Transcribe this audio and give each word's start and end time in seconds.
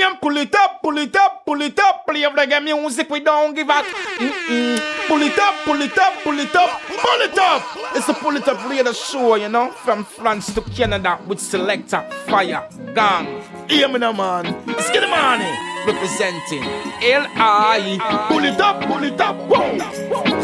name, 0.00 0.16
pull 0.20 0.36
it 0.36 0.54
up, 0.54 0.82
pull 0.82 0.98
it 0.98 1.16
up, 1.16 1.44
pull 1.44 1.60
it 1.62 1.78
up. 1.78 2.06
Play 2.06 2.22
reggae 2.22 2.62
music, 2.62 3.08
we 3.10 3.20
don't 3.20 3.54
give 3.54 3.70
up. 3.70 3.84
Pull 5.08 5.22
it 5.22 5.38
up, 5.38 5.54
pull 5.64 5.80
it 5.80 5.98
up, 5.98 6.14
pull 6.22 6.38
it 6.38 6.56
up, 6.56 6.80
pull 6.86 7.20
it 7.20 7.38
up. 7.38 7.62
It's 7.94 8.08
a 8.08 8.14
pull 8.14 8.36
it 8.36 8.48
up 8.48 8.68
radio 8.68 8.92
show, 8.92 9.36
you 9.36 9.48
know, 9.48 9.70
from 9.70 10.04
France 10.04 10.54
to 10.54 10.60
Canada 10.62 11.18
with 11.26 11.40
selector, 11.40 12.02
fire, 12.26 12.68
gang. 12.94 13.42
Hear 13.68 13.88
me 13.88 13.98
now, 13.98 14.12
man. 14.12 14.44
The 14.66 15.06
money. 15.08 15.50
Representing 15.86 16.62
L.I. 17.02 18.26
Pull 18.28 18.44
it 18.44 18.60
up, 18.60 18.82
pull 18.82 19.02
it 19.02 19.20
up, 19.20 19.36
whoa. 19.48 20.39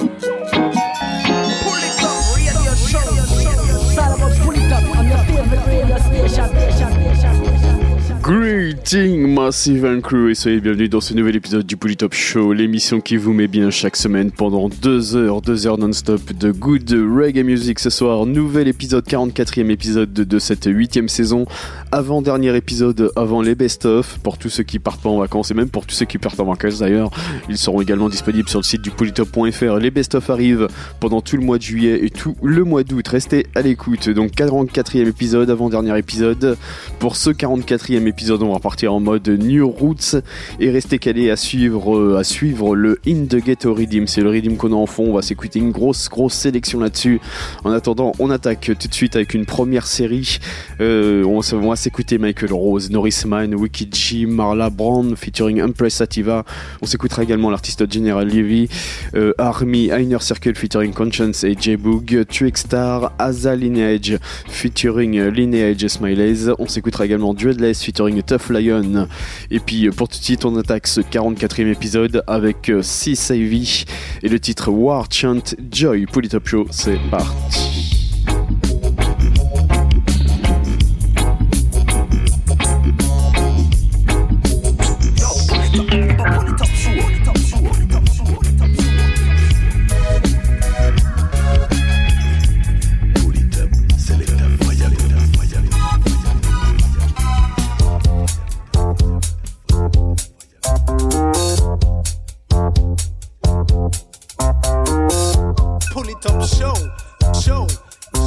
Greeting 8.66 9.32
Massive 9.32 9.84
and 9.84 10.00
Crew 10.00 10.28
et 10.28 10.34
soyez 10.34 10.60
bienvenus 10.60 10.90
dans 10.90 11.00
ce 11.00 11.14
nouvel 11.14 11.36
épisode 11.36 11.64
du 11.64 11.76
Polytop 11.76 12.12
Show, 12.12 12.52
l'émission 12.52 13.00
qui 13.00 13.16
vous 13.16 13.32
met 13.32 13.46
bien 13.46 13.70
chaque 13.70 13.94
semaine 13.94 14.32
pendant 14.32 14.68
deux 14.68 15.14
heures, 15.14 15.40
deux 15.40 15.68
heures 15.68 15.78
non-stop 15.78 16.32
de 16.32 16.50
good 16.50 16.90
reggae 16.90 17.44
music 17.44 17.78
ce 17.78 17.90
soir. 17.90 18.26
Nouvel 18.26 18.66
épisode, 18.66 19.06
44e 19.06 19.70
épisode 19.70 20.12
de 20.12 20.38
cette 20.40 20.64
huitième 20.64 21.08
saison, 21.08 21.46
avant-dernier 21.92 22.56
épisode 22.56 23.12
avant 23.14 23.40
les 23.40 23.54
best-of 23.54 24.18
pour 24.24 24.36
tous 24.36 24.48
ceux 24.48 24.64
qui 24.64 24.80
partent 24.80 25.00
pas 25.00 25.10
en 25.10 25.18
vacances 25.18 25.52
et 25.52 25.54
même 25.54 25.68
pour 25.68 25.86
tous 25.86 25.94
ceux 25.94 26.06
qui 26.06 26.18
partent 26.18 26.40
en 26.40 26.46
vacances 26.46 26.80
d'ailleurs. 26.80 27.10
Ils 27.48 27.58
seront 27.58 27.80
également 27.80 28.08
disponibles 28.08 28.48
sur 28.48 28.58
le 28.58 28.64
site 28.64 28.82
du 28.82 28.90
polytop.fr. 28.90 29.76
Les 29.76 29.92
best-of 29.92 30.28
arrivent 30.28 30.66
pendant 30.98 31.20
tout 31.20 31.36
le 31.36 31.44
mois 31.44 31.58
de 31.58 31.62
juillet 31.62 32.04
et 32.04 32.10
tout 32.10 32.34
le 32.42 32.64
mois 32.64 32.82
d'août. 32.82 33.06
Restez 33.06 33.46
à 33.54 33.62
l'écoute. 33.62 34.08
Donc 34.08 34.32
44e 34.32 35.06
épisode, 35.06 35.50
avant-dernier 35.50 35.96
épisode. 35.96 36.56
Pour 36.98 37.14
ce 37.14 37.30
44e 37.30 38.08
épisode, 38.08 38.42
on 38.42 38.55
partir 38.60 38.92
en 38.92 39.00
mode 39.00 39.28
New 39.28 39.68
Roots 39.68 40.16
et 40.60 40.70
rester 40.70 40.98
calé 40.98 41.30
à 41.30 41.36
suivre, 41.36 41.96
euh, 41.96 42.18
à 42.18 42.24
suivre 42.24 42.74
le 42.74 42.98
In 43.06 43.26
the 43.26 43.36
Ghetto 43.36 43.74
Redeem. 43.74 44.06
C'est 44.06 44.20
le 44.20 44.30
Redeem 44.30 44.56
qu'on 44.56 44.72
a 44.72 44.76
en 44.76 44.86
fond. 44.86 45.04
On 45.10 45.14
va 45.14 45.22
s'écouter 45.22 45.58
une 45.58 45.70
grosse, 45.70 46.08
grosse 46.08 46.34
sélection 46.34 46.80
là-dessus. 46.80 47.20
En 47.64 47.72
attendant, 47.72 48.12
on 48.18 48.30
attaque 48.30 48.70
tout 48.78 48.88
de 48.88 48.94
suite 48.94 49.16
avec 49.16 49.34
une 49.34 49.46
première 49.46 49.86
série. 49.86 50.38
Euh, 50.80 51.24
on, 51.24 51.40
va 51.40 51.76
s'écouter 51.76 52.18
Michael 52.18 52.52
Rose, 52.52 52.90
Norris 52.90 53.22
Mine, 53.26 53.54
Wicked 53.54 53.94
G, 53.94 54.26
Marla 54.26 54.70
Brown 54.70 55.16
featuring 55.16 55.62
Empress 55.62 55.94
Sativa. 55.94 56.44
On 56.82 56.86
s'écoutera 56.86 57.22
également 57.22 57.50
l'artiste 57.50 57.90
General 57.92 58.26
Levy, 58.26 58.68
euh, 59.14 59.32
Army, 59.38 59.86
Inner 59.86 60.20
Circle 60.20 60.54
featuring 60.54 60.92
Conscience 60.92 61.44
et 61.44 61.54
J-Boog, 61.58 62.24
Star, 62.54 63.12
Aza 63.18 63.54
Lineage 63.54 64.18
featuring 64.48 65.20
Lineage 65.28 65.86
Smileys. 65.86 66.50
On 66.58 66.66
s'écoutera 66.66 67.06
également 67.06 67.34
Dreadless 67.34 67.82
featuring 67.82 68.22
Tough 68.22 68.45
Lion. 68.52 69.08
Et 69.50 69.60
puis 69.60 69.88
pour 69.90 70.08
tout 70.08 70.18
de 70.18 70.24
suite, 70.24 70.44
on 70.44 70.56
attaque 70.56 70.86
ce 70.86 71.00
44e 71.00 71.70
épisode 71.70 72.22
avec 72.26 72.68
euh, 72.68 72.82
C-Savvy 72.82 73.84
et 74.22 74.28
le 74.28 74.40
titre 74.40 74.70
War 74.70 75.06
Chant 75.10 75.42
Joy. 75.70 76.06
Pour 76.06 76.22
Top 76.22 76.46
Show, 76.46 76.66
c'est 76.70 76.98
parti. 77.10 77.95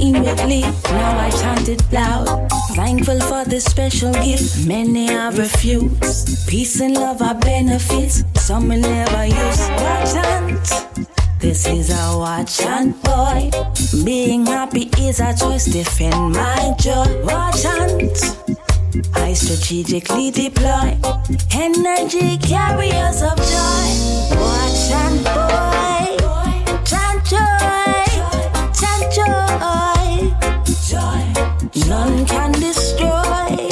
immediately. 0.00 0.62
Now 0.62 1.18
I 1.18 1.30
chant 1.30 1.68
it 1.68 1.82
loud. 1.92 2.48
Thankful 2.74 3.20
for 3.20 3.44
this 3.44 3.64
special 3.64 4.12
gift. 4.14 4.66
Many 4.66 5.08
I 5.10 5.28
refuse. 5.30 6.44
Peace 6.46 6.80
and 6.80 6.94
love 6.94 7.22
are 7.22 7.34
benefits. 7.34 8.24
Some 8.34 8.68
will 8.68 8.80
never 8.80 9.26
use. 9.26 9.60
Watch 9.70 10.12
chant. 10.12 11.08
This 11.38 11.66
is 11.66 11.90
a 11.90 12.18
watch 12.18 12.58
chant 12.58 13.00
boy. 13.02 13.50
Being 14.04 14.46
happy 14.46 14.90
is 14.98 15.20
a 15.20 15.34
choice. 15.34 15.66
Defend 15.66 16.32
my 16.32 16.74
joy. 16.78 17.24
Watch 17.24 17.62
chant. 17.62 18.36
I 19.14 19.32
strategically 19.32 20.30
deploy 20.30 20.98
energy 21.52 22.36
carriers 22.38 23.22
of 23.22 23.36
joy. 23.36 23.88
Watch 24.36 24.90
and 24.92 25.24
boy, 25.24 25.71
None 31.74 32.26
can 32.26 32.52
destroy 32.52 33.66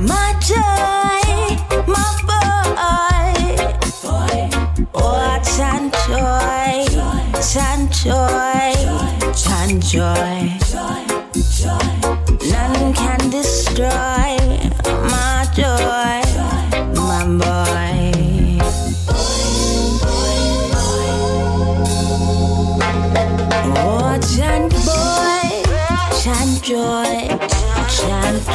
my 0.00 0.34
joy, 0.42 1.22
my 1.86 2.10
boy. 2.26 3.32
boy. 4.02 4.50
Oh, 4.92 5.38
chant 5.44 5.94
joy, 6.08 6.84
chant 7.40 7.92
joy, 7.92 8.74
chant 9.32 9.84
joy. 9.84 10.58
None 12.50 12.92
can 12.94 13.30
destroy 13.30 14.27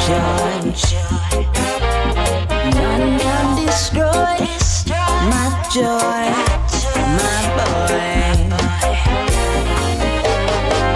joy. 0.06 0.60
None 2.76 3.16
my 5.32 5.46
joy, 5.72 6.26
my 7.18 7.40
boy. 7.56 8.04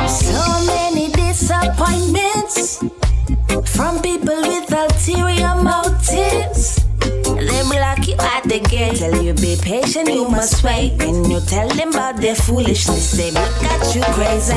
So 0.09 0.41
many 0.67 1.07
disappointments 1.13 2.85
from 3.75 4.03
people 4.03 4.41
Tell 8.79 9.23
you 9.23 9.35
be 9.35 9.57
patient, 9.61 10.09
you 10.09 10.29
must 10.29 10.63
wait. 10.63 10.97
When 10.99 11.29
you 11.29 11.41
tell 11.41 11.69
them 11.69 11.89
about 11.89 12.19
their 12.19 12.37
foolishness, 12.37 13.11
they 13.11 13.33
look 13.33 13.63
at 13.65 13.95
you 13.95 14.03
crazy. 14.15 14.55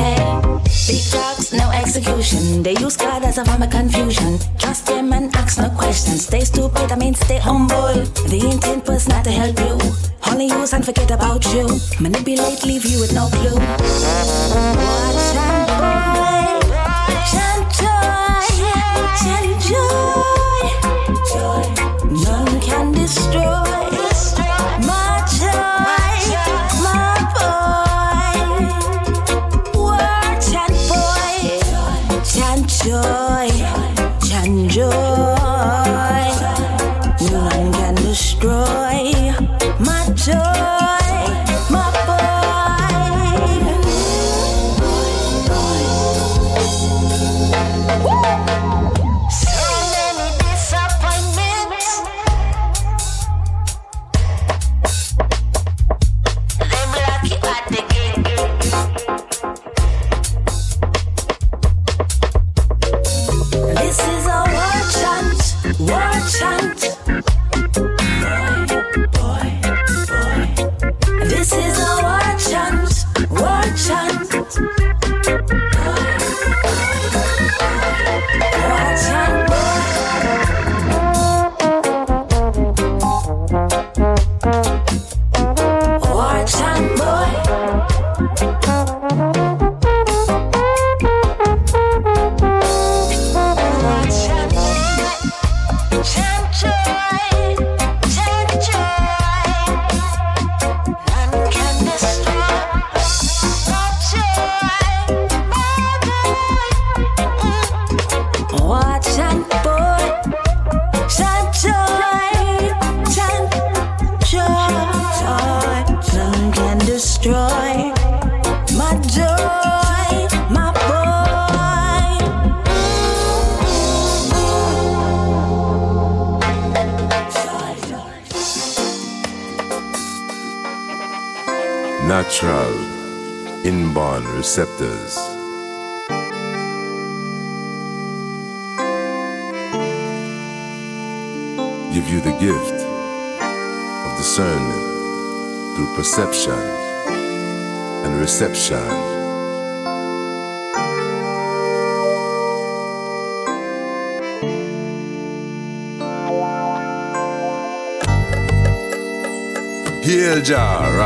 Big 0.88 1.02
talks, 1.10 1.52
no 1.52 1.72
execution. 1.72 2.62
They 2.62 2.76
use 2.76 2.96
God 2.98 3.24
as 3.24 3.40
a 3.40 3.46
form 3.46 3.64
of 3.64 3.72
confusion. 3.72 4.38
Trust 4.60 4.86
them 4.86 5.12
and 5.12 5.36
ask 5.36 5.58
no 5.58 5.70
questions. 5.72 6.28
Stay 6.28 6.42
stupid, 6.42 6.92
I 6.92 6.96
mean 6.98 7.16
stay 7.16 7.40
humble. 7.40 7.94
The 8.30 8.48
intent 8.52 8.88
was 8.88 9.08
not 9.08 9.24
to 9.26 9.32
help 9.32 9.58
you. 9.60 9.80
Only 10.32 10.46
use 10.46 10.74
and 10.74 10.86
forget 10.86 11.10
about 11.10 11.44
you. 11.54 11.68
Manipulate, 12.00 12.64
leave 12.64 12.86
you 12.86 13.00
with 13.00 13.14
no 13.16 13.28
clue. 13.28 13.58
Watch 14.78 15.34
and 15.34 15.66
boy, 15.68 16.62
chant 17.32 17.66
joy, 17.74 18.46
chant 19.22 19.54
joy, 19.66 20.70
joy. 21.34 21.66
None 22.24 22.62
can 22.62 22.92
destroy 22.92 23.51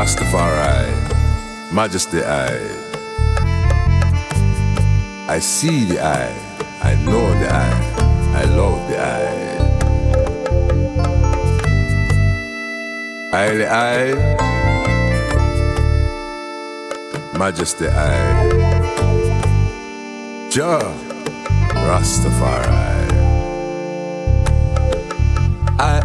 Rastafari, 0.06 0.86
Majesty 1.72 2.22
I. 2.22 2.54
I 5.28 5.40
see 5.40 5.84
the 5.84 5.98
eye, 5.98 6.32
I 6.80 6.94
know 7.04 7.34
the 7.40 7.48
eye, 7.52 7.82
I 8.32 8.44
love 8.44 8.88
the 8.88 8.98
eye. 9.02 9.58
I 13.32 13.54
the 13.56 13.66
eye, 13.68 14.14
Majesty 17.36 17.88
I. 17.88 18.48
Jah 20.48 20.94
Rastafari. 21.88 22.75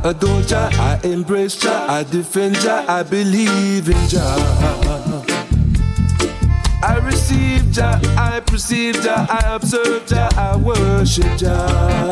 Adore 0.03 0.41
Jah, 0.43 0.69
I 0.73 0.99
embrace 1.03 1.55
Jah, 1.55 1.85
I 1.89 2.03
defend 2.03 2.55
Jah, 2.55 2.85
I 2.87 3.03
believe 3.03 3.89
in 3.89 4.07
Jah. 4.07 5.25
I 6.83 6.97
receive 7.03 7.71
Jah, 7.71 7.99
I 8.17 8.39
perceive 8.39 9.01
Jah, 9.01 9.27
I 9.29 9.55
observe 9.55 10.05
Jah, 10.07 10.29
I 10.35 10.57
worship 10.57 11.37
Jah. 11.37 12.11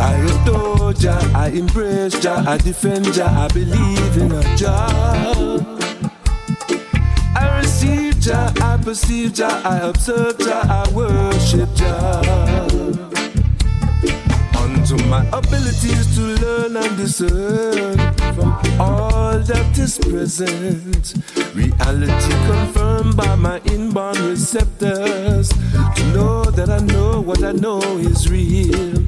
I 0.00 0.14
adore 0.14 0.92
Jah, 0.92 1.18
I 1.34 1.48
embrace 1.48 2.20
Jah, 2.20 2.44
I 2.46 2.58
defend 2.58 3.12
Jah, 3.12 3.26
I 3.26 3.48
believe 3.48 4.16
in 4.16 4.56
Jah. 4.56 5.64
I 7.34 7.58
receive 7.58 8.18
Jah, 8.20 8.52
I 8.60 8.76
perceive 8.82 9.32
Jah, 9.32 9.62
I 9.64 9.78
observe 9.78 10.38
Jah, 10.38 10.62
I 10.68 10.90
worship 10.92 11.74
Jah. 11.74 12.67
Unto 14.90 15.04
my 15.04 15.20
ability 15.34 15.88
is 15.88 16.16
to 16.16 16.22
learn 16.22 16.76
and 16.78 16.96
discern 16.96 17.98
from 18.34 18.52
all 18.80 19.38
that 19.38 19.78
is 19.78 19.98
present. 19.98 21.12
Reality 21.54 22.32
confirmed 22.46 23.14
by 23.14 23.34
my 23.34 23.60
inborn 23.66 24.16
receptors. 24.24 25.50
To 25.50 26.04
know 26.14 26.44
that 26.44 26.70
I 26.70 26.78
know 26.78 27.20
what 27.20 27.42
I 27.44 27.52
know 27.52 27.82
is 27.98 28.30
real. 28.30 29.04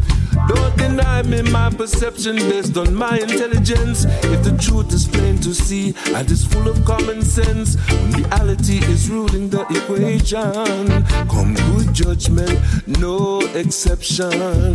Don't 0.50 0.76
deny 0.76 1.22
me 1.22 1.42
my 1.42 1.70
perception 1.70 2.34
based 2.34 2.76
on 2.76 2.92
my 2.92 3.16
intelligence. 3.18 4.04
If 4.34 4.42
the 4.42 4.58
truth 4.60 4.92
is 4.92 5.06
plain 5.06 5.38
to 5.38 5.54
see 5.54 5.94
and 6.08 6.28
is 6.28 6.44
full 6.44 6.66
of 6.66 6.84
common 6.84 7.22
sense, 7.22 7.76
when 7.88 8.10
reality 8.22 8.78
is 8.90 9.08
ruling 9.08 9.48
the 9.48 9.62
equation, 9.78 11.04
come 11.28 11.54
good 11.54 11.94
judgment, 11.94 12.58
no 12.98 13.40
exception. 13.54 14.74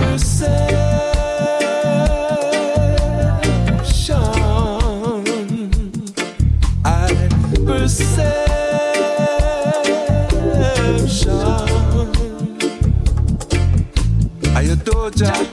Perception. 0.00 1.73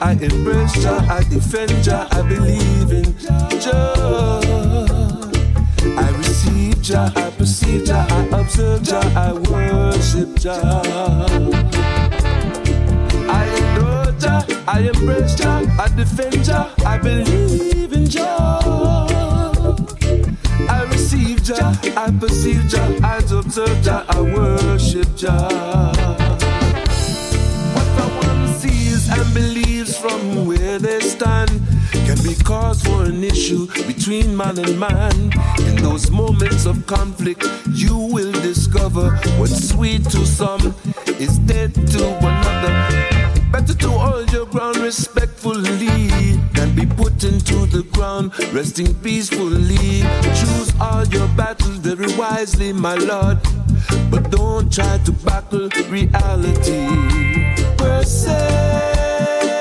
I 0.02 0.14
embrace 0.14 0.72
Jah, 0.82 1.06
I 1.08 1.22
defend 1.22 1.84
Jah, 1.84 2.08
I 2.10 2.22
believe 2.22 2.90
in 2.90 3.16
Jah. 3.60 4.40
I 5.96 6.10
receive 6.18 6.82
Jah, 6.82 7.12
I 7.14 7.30
perceive 7.30 7.84
Jah, 7.84 8.04
I 8.10 8.40
observe 8.40 8.82
Jah, 8.82 9.00
I 9.14 9.32
worship 9.32 10.34
Jah. 10.34 10.82
I 13.30 13.44
adore 13.44 14.12
Jah, 14.18 14.44
I 14.66 14.90
embrace 14.92 15.36
Jah, 15.36 15.62
I 15.78 15.88
defend 15.94 16.44
Jah, 16.44 16.74
I 16.84 16.98
believe 16.98 17.92
in 17.92 18.06
Jah. 18.06 18.58
I 20.68 20.82
receive 20.90 21.44
Jah, 21.44 21.78
I 21.96 22.10
perceive 22.18 22.66
Jah, 22.66 22.92
I 23.04 23.18
observe 23.18 23.80
Jah, 23.82 24.04
I 24.08 24.20
worship 24.20 25.14
Jah. 25.14 26.21
And 29.12 29.34
believes 29.34 29.96
from 29.96 30.46
where 30.46 30.78
they 30.78 31.00
stand 31.00 31.50
can 32.06 32.16
be 32.22 32.34
cause 32.44 32.82
for 32.82 33.04
an 33.04 33.22
issue 33.22 33.66
between 33.86 34.36
man 34.36 34.58
and 34.58 34.78
man. 34.80 35.12
In 35.68 35.76
those 35.76 36.10
moments 36.10 36.64
of 36.64 36.86
conflict, 36.86 37.46
you 37.70 37.96
will 37.96 38.32
discover 38.32 39.10
what's 39.38 39.68
sweet 39.68 40.04
to 40.10 40.24
some 40.26 40.74
is 41.20 41.38
dead 41.40 41.74
to 41.74 42.18
another. 42.18 43.12
Better 43.52 43.74
to 43.74 43.90
hold 43.90 44.32
your 44.32 44.46
ground 44.46 44.78
respectfully 44.78 45.76
than 46.54 46.74
be 46.74 46.86
put 46.86 47.22
into 47.22 47.66
the 47.66 47.82
ground 47.92 48.32
resting 48.54 48.94
peacefully. 49.02 50.00
Choose 50.40 50.72
all 50.80 51.06
your 51.08 51.28
battles 51.36 51.76
very 51.76 52.10
wisely, 52.16 52.72
my 52.72 52.94
lord, 52.94 53.38
but 54.10 54.30
don't 54.30 54.72
try 54.72 54.98
to 55.04 55.12
battle 55.12 55.68
reality. 55.88 56.86
Perception. 57.76 59.51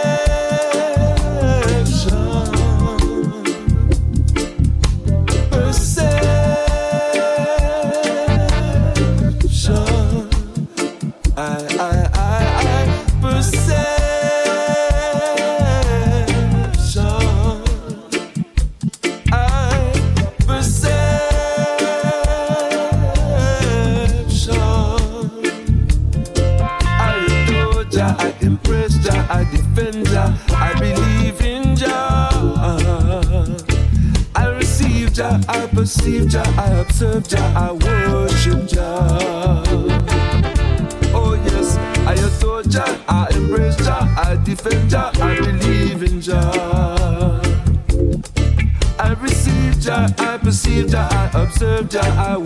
Jah, 51.91 52.00
I 52.17 52.40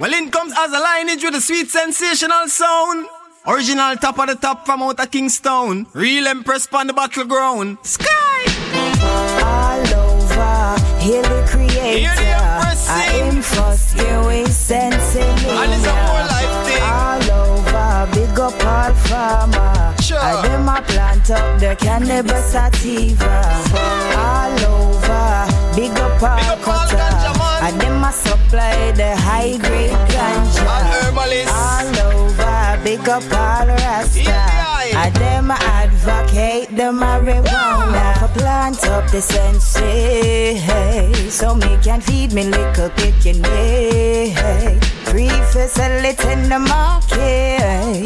lineage 0.00 1.22
with 1.22 1.34
a 1.34 1.40
sweet 1.40 1.68
sensational 1.68 2.48
sound. 2.48 3.06
Original 3.46 3.96
top 3.96 4.18
of 4.18 4.28
the 4.28 4.34
top 4.34 4.64
from 4.64 4.82
out 4.82 4.98
of 4.98 5.10
Kingston. 5.10 5.86
Real 5.92 6.26
empress 6.26 6.66
on 6.72 6.86
the 6.86 6.92
battleground. 6.94 7.78
Sky! 7.82 8.06
All 9.44 9.94
over, 10.00 10.80
hear 11.00 11.22
the 11.22 11.46
creator. 11.50 12.14
I 12.88 13.08
am 13.24 13.42
first, 13.42 13.96
you 13.96 14.26
we 14.26 14.46
sensing. 14.46 15.22
And 15.22 15.72
it's 15.72 15.86
a 15.86 15.92
whole 15.92 16.26
life 16.32 16.56
thing. 16.66 16.82
All 16.82 17.30
over, 17.42 18.08
big 18.14 18.38
up 18.38 18.64
all 18.64 18.94
farmer. 19.04 19.96
Sure. 20.00 20.18
I 20.18 20.42
dem 20.42 20.68
a 20.68 20.80
plant 20.82 21.30
up 21.30 21.60
the 21.60 21.76
cannabis 21.76 22.52
sativa. 22.52 23.42
All 24.16 24.64
over, 24.64 25.76
big 25.76 25.92
up 25.98 26.22
all 26.22 26.36
Big 26.38 26.54
up 26.56 26.68
all 26.68 27.39
cutter. 27.60 27.74
ganja 27.74 27.74
man. 27.74 27.74
I 27.74 27.78
dem 27.78 28.04
a 28.04 28.12
supply 28.12 28.92
the 28.92 29.16
high 29.16 29.56
grade 29.58 29.98
ganja. 30.08 30.64
All 30.66 30.84
herbalists. 30.92 31.52
All 31.52 31.98
over, 32.16 32.80
big 32.84 33.08
up 33.08 33.22
all 33.32 33.66
rasta. 33.66 34.22
Yeah. 34.22 34.70
I 34.96 35.10
dem 35.10 35.50
a 35.50 35.54
advocate 35.54 36.70
the 36.76 36.92
marijuana. 36.92 38.18
For 38.18 38.28
plant 38.38 38.84
up 38.86 39.10
the 39.10 39.20
sensei, 39.20 40.56
so 41.30 41.54
me 41.54 41.78
can 41.82 42.00
feed 42.00 42.32
me 42.32 42.44
little 42.44 42.90
picking 42.90 43.42
Free 45.04 45.28
for 45.52 45.66
sell 45.66 46.04
it 46.04 46.24
in 46.24 46.48
the 46.48 46.58
market, 46.58 48.04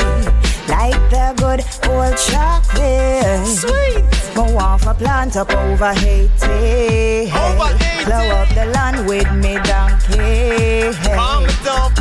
like 0.68 1.10
the 1.10 1.34
good 1.36 1.64
old 1.90 2.16
chocolate. 2.16 3.46
Sweet. 3.46 4.13
But 4.34 4.52
want 4.52 4.84
a 4.84 4.94
plant 4.94 5.36
up 5.36 5.50
over 5.52 5.92
Haiti. 5.94 7.30
Over 7.30 7.70
Haiti. 7.78 8.04
Plow 8.04 8.42
up 8.42 8.48
the 8.48 8.66
land 8.74 9.06
with 9.06 9.30
me 9.32 9.54
donkey. 9.62 10.92
Palm 11.14 11.44
it 11.44 11.66
up. 11.68 11.92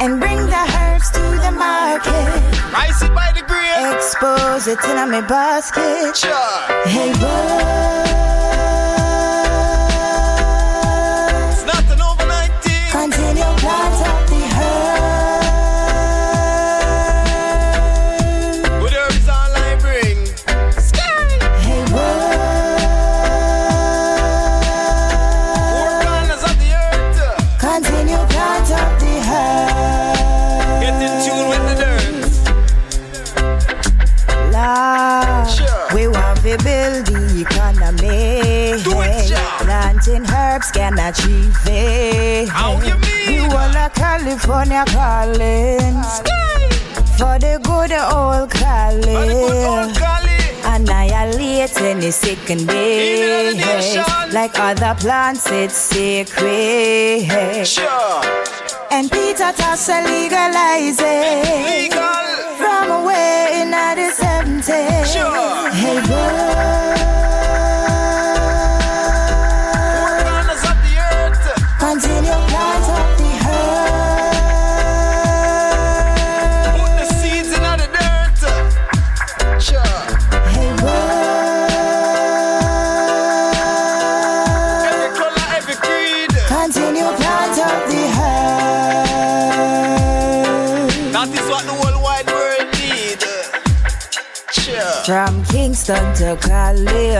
And 0.00 0.18
bring 0.18 0.46
the 0.46 0.64
herbs 0.78 1.10
to 1.12 1.20
the 1.20 1.52
market. 1.52 2.28
Rice 2.72 3.02
it 3.02 3.14
by 3.14 3.30
the 3.36 3.42
grave. 3.46 3.94
Expose 3.94 4.66
it 4.66 4.82
in 4.84 4.98
a 4.98 5.06
me 5.06 5.20
basket. 5.28 6.16
Sure. 6.16 6.58
Hey, 6.86 7.12
bird. 7.12 8.08
It's 11.52 11.64
not 11.66 11.84
an 11.94 12.00
overnight 12.02 12.52
thing. 12.64 12.90
Continue 12.90 13.52
plant 13.62 13.99
Planting 40.10 40.34
herbs 40.34 40.70
can 40.72 40.98
achieve 40.98 41.56
it. 41.66 42.48
How 42.48 42.72
you 42.82 42.96
mean? 42.98 43.42
We 43.42 43.54
want 43.54 43.76
a 43.76 43.88
California 43.94 44.84
calling 44.88 46.02
for 47.16 47.38
the 47.38 47.60
good 47.62 47.92
old 47.92 48.50
Cali. 48.50 49.14
Annihilate 50.64 51.80
any 51.80 52.10
second 52.10 52.66
day. 52.66 53.16
Healing 53.18 53.60
the 53.60 53.66
nation. 53.66 54.04
Like 54.32 54.58
other 54.58 54.96
plants, 54.98 55.46
it's 55.52 55.76
sacred. 55.76 57.66
Sure. 57.66 58.20
And 58.90 59.08
Peter 59.12 59.52
Tassa 59.52 60.02
legalize 60.04 60.98
it. 60.98 61.92
Legal. 61.92 62.00
From 62.58 62.90
away 62.90 63.62
in 63.62 63.70
the 63.70 64.10
70s. 64.12 65.14
Sure. 65.14 65.70
Hey, 65.70 66.00
bird. 66.04 66.99
From 95.10 95.44
Kingston 95.46 96.14
to 96.18 96.38
Cali, 96.40 97.10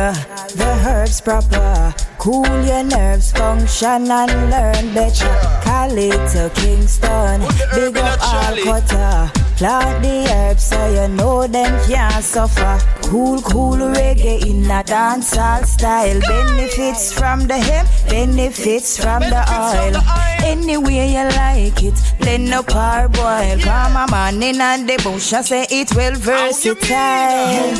the 0.54 0.82
herbs 0.86 1.20
proper. 1.20 1.92
Cool 2.18 2.46
your 2.64 2.84
nerves, 2.84 3.32
function 3.32 4.08
and 4.08 4.30
learn 4.48 4.94
better. 4.94 5.26
Cali 5.64 6.10
to 6.10 6.52
Kingston, 6.54 7.40
Put 7.40 7.58
the 7.58 7.66
herb 7.66 7.94
big 7.94 7.96
up 7.96 8.20
trolley. 8.20 8.62
Alcota. 8.62 9.39
Plant 9.60 10.02
the 10.02 10.26
herbs 10.32 10.64
so 10.70 10.86
you 10.88 11.06
know 11.08 11.46
them 11.46 11.72
can't 11.86 12.24
suffer. 12.24 12.78
Cool, 13.02 13.42
cool 13.42 13.76
reggae 13.76 14.40
in 14.46 14.64
a 14.64 14.82
dancehall 14.82 15.66
style. 15.66 16.18
Benefits 16.20 17.12
from 17.12 17.46
the 17.46 17.58
hemp, 17.58 17.86
benefits 18.08 18.96
from 18.96 19.20
the 19.20 19.42
oil. 19.52 20.00
Any 20.42 20.78
way 20.78 21.12
you 21.12 21.28
like 21.36 21.82
it, 21.82 21.92
blend 22.18 22.54
up 22.54 22.74
or 22.74 23.08
boil. 23.10 23.58
Come 23.60 23.96
a 23.96 24.06
man 24.10 24.42
in 24.42 24.62
and 24.62 24.88
the 24.88 24.96
bush, 25.04 25.34
I 25.34 25.42
say 25.42 25.66
it 25.68 25.94
well 25.94 26.14
versatile. 26.14 27.76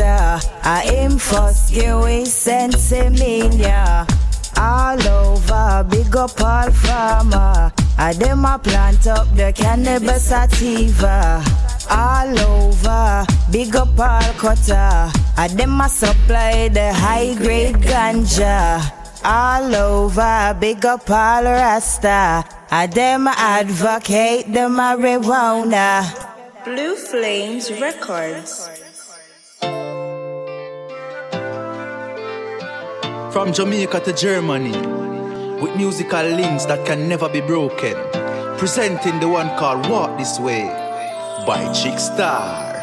I 0.00 0.84
am 0.96 1.18
first, 1.18 1.70
you 1.70 1.98
we 1.98 2.24
sensimania. 2.24 4.06
All 4.56 5.08
over, 5.08 5.86
big 5.90 6.16
up 6.16 6.40
all 6.40 6.70
farmer. 6.70 7.72
I 7.98 8.14
dem 8.14 8.44
a 8.44 8.58
plant 8.58 9.06
up 9.06 9.28
the 9.36 9.52
cannabis 9.52 10.28
sativa. 10.28 11.44
All 11.90 12.38
over, 12.40 13.26
big 13.50 13.76
up 13.76 13.98
all 13.98 14.32
cutter. 14.34 15.12
I 15.36 15.48
dem 15.54 15.80
a 15.80 15.88
supply 15.88 16.68
the 16.68 16.92
high 16.94 17.34
grade 17.34 17.76
ganja. 17.76 18.80
All 19.24 19.74
over, 19.74 20.56
big 20.58 20.84
up 20.86 21.10
all 21.10 21.44
rasta. 21.44 22.44
I 22.70 22.86
dem 22.86 23.28
advocate 23.28 24.46
the 24.46 24.68
marijuana. 24.70 26.02
Blue 26.64 26.96
Flames 26.96 27.70
Records. 27.80 28.81
From 33.32 33.50
Jamaica 33.50 34.00
to 34.00 34.12
Germany, 34.12 34.76
with 35.58 35.74
musical 35.74 36.22
links 36.22 36.66
that 36.66 36.84
can 36.84 37.08
never 37.08 37.30
be 37.30 37.40
broken. 37.40 37.96
Presenting 38.58 39.20
the 39.20 39.28
one 39.28 39.48
called 39.56 39.88
Walk 39.88 40.18
This 40.18 40.38
Way 40.38 40.68
by 41.46 41.72
Chick 41.72 41.98
Star. 41.98 42.76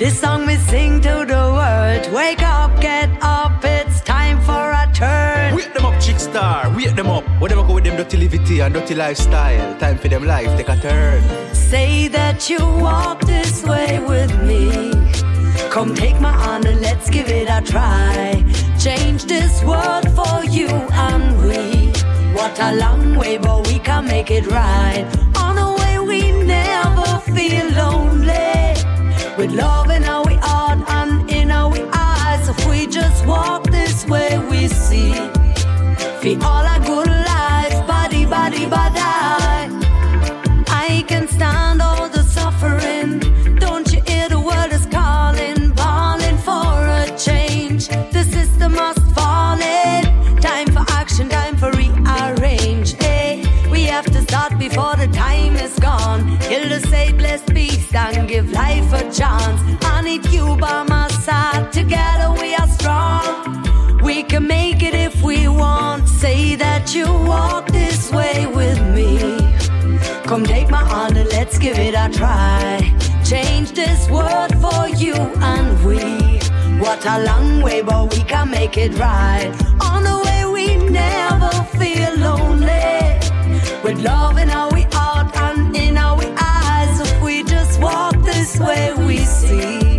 This 0.00 0.18
song 0.18 0.44
we 0.44 0.56
sing 0.56 1.00
to 1.02 1.24
the 1.24 1.44
world. 1.54 2.12
Wake 2.12 2.42
up, 2.42 2.80
get 2.80 3.08
up, 3.22 3.64
it's 3.64 4.00
time 4.00 4.40
for 4.40 4.72
a 4.72 4.90
turn. 4.92 5.54
Wake 5.54 5.72
them 5.72 5.86
up, 5.86 6.00
Chick 6.00 6.18
Star. 6.18 6.68
Wake 6.74 6.96
them 6.96 7.06
up. 7.06 7.22
Whatever 7.40 7.62
go 7.62 7.74
with 7.74 7.84
them 7.84 7.96
dirty 7.96 8.16
livity 8.16 8.66
and 8.66 8.74
dirty 8.74 8.96
lifestyle. 8.96 9.78
Time 9.78 9.98
for 9.98 10.08
them 10.08 10.26
life, 10.26 10.50
take 10.56 10.68
a 10.68 10.76
turn. 10.80 11.22
Say 11.54 12.08
that 12.08 12.50
you 12.50 12.58
walk 12.58 13.20
this 13.20 13.62
way 13.62 14.00
with 14.00 14.34
me. 14.42 14.90
Come 15.70 15.94
take 15.94 16.20
my 16.20 16.32
hand 16.32 16.64
and 16.64 16.80
let's 16.80 17.08
give 17.08 17.28
it 17.28 17.48
a 17.48 17.62
try. 17.64 18.42
Change 18.86 19.24
this 19.24 19.64
world 19.64 20.08
for 20.14 20.44
you 20.44 20.68
and 20.68 21.42
we. 21.42 21.90
What 22.36 22.56
a 22.60 22.76
long 22.76 23.16
way, 23.16 23.36
but 23.36 23.66
we 23.66 23.80
can 23.80 24.06
make 24.06 24.30
it 24.30 24.46
right. 24.46 25.04
On 25.36 25.58
a 25.58 25.74
way 25.74 25.98
we 25.98 26.30
never 26.30 27.18
feel 27.34 27.66
lonely. 27.72 28.76
With 29.36 29.50
love 29.50 29.90
in 29.90 30.04
our 30.04 30.30
heart 30.40 30.88
and 30.88 31.28
in 31.28 31.50
our 31.50 31.76
eyes. 31.92 32.48
If 32.48 32.64
we 32.68 32.86
just 32.86 33.26
walk 33.26 33.64
this 33.72 34.06
way, 34.06 34.38
we 34.48 34.68
see. 34.68 35.14
Feel 36.20 36.44
all 36.44 36.64
our 36.64 36.78
good 36.78 37.08
life, 37.08 37.84
body 37.88 38.24
by 38.24 38.50
give 58.26 58.50
life 58.50 58.92
a 58.92 59.02
chance. 59.12 59.60
I 59.84 60.02
need 60.02 60.26
you 60.26 60.56
by 60.56 60.82
my 60.82 61.08
side. 61.08 61.72
Together 61.72 62.32
we 62.40 62.54
are 62.54 62.68
strong. 62.68 64.02
We 64.02 64.22
can 64.22 64.46
make 64.46 64.82
it 64.82 64.94
if 64.94 65.22
we 65.22 65.48
want. 65.48 66.08
Say 66.08 66.56
that 66.56 66.94
you 66.94 67.06
walk 67.06 67.68
this 67.68 68.10
way 68.10 68.46
with 68.46 68.80
me. 68.94 69.38
Come 70.24 70.44
take 70.44 70.68
my 70.70 70.84
hand 70.84 71.16
and 71.16 71.28
let's 71.30 71.58
give 71.58 71.78
it 71.78 71.94
a 71.94 72.08
try. 72.12 72.80
Change 73.24 73.72
this 73.72 74.08
world 74.10 74.52
for 74.60 74.88
you 74.88 75.14
and 75.14 75.84
we. 75.84 76.00
What 76.80 77.04
a 77.06 77.24
long 77.24 77.62
way, 77.62 77.82
but 77.82 78.12
we 78.12 78.22
can 78.24 78.50
make 78.50 78.76
it 78.76 78.98
right. 78.98 79.50
On 79.80 80.02
the 80.02 80.18
way, 80.24 80.44
we 80.56 80.76
never 80.90 81.50
feel 81.78 82.12
lonely. 82.16 83.20
With 83.84 83.98
love 84.02 84.36
in 84.38 84.50
our 84.50 84.76
way, 88.66 88.92
we 89.06 89.18
see. 89.18 89.98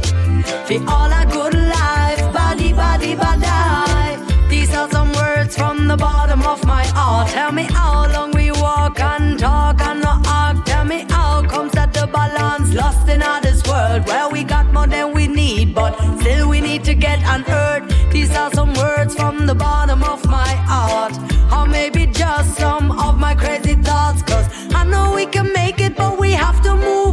For 0.68 0.80
all 0.92 1.12
our 1.12 1.26
good 1.26 1.54
life, 1.54 2.22
body, 2.34 2.74
body, 2.74 3.16
body. 3.16 4.18
These 4.50 4.74
are 4.76 4.90
some 4.92 5.12
words 5.14 5.56
from 5.56 5.88
the 5.88 5.98
bottom 5.98 6.42
of 6.44 6.64
my 6.66 6.86
heart. 6.88 7.30
Tell 7.30 7.52
me 7.52 7.64
how 7.64 8.12
long 8.12 8.32
we 8.32 8.52
walk 8.52 9.00
and 9.00 9.40
talk 9.40 9.82
and 9.82 10.02
not 10.02 10.28
arc. 10.28 10.66
Tell 10.66 10.86
me 10.86 11.06
how 11.10 11.44
comes 11.44 11.72
that 11.74 11.94
the 11.94 12.08
balance 12.08 12.74
lost 12.74 13.08
in 13.08 13.22
all 13.22 13.42
this 13.42 13.66
world 13.68 14.06
where 14.08 14.30
we 14.30 14.44
got 14.44 14.66
more 14.74 14.88
than 14.88 15.14
we 15.14 15.28
need, 15.28 15.74
but 15.74 15.94
still 16.20 16.50
we 16.50 16.60
need 16.60 16.84
to 16.84 16.94
get 16.94 17.20
unheard. 17.26 17.84
These 18.12 18.36
are 18.36 18.52
some 18.54 18.74
words 18.74 19.16
from 19.16 19.48
the 19.48 19.56
bottom 19.56 20.04
of 20.04 20.26
my 20.26 20.54
heart, 20.72 21.14
or 21.56 21.66
maybe 21.68 22.06
just 22.08 22.56
some 22.56 22.92
of 23.00 23.18
my 23.20 23.34
crazy 23.36 23.76
thoughts. 23.76 24.22
Cause 24.24 24.48
I 24.74 24.84
know 24.84 25.14
we 25.16 25.26
can 25.26 25.52
make 25.54 25.80
it, 25.80 25.96
but 25.96 26.20
we 26.20 26.32
have 26.32 26.62
to 26.64 26.76
move. 26.76 27.07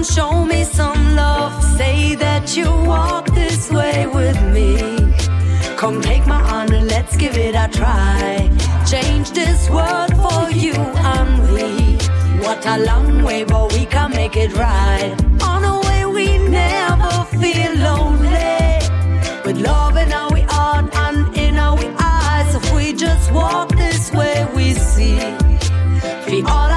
Come 0.00 0.06
show 0.06 0.44
me 0.46 0.64
some 0.64 1.14
love. 1.14 1.62
Say 1.76 2.14
that 2.14 2.56
you 2.56 2.70
walk 2.86 3.26
this 3.34 3.70
way 3.70 4.06
with 4.06 4.40
me. 4.54 5.12
Come 5.76 6.00
take 6.00 6.26
my 6.26 6.42
hand 6.48 6.72
and 6.72 6.88
let's 6.88 7.18
give 7.18 7.36
it 7.36 7.54
a 7.54 7.68
try. 7.70 8.48
Change 8.86 9.32
this 9.32 9.68
world 9.68 10.16
for 10.24 10.50
you 10.50 10.72
and 10.72 11.52
we. 11.52 11.98
What 12.42 12.64
a 12.64 12.78
long 12.78 13.22
way, 13.22 13.44
but 13.44 13.74
we 13.74 13.84
can 13.84 14.12
make 14.12 14.38
it 14.38 14.54
right. 14.54 15.14
On 15.42 15.64
a 15.64 15.78
way 15.86 16.06
we 16.06 16.38
never 16.48 17.12
feel 17.38 17.74
lonely. 17.74 18.80
With 19.44 19.58
love 19.60 19.98
in 19.98 20.10
our 20.14 20.38
heart 20.48 20.96
and 20.96 21.36
in 21.36 21.58
our 21.58 21.84
eyes, 21.98 22.54
if 22.54 22.72
we 22.72 22.94
just 22.94 23.30
walk 23.32 23.68
this 23.76 24.10
way, 24.12 24.48
we 24.54 24.72
see. 24.72 25.20
For 26.24 26.50
all 26.50 26.69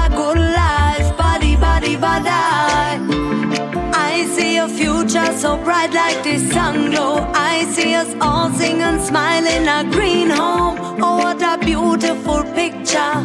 so 5.36 5.56
bright 5.56 5.92
like 5.92 6.22
the 6.22 6.38
sun 6.38 6.90
glow. 6.90 7.16
I 7.34 7.64
see 7.64 7.94
us 7.94 8.14
all 8.20 8.50
singing, 8.50 8.98
smiling, 9.00 9.66
a 9.68 9.84
green 9.90 10.30
home. 10.30 10.78
Oh, 11.02 11.16
what 11.18 11.42
a 11.42 11.58
beautiful 11.64 12.42
picture 12.54 13.16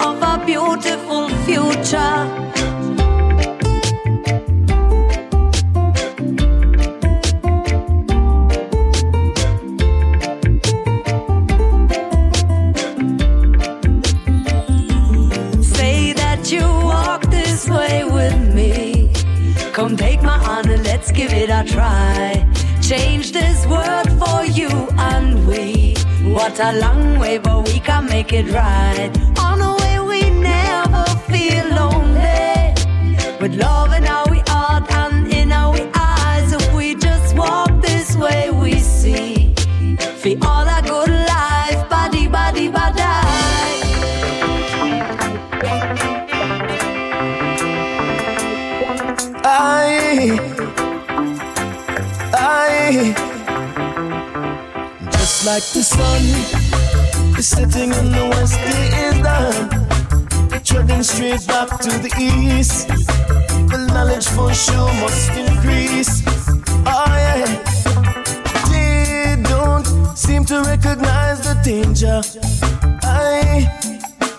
of 0.00 0.22
a 0.22 0.42
beautiful 0.46 1.28
future. 1.44 2.99
Come 19.80 19.96
take 19.96 20.22
my 20.22 20.36
hand 20.36 20.68
and 20.68 20.84
let's 20.84 21.10
give 21.10 21.32
it 21.32 21.48
a 21.48 21.64
try. 21.66 22.46
Change 22.82 23.32
this 23.32 23.66
world 23.66 24.10
for 24.20 24.44
you 24.44 24.68
and 24.98 25.48
we. 25.48 25.94
What 26.34 26.60
a 26.60 26.78
long 26.78 27.18
way, 27.18 27.38
but 27.38 27.66
we 27.66 27.80
can 27.80 28.04
make 28.04 28.30
it 28.34 28.52
right. 28.52 29.10
On 29.38 29.58
a 29.58 29.79
like 55.54 55.72
the 55.72 55.82
sun 55.82 56.22
is 57.36 57.48
setting 57.48 57.90
in 57.92 58.06
the 58.12 58.24
west, 58.30 58.58
it 58.60 58.92
is 59.06 59.16
done. 59.28 60.62
Treading 60.62 61.02
straight 61.02 61.44
back 61.48 61.68
to 61.80 61.90
the 62.04 62.12
east. 62.18 62.86
The 63.72 63.78
knowledge 63.92 64.28
for 64.28 64.54
sure 64.54 64.92
must 65.02 65.30
increase. 65.32 66.22
Oh 66.86 67.10
yeah, 67.24 67.50
they 68.70 69.42
don't 69.42 69.86
seem 70.16 70.44
to 70.44 70.62
recognize 70.62 71.40
the 71.40 71.54
danger. 71.64 72.20
I, 73.02 73.66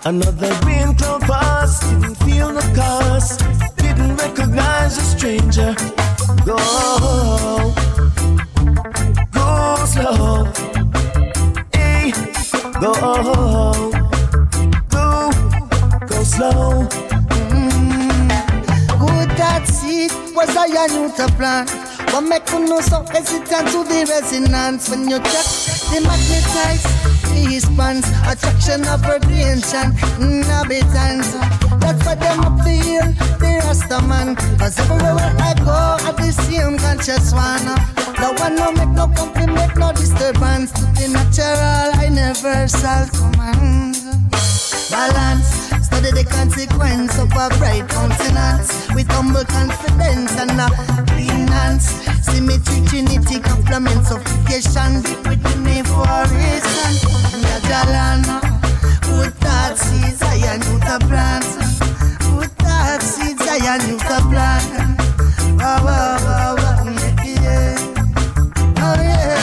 another 0.05 0.53
rain 0.65 0.95
cloud 0.95 1.23
passed, 1.23 1.81
didn't 1.89 2.15
feel 2.23 2.53
the 2.53 2.65
cost 2.73 3.39
didn't 3.75 4.15
recognize 4.15 4.97
a 4.97 5.05
stranger. 5.13 5.75
Go, 6.45 6.55
go 9.33 9.85
slow. 9.93 10.70
Go, 12.81 12.93
go, 14.89 15.31
go 16.07 16.23
slow. 16.23 16.87
Good 18.97 19.29
that 19.37 19.67
seed 19.67 20.11
was 20.35 20.49
a 20.49 20.65
Yanuta 20.65 21.27
plan. 21.37 21.67
But 22.07 22.21
make 22.21 22.49
you 22.49 22.67
know 22.67 22.81
so 22.81 23.03
hesitant 23.03 23.67
to 23.69 23.83
the 23.83 24.07
resonance 24.09 24.89
when 24.89 25.07
you 25.07 25.19
check 25.19 25.45
the 25.93 26.01
magnetize 26.01 27.11
response, 27.45 28.07
attraction 28.25 28.87
of 28.87 29.05
radiation, 29.05 29.93
inhabitants. 30.19 31.70
That's 31.91 32.05
what 32.05 32.19
them 32.21 32.39
up 32.39 32.57
the 32.63 32.71
hill, 32.71 33.11
the 33.35 33.59
Rasta 33.67 33.99
man. 34.07 34.37
Cause 34.55 34.79
everywhere 34.79 35.35
I 35.43 35.53
go, 35.59 35.75
I 35.99 36.15
the 36.15 36.31
same 36.31 36.79
conscious 36.79 37.33
one. 37.35 37.67
No 38.15 38.31
one 38.39 38.55
no 38.55 38.71
make 38.71 38.95
no 38.95 39.11
company, 39.11 39.51
make 39.51 39.75
no 39.75 39.91
disturbance 39.91 40.71
to 40.71 40.87
the 40.95 41.11
natural, 41.11 41.91
universal 41.99 43.11
command. 43.11 43.99
Balance. 44.87 45.67
Study 45.83 46.15
the 46.15 46.23
consequence 46.31 47.19
of 47.19 47.27
a 47.35 47.51
bright 47.59 47.83
countenance 47.89 48.71
with 48.95 49.11
humble 49.11 49.43
confidence 49.43 50.31
and 50.39 50.63
a 50.63 50.71
clean 51.11 51.43
hands. 51.51 51.91
Symmetry, 52.23 52.87
trinity, 52.87 53.41
complement, 53.41 54.07
suffocation, 54.07 55.03
with 55.27 55.43
the 55.43 55.59
name 55.59 55.83
for 55.83 56.07
reason. 56.31 56.91
Najalana, 57.43 58.60
the 60.91 61.07
plant. 61.07 61.45
The 64.01 64.19
plant. 64.29 64.91
Oh, 68.83 68.95
yeah. 68.99 69.41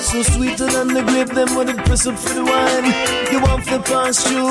So 0.00 0.22
sweeter 0.22 0.66
than 0.66 0.88
the 0.94 1.02
grape, 1.02 1.28
them 1.28 1.54
it 1.68 1.84
press 1.84 2.06
up 2.06 2.18
for 2.18 2.34
the 2.34 2.44
wine. 2.44 2.86
You 3.32 3.40
want 3.42 3.64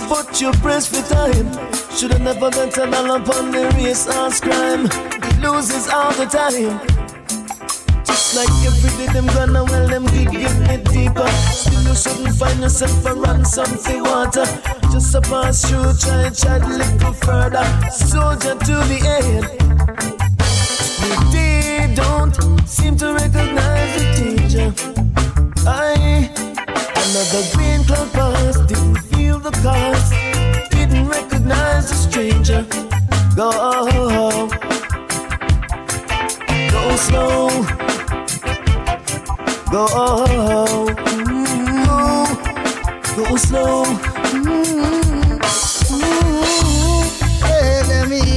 but 0.09 0.39
you 0.41 0.51
press 0.61 0.87
for 0.87 1.01
time. 1.13 1.51
Shoulda 1.95 2.19
never 2.19 2.51
bet 2.51 2.77
a 2.77 2.91
dollar 2.91 3.17
upon 3.17 3.51
the 3.51 3.71
race 3.77 4.07
crime. 4.41 4.83
Loses 5.41 5.87
all 5.89 6.11
the 6.13 6.25
time. 6.25 6.92
Like 8.35 8.49
every 8.65 8.89
day 8.97 9.13
them 9.13 9.27
gonna 9.27 9.63
well 9.63 9.87
them 9.87 10.05
digging 10.05 10.61
it 10.69 10.83
deeper. 10.91 11.27
Still 11.51 11.81
you 11.83 11.95
shouldn't 11.95 12.35
find 12.35 12.59
yourself 12.59 13.05
a 13.05 13.13
ransom 13.13 13.65
for 13.65 14.03
water. 14.03 14.45
Just 14.91 15.15
a 15.15 15.21
pass 15.21 15.69
through, 15.69 15.93
try 15.93 16.27
and 16.27 16.35
try 16.35 16.57
a 16.57 16.67
little 16.67 17.13
further. 17.13 17.65
Soldier 17.91 18.55
to 18.55 18.75
the 18.89 18.99
end. 19.17 19.63
They 21.31 21.93
don't 21.95 22.35
seem 22.67 22.97
to 22.97 23.13
recognize 23.13 23.95
the 23.97 24.05
danger. 24.17 24.73
I 25.67 26.29
another 27.03 27.43
green 27.53 27.83
cloud 27.83 28.11
passed, 28.13 28.67
didn't 28.67 28.97
feel 29.09 29.39
the 29.39 29.51
cost, 29.61 30.13
didn't 30.71 31.07
recognize 31.07 31.89
the 31.89 31.95
stranger. 31.95 32.65
Go, 33.35 33.51
go 36.71 36.95
slow, 36.95 37.49
go, 39.73 39.87
go, 41.87 42.25
go 43.17 43.35
slow. 43.37 43.83
Hey, 47.41 47.81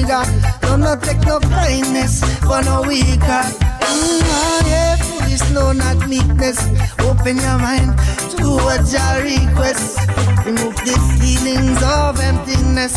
them. 0.07 0.57
So 0.62 0.77
not 0.77 1.03
take 1.03 1.20
no 1.27 1.38
kindness 1.40 2.25
for 2.40 2.62
no 2.62 2.83
weaker. 2.88 3.44
Mm, 3.85 4.22
oh 4.25 4.62
yeah, 4.66 4.96
foolish, 4.96 5.51
no 5.53 5.72
not 5.72 6.09
meekness. 6.09 6.59
Open 7.01 7.37
your 7.37 7.59
mind 7.59 7.92
to 8.37 8.57
what 8.64 8.88
your 8.88 9.14
request. 9.20 10.01
Remove 10.46 10.77
the 10.88 10.96
feelings 11.20 11.83
of 11.83 12.18
emptiness. 12.20 12.94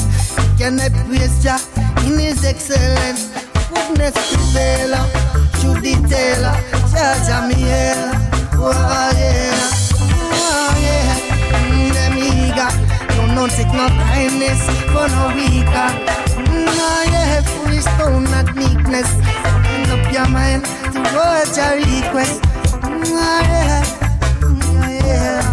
Can 0.58 0.80
I 0.80 0.88
praise 1.08 1.43
Jah 1.43 1.60
in 2.06 2.19
His 2.19 2.45
excellence? 2.45 3.32
Goodness 3.69 4.15
prevail, 4.32 4.95
should 5.59 5.81
detail, 5.83 6.43
Jah 7.25 7.41
me 7.47 7.55
here. 7.55 8.11
Oh 8.61 9.11
yeah, 9.15 9.69
oh 10.35 10.71
yeah, 10.83 11.19
mm, 11.53 11.89
them 11.93 12.17
eager. 12.17 12.71
Don't 13.15 13.31
no 13.35 13.43
take 13.47 13.71
no 13.73 13.87
kindness 13.87 14.61
for 14.91 15.07
no 15.07 15.23
weaker. 15.35 15.89
Mm, 16.49 16.67
oh 16.67 17.03
yeah, 17.11 17.41
foolish, 17.41 17.87
no 17.97 18.05
not 18.19 18.47
meekness. 18.55 19.09
Up 19.89 20.03
your 20.13 20.27
mind 20.29 20.65
to 20.93 20.99
what 21.15 21.55
your 21.57 21.73
request. 21.77 22.41
Mm, 22.83 23.03
oh 23.05 23.41
yeah, 23.49 23.83
mm, 24.41 24.61
oh 24.75 24.89
yeah. 25.07 25.43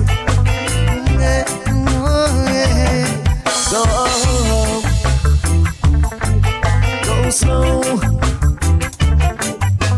Mm, 0.91 1.21
yeah, 1.21 1.45
oh 1.89 2.31
yeah. 2.53 3.07
Go, 3.71 3.83
go 7.23 7.31
slow, 7.31 7.81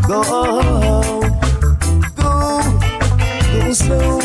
go, 0.08 0.22
go, 2.16 2.62
go 3.52 3.72
slow. 3.72 4.20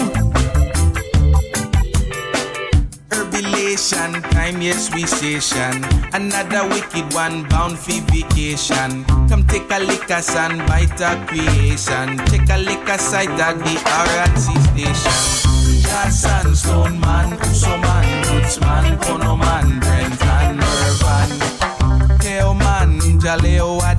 Herbilation, 3.10 4.22
time 4.32 4.62
yes 4.62 4.94
we 4.96 5.06
station. 5.06 5.84
Another 6.14 6.68
wicked 6.70 7.14
one 7.14 7.48
bound 7.50 7.78
for 7.78 8.00
vacation. 8.12 9.04
Come 9.28 9.46
take 9.48 9.70
a 9.72 9.80
lick 9.80 10.10
of 10.10 10.24
sun, 10.24 10.58
bite 10.68 11.02
a 11.02 11.20
creation. 11.28 12.18
Take 12.32 12.50
a 12.50 12.58
lick 12.58 12.88
of 12.90 13.02
sight 13.02 13.30
at 13.32 13.58
the 13.60 13.76
RNC 14.08 14.48
station. 14.72 15.84
Johnson, 15.84 16.56
Stone 16.56 17.00
Man, 17.02 17.38
Uso 17.50 17.78
Man, 17.78 18.08
Roots 18.34 18.60
Man, 18.62 18.98
Kono 19.00 19.38
Man, 19.38 19.80
Brent 19.82 20.26
and 20.26 20.60
Mervan. 20.60 22.20
Teo 22.22 22.54
Man, 22.54 23.00
Jaleo 23.20 23.82
are 23.82 23.96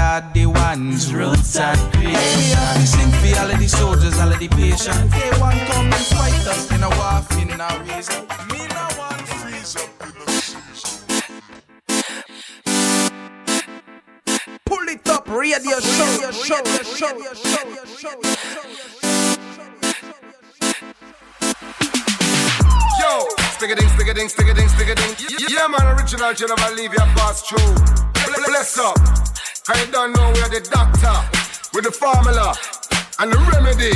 the 0.00 0.30
the 0.32 0.46
ones, 0.46 1.12
Roots 1.12 1.56
and 1.56 1.80
Creation. 1.92 2.86
Sing 2.86 3.12
for 3.20 3.40
all 3.40 3.50
of 3.50 3.58
the 3.58 3.68
soldiers, 3.68 4.18
all 4.18 4.32
of 4.32 4.38
the 4.38 4.48
patients. 4.48 5.12
They 5.12 5.30
want 5.40 5.60
come 5.68 5.86
and 5.86 6.06
fight 6.16 6.46
us 6.52 6.70
in 6.72 6.82
a 6.82 6.90
war, 6.98 7.20
in 7.40 7.60
a 7.60 7.70
reason. 7.84 8.22
Me 8.50 8.60
no 8.76 8.84
want 8.98 9.20
freeze 9.40 9.76
up 9.76 9.90
in 10.00 10.16
a 10.16 10.30
season. 10.30 11.00
Pull 14.64 14.88
it 14.88 15.08
up, 15.08 15.28
radio 15.28 15.78
show, 15.80 16.30
show, 16.32 16.62
show, 16.96 17.14
show, 17.44 17.64
show. 18.00 18.16
Yo, 23.00 23.12
spiggading, 23.56 23.88
spiggading, 23.94 24.28
spiggading, 24.34 24.68
spiggading. 24.74 25.10
Yeah, 25.50 25.68
man, 25.68 25.98
original 25.98 26.32
gentleman, 26.32 26.76
leave 26.76 26.92
your 26.92 27.08
boss 27.14 27.46
true. 27.46 27.74
Bless 28.46 28.78
up. 28.78 29.29
I 29.70 29.86
don't 29.94 30.10
know 30.18 30.26
where 30.34 30.50
the 30.50 30.58
doctor 30.66 31.14
with 31.70 31.86
the 31.86 31.94
formula 31.94 32.58
and 33.22 33.30
the 33.30 33.38
remedy. 33.54 33.94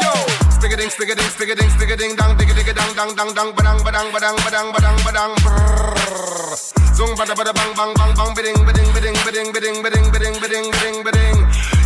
Yo, 0.00 0.12
spiggading, 0.56 0.88
spiggading, 0.88 1.28
spiggading, 1.36 1.68
spiggading, 1.76 2.16
dang, 2.16 2.32
digga, 2.40 2.56
digga, 2.56 2.72
dang, 2.72 2.88
dang, 2.96 3.12
dang, 3.12 3.28
dang, 3.36 3.52
badang, 3.52 3.84
badang, 3.84 4.08
badang, 4.08 4.40
badang, 4.40 4.72
badang, 4.72 4.96
badang, 5.04 5.32
brrrr. 5.44 6.56
Zung, 6.96 7.12
bada, 7.12 7.36
bada, 7.36 7.52
bang, 7.52 7.76
bang, 7.76 7.92
bang, 7.92 8.12
bang, 8.16 8.32
bidding, 8.32 8.56
bidding, 8.64 8.88
bidding, 8.96 9.16
bidding, 9.20 9.52
bidding, 9.52 9.76
bidding, 9.84 10.06
bidding, 10.16 10.36
bidding, 10.40 10.66
bidding, 10.72 10.96
bidding. 11.04 11.36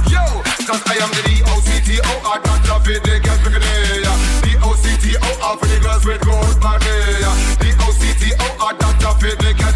Yo, 0.06 0.22
cause 0.62 0.82
I 0.86 0.94
am 1.02 1.10
the 1.18 1.22
D-O-C-T-O-R, 1.26 2.38
Dr. 2.46 2.78
Fit, 2.86 3.02
they 3.02 3.18
get 3.18 3.42
spiggading. 3.42 4.06
D-O-C-T-O-R 4.46 5.54
for 5.58 5.66
the 5.66 5.78
girls 5.82 6.06
with 6.06 6.22
gold 6.22 6.62
body. 6.62 6.94
D-O-C-T-O-R, 7.58 8.72
Dr. 8.78 9.12
Fit, 9.18 9.34
they 9.42 9.50
get 9.50 9.74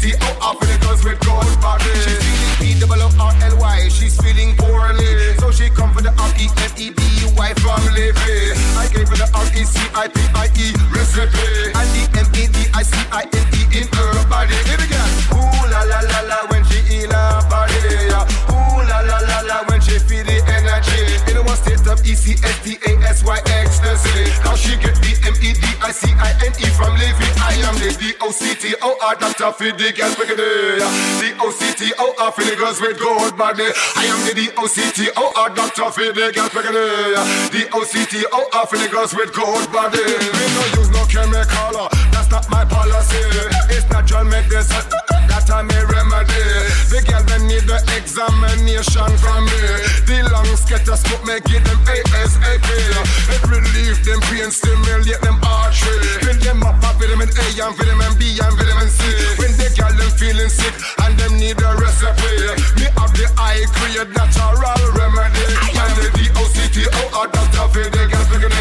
she 0.00 0.14
out 0.14 0.38
of 0.40 0.60
the 0.62 0.78
girls 0.80 1.04
with 1.04 1.18
gold 1.26 1.44
body. 1.60 1.84
She's 2.00 2.22
feeling 2.22 2.54
P 2.56 2.80
double 2.80 3.02
O 3.02 3.10
R 3.18 3.34
L 3.50 3.56
Y. 3.58 3.88
She's 3.90 4.16
feeling 4.16 4.54
poorly, 4.56 5.36
so 5.42 5.50
she 5.50 5.68
come 5.68 5.92
for 5.92 6.00
the 6.00 6.14
R 6.14 6.32
E 6.38 6.46
F 6.64 6.78
E 6.78 6.90
B 6.94 7.02
U 7.26 7.28
Y 7.36 7.52
from 7.60 7.82
Levy. 7.92 8.54
I 8.78 8.86
gave 8.88 9.10
her 9.10 9.18
the 9.18 9.28
R 9.34 9.44
E 9.52 9.66
C 9.66 9.76
I 9.92 10.06
P 10.08 10.16
I 10.38 10.46
E 10.54 10.72
recipe 10.94 11.74
and 11.76 11.88
the 11.92 12.02
M 12.14 12.28
E 12.32 12.46
D 12.46 12.70
I 12.72 12.82
C 12.86 12.94
I 13.12 13.26
N 13.26 13.46
E 13.52 13.84
in 13.84 13.86
her 13.90 14.14
body. 14.30 14.56
Here 14.70 14.78
we 14.80 14.86
go. 14.88 15.02
Ooh 15.34 15.66
la 15.68 15.82
la 15.84 16.00
la 16.00 16.20
la 16.24 16.38
when 16.48 16.64
she 16.70 16.80
in 17.04 17.10
her 17.10 17.44
body. 17.52 18.08
Ooh 18.54 18.80
la 18.88 19.04
la 19.04 19.18
la 19.18 19.38
la 19.44 19.58
when 19.68 19.82
she 19.82 19.98
feel 19.98 20.24
the 20.24 20.40
energy. 20.48 21.20
In 21.28 21.44
one 21.44 21.58
state 21.58 21.84
of 21.84 22.00
E 22.06 22.14
C 22.14 22.38
S 22.40 22.56
D 22.64 22.78
A 22.86 22.96
S 23.04 23.26
Y 23.26 23.36
ecstasy. 23.60 24.30
How 24.46 24.54
she 24.54 24.78
get 24.80 24.96
the 25.04 25.12
M 25.26 25.34
E 25.42 25.52
D. 25.52 25.67
C 25.92 26.12
I 26.18 26.30
N 26.44 26.52
E 26.60 26.66
from 26.76 26.92
Levy. 27.00 27.28
I 27.40 27.54
am 27.64 27.74
the 27.80 27.90
D 27.96 28.14
O 28.20 28.30
C 28.30 28.54
T 28.54 28.74
O 28.82 28.96
R 29.00 29.14
doctor 29.16 29.52
for 29.52 29.72
the 29.72 29.92
girls 29.92 30.16
with 30.18 30.28
the 30.28 30.80
D 31.20 31.32
O 31.40 31.50
C 31.50 31.72
T 31.74 31.92
O 31.98 32.14
R 32.18 32.32
for 32.32 32.44
the 32.44 32.56
girls 32.56 32.80
with 32.80 32.98
gold 33.00 33.36
body. 33.36 33.68
I 33.96 34.04
am 34.04 34.20
the 34.26 34.34
D 34.34 34.50
O 34.58 34.66
C 34.66 34.90
T 34.92 35.08
O 35.16 35.32
R 35.36 35.50
doctor 35.50 35.90
for 35.90 36.12
the 36.12 36.32
girls 36.34 36.52
with 36.52 37.52
D 37.52 37.64
O 37.72 37.84
C 37.84 38.04
T 38.04 38.24
O 38.32 38.48
R 38.52 38.66
for 38.66 38.76
the 38.76 38.88
girls 38.88 39.14
with 39.14 39.32
gold 39.32 39.70
body. 39.72 40.02
We 40.04 40.44
no 40.56 40.62
use 40.76 40.90
no 40.90 41.04
chemical. 41.06 41.76
Uh, 41.76 41.88
that's 42.12 42.30
not 42.30 42.48
my 42.50 42.64
policy. 42.64 43.22
It's 43.70 43.88
natural 43.88 44.24
medicine. 44.24 45.27
That 45.48 45.64
may 45.64 45.80
remedy. 45.80 46.44
The 46.92 47.00
girl 47.08 47.24
they 47.24 47.40
need 47.48 47.64
the 47.64 47.80
examination 47.96 49.08
from 49.16 49.48
me. 49.48 49.64
The 50.04 50.20
get 50.68 50.84
a 50.84 50.92
scope, 50.92 51.24
make 51.24 51.48
give 51.48 51.64
them 51.64 51.80
ASAP. 51.88 52.68
It 52.68 53.42
relieve 53.48 53.96
them 54.04 54.20
pain, 54.28 54.52
stimulate 54.52 55.24
them 55.24 55.40
artery. 55.40 56.04
Fill 56.20 56.36
them 56.44 56.60
up 56.68 56.76
with 57.00 57.00
vitamin 57.00 57.32
A 57.32 57.44
and 57.64 57.72
vitamin 57.80 58.12
B 58.20 58.36
and 58.36 58.54
vitamin 58.60 58.92
C. 58.92 59.00
When 59.40 59.56
the 59.56 59.72
girl 59.72 59.88
them 59.96 60.12
feeling 60.20 60.52
sick 60.52 60.76
and 61.00 61.16
them 61.16 61.40
need 61.40 61.56
a 61.56 61.70
recipe. 61.80 62.52
Me 62.76 62.92
have 63.00 63.16
the 63.16 63.24
high 63.40 63.64
grade 63.80 64.12
natural 64.12 64.84
remedy. 65.00 65.48
And 65.80 65.92
the 65.96 66.12
D-O-C-T-O-R 66.12 67.24
Dr. 67.24 67.66
for 67.72 67.88
the 67.88 68.04
girls 68.04 68.28
with 68.28 68.44
the 68.44 68.52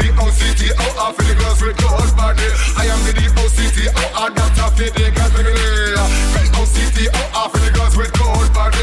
D-O-C-T-O-R 0.00 1.10
for 1.12 1.24
the 1.28 1.34
girls 1.36 1.60
with 1.60 1.76
gold 1.76 2.08
body. 2.16 2.48
I 2.80 2.88
am 2.88 3.04
the 3.04 3.12
D-O-C-T-O-R 3.12 4.30
Dr. 4.32 4.68
for 4.72 4.88
the 4.88 5.06
girls 5.12 5.32
with 5.36 5.44
the 5.44 5.65
D-O-C-T-O-R 6.96 7.48
for 7.50 7.58
the 7.60 7.70
girls 7.76 7.96
with 7.96 8.12
gold 8.16 8.48
body. 8.56 8.80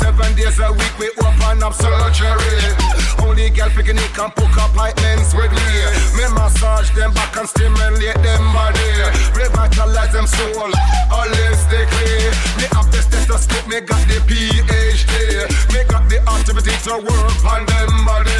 Seven 0.00 0.34
days 0.34 0.58
a 0.60 0.72
week 0.72 0.96
we 0.98 1.12
open 1.20 1.62
up 1.62 1.74
surgery. 1.74 2.72
Only 3.20 3.50
girl 3.50 3.68
picking 3.68 3.98
it 4.00 4.12
can 4.16 4.32
book 4.32 4.54
appointments 4.56 5.34
with 5.36 5.52
me. 5.52 5.68
Me 6.16 6.24
massage 6.32 6.90
them 6.96 7.12
back 7.12 7.36
and 7.36 7.48
stimulate 7.48 8.16
them 8.24 8.44
body. 8.52 8.88
Revitalize 9.36 10.12
them 10.12 10.26
soul 10.26 10.72
holistically. 11.12 12.32
Me 12.56 12.64
have 12.72 12.88
the 12.90 13.04
stethoscope, 13.04 13.68
me 13.68 13.80
got 13.80 14.00
the 14.08 14.24
PhD. 14.24 15.73
The 16.24 16.32
activity 16.32 16.72
to 16.88 16.94
work 17.04 17.44
on 17.44 17.66
them 17.68 17.92
body. 18.04 18.32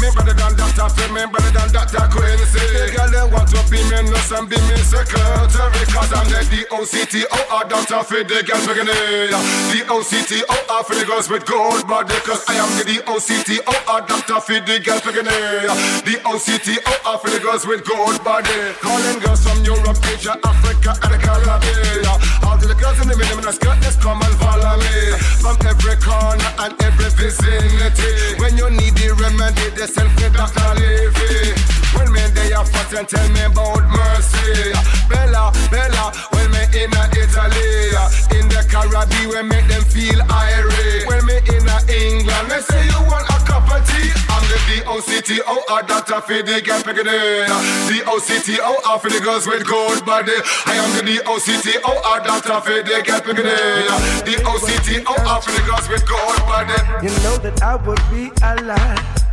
Me 0.00 0.08
better 0.16 0.32
than 0.32 0.56
Dr. 0.56 0.88
Phil, 0.88 1.12
me 1.12 1.28
better 1.28 1.52
than 1.52 1.68
Dr. 1.68 2.08
Quincy. 2.08 2.64
The 2.72 2.88
girl 2.96 3.10
they 3.12 3.26
want 3.28 3.48
to 3.52 3.60
be 3.68 3.76
me 3.92 4.08
nurse 4.08 4.32
and 4.32 4.48
be 4.48 4.56
me 4.64 4.76
secretary. 4.80 5.84
Cause 5.92 6.12
I'm 6.16 6.24
the 6.32 6.40
D-O-C-T-O-R 6.48 7.64
Dr. 7.68 8.00
Phil, 8.08 8.24
the 8.24 8.40
girl 8.40 8.62
beginning. 8.64 9.36
D-O-C-T-O-R 9.68 10.82
for 10.84 10.94
the 10.96 11.04
girls 11.04 11.28
with 11.28 11.44
gold 11.44 11.84
body. 11.84 12.16
Cause 12.24 12.44
I 12.48 12.56
am 12.56 12.70
the 12.78 12.84
D-O-C-T-O-R 12.88 14.00
Dr. 14.08 14.40
Phil, 14.40 14.64
the 14.64 14.80
girl 14.80 15.00
beginning. 15.04 15.68
D-O-C-T-O-R 16.08 17.18
for 17.20 17.28
the 17.28 17.40
girls 17.40 17.66
with 17.66 17.84
gold 17.84 18.16
body. 18.24 18.72
Calling 18.80 19.20
girls 19.20 19.44
from 19.44 19.60
Europe, 19.60 20.00
Asia, 20.08 20.40
Africa, 20.40 20.96
and 21.04 21.12
the 21.12 21.20
Caribbean. 21.20 22.06
All 22.48 22.56
the 22.56 22.72
girls 22.80 22.96
in 23.00 23.08
the 23.08 23.16
middle, 23.16 23.44
and 23.44 23.54
skirt, 23.54 23.76
let's 23.84 23.96
come 23.96 24.22
and 24.22 24.34
follow 24.40 24.80
me. 24.80 24.96
From 25.42 25.56
every 25.66 25.96
corner 26.00 26.50
and 26.64 26.72
every 26.82 27.10
vicinity. 27.26 28.38
When 28.38 28.56
you 28.56 28.70
need 28.70 28.94
the 28.94 29.10
remedy, 29.18 29.66
they 29.74 29.86
send 29.86 30.10
for 30.14 30.30
Dr. 30.30 30.70
Levy. 30.78 31.54
When 31.98 32.12
me 32.12 32.22
they 32.34 32.52
are 32.52 32.64
fat 32.64 32.92
and 32.94 33.08
tell 33.08 33.28
me 33.34 33.42
about 33.42 33.82
mercy. 33.90 34.70
Bella, 35.10 35.50
Bella, 35.70 36.12
when 36.32 36.50
me 36.54 36.62
in 36.78 36.92
Italy. 36.94 37.90
In 38.38 38.46
the 38.46 38.62
Caribbean, 38.70 39.28
we 39.30 39.42
make 39.42 39.66
them 39.66 39.82
feel 39.82 40.20
irate. 40.22 41.06
When 41.08 41.26
me 41.26 41.36
in 41.50 41.66
England, 41.90 42.46
they 42.50 42.62
say 42.62 42.82
you 42.86 43.00
want 43.10 43.26
a 43.26 43.38
cup 43.42 43.66
of 43.74 43.82
tea. 43.90 44.10
I'm 44.56 44.68
the 44.68 44.84
D-O-C-T-O-R 44.84 45.82
Dr. 45.82 46.20
Fiddy 46.22 46.60
Girl 46.62 46.80
Picadilly. 46.80 47.46
D-O-C-T-O-R 47.88 48.98
for 48.98 49.10
the 49.10 49.20
girls 49.20 49.46
with 49.46 49.66
gold 49.66 50.04
body. 50.06 50.32
I 50.64 50.74
am 50.74 50.96
the 50.96 51.02
D-O-C-T-O-R 51.04 52.20
Dr. 52.20 52.60
Fiddy 52.62 53.02
Girl 53.02 53.20
Picadilly. 53.20 54.24
D-O-C-T-O-R 54.24 55.42
for 55.42 55.50
the 55.50 55.62
girls 55.66 55.88
with 55.88 56.08
gold 56.08 56.38
body. 56.48 56.72
You 57.02 57.10
know 57.22 57.36
that 57.38 57.62
I 57.62 57.76
would 57.76 58.00
be 58.10 58.30
alive 58.42 59.24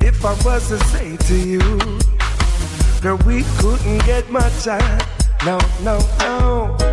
if 0.00 0.24
I 0.24 0.32
was 0.44 0.68
to 0.68 0.78
say 0.86 1.16
to 1.16 1.34
you, 1.34 1.60
girl, 3.00 3.16
we 3.26 3.44
couldn't 3.58 4.04
get 4.04 4.30
much 4.30 4.64
time. 4.64 5.00
No, 5.46 5.58
no, 5.82 5.98
no. 6.18 6.89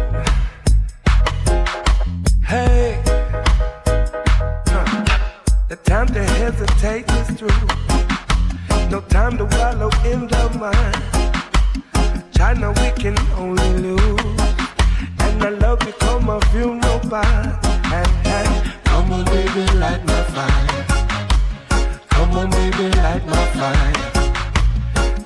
Time 5.83 6.07
to 6.07 6.23
hesitate 6.23 7.09
is 7.11 7.29
through. 7.37 7.67
No 8.89 9.01
time 9.01 9.37
to 9.37 9.45
wallow 9.45 9.89
in 10.05 10.27
the 10.27 10.49
mind. 10.59 11.03
China, 12.33 12.69
we 12.71 12.91
can 13.01 13.17
only 13.35 13.69
lose. 13.73 14.41
And 15.19 15.41
the 15.41 15.51
love 15.61 15.79
become 15.79 16.29
a 16.29 16.39
funeral 16.51 16.99
bind. 17.09 17.65
Hey, 17.85 18.05
hey. 18.23 18.71
Come 18.85 19.11
on, 19.13 19.25
baby, 19.25 19.65
light 19.77 20.03
my 20.05 20.23
fire. 20.35 20.85
Come 22.09 22.31
on, 22.31 22.49
baby, 22.49 22.89
light 22.97 23.25
my 23.25 23.45
fire. 23.57 23.93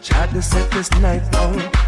Try 0.02 0.28
to 0.28 0.42
set 0.42 0.70
this 0.72 0.92
night 1.02 1.24
on 1.36 1.81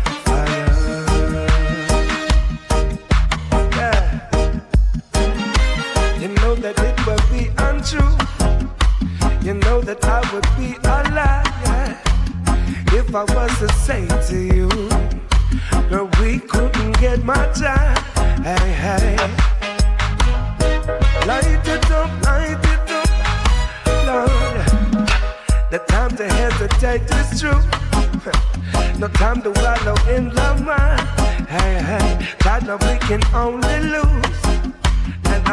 that 9.94 10.06
I 10.06 10.34
would 10.34 10.50
be 10.58 10.76
a 10.84 10.98
liar 11.14 11.98
if 12.94 13.14
I 13.14 13.24
was 13.36 13.60
to 13.60 13.70
say 13.86 14.08
to 14.28 14.38
you, 14.38 14.70
girl, 15.90 16.10
we 16.20 16.40
couldn't 16.40 16.94
get 17.00 17.24
my 17.24 17.46
time. 17.54 17.98
Hey, 18.44 18.72
hey. 18.86 19.18
Light 21.28 21.68
it 21.68 21.92
up, 21.92 22.10
light 22.26 22.66
it 22.74 22.92
up, 22.92 23.10
Lord. 24.08 25.10
The 25.70 25.80
time 25.88 26.16
to 26.18 26.28
hesitate 26.28 27.04
is 27.20 27.40
true. 27.40 27.62
No 29.00 29.08
time 29.10 29.42
to 29.44 29.52
wallow 29.52 29.98
in 30.10 30.30
the 30.30 30.50
mind. 30.66 31.02
Hey, 31.48 31.82
hey, 31.90 32.28
God, 32.40 32.66
now 32.66 32.78
we 32.78 32.98
can 33.00 33.22
only 33.36 33.80
lose. 33.94 34.63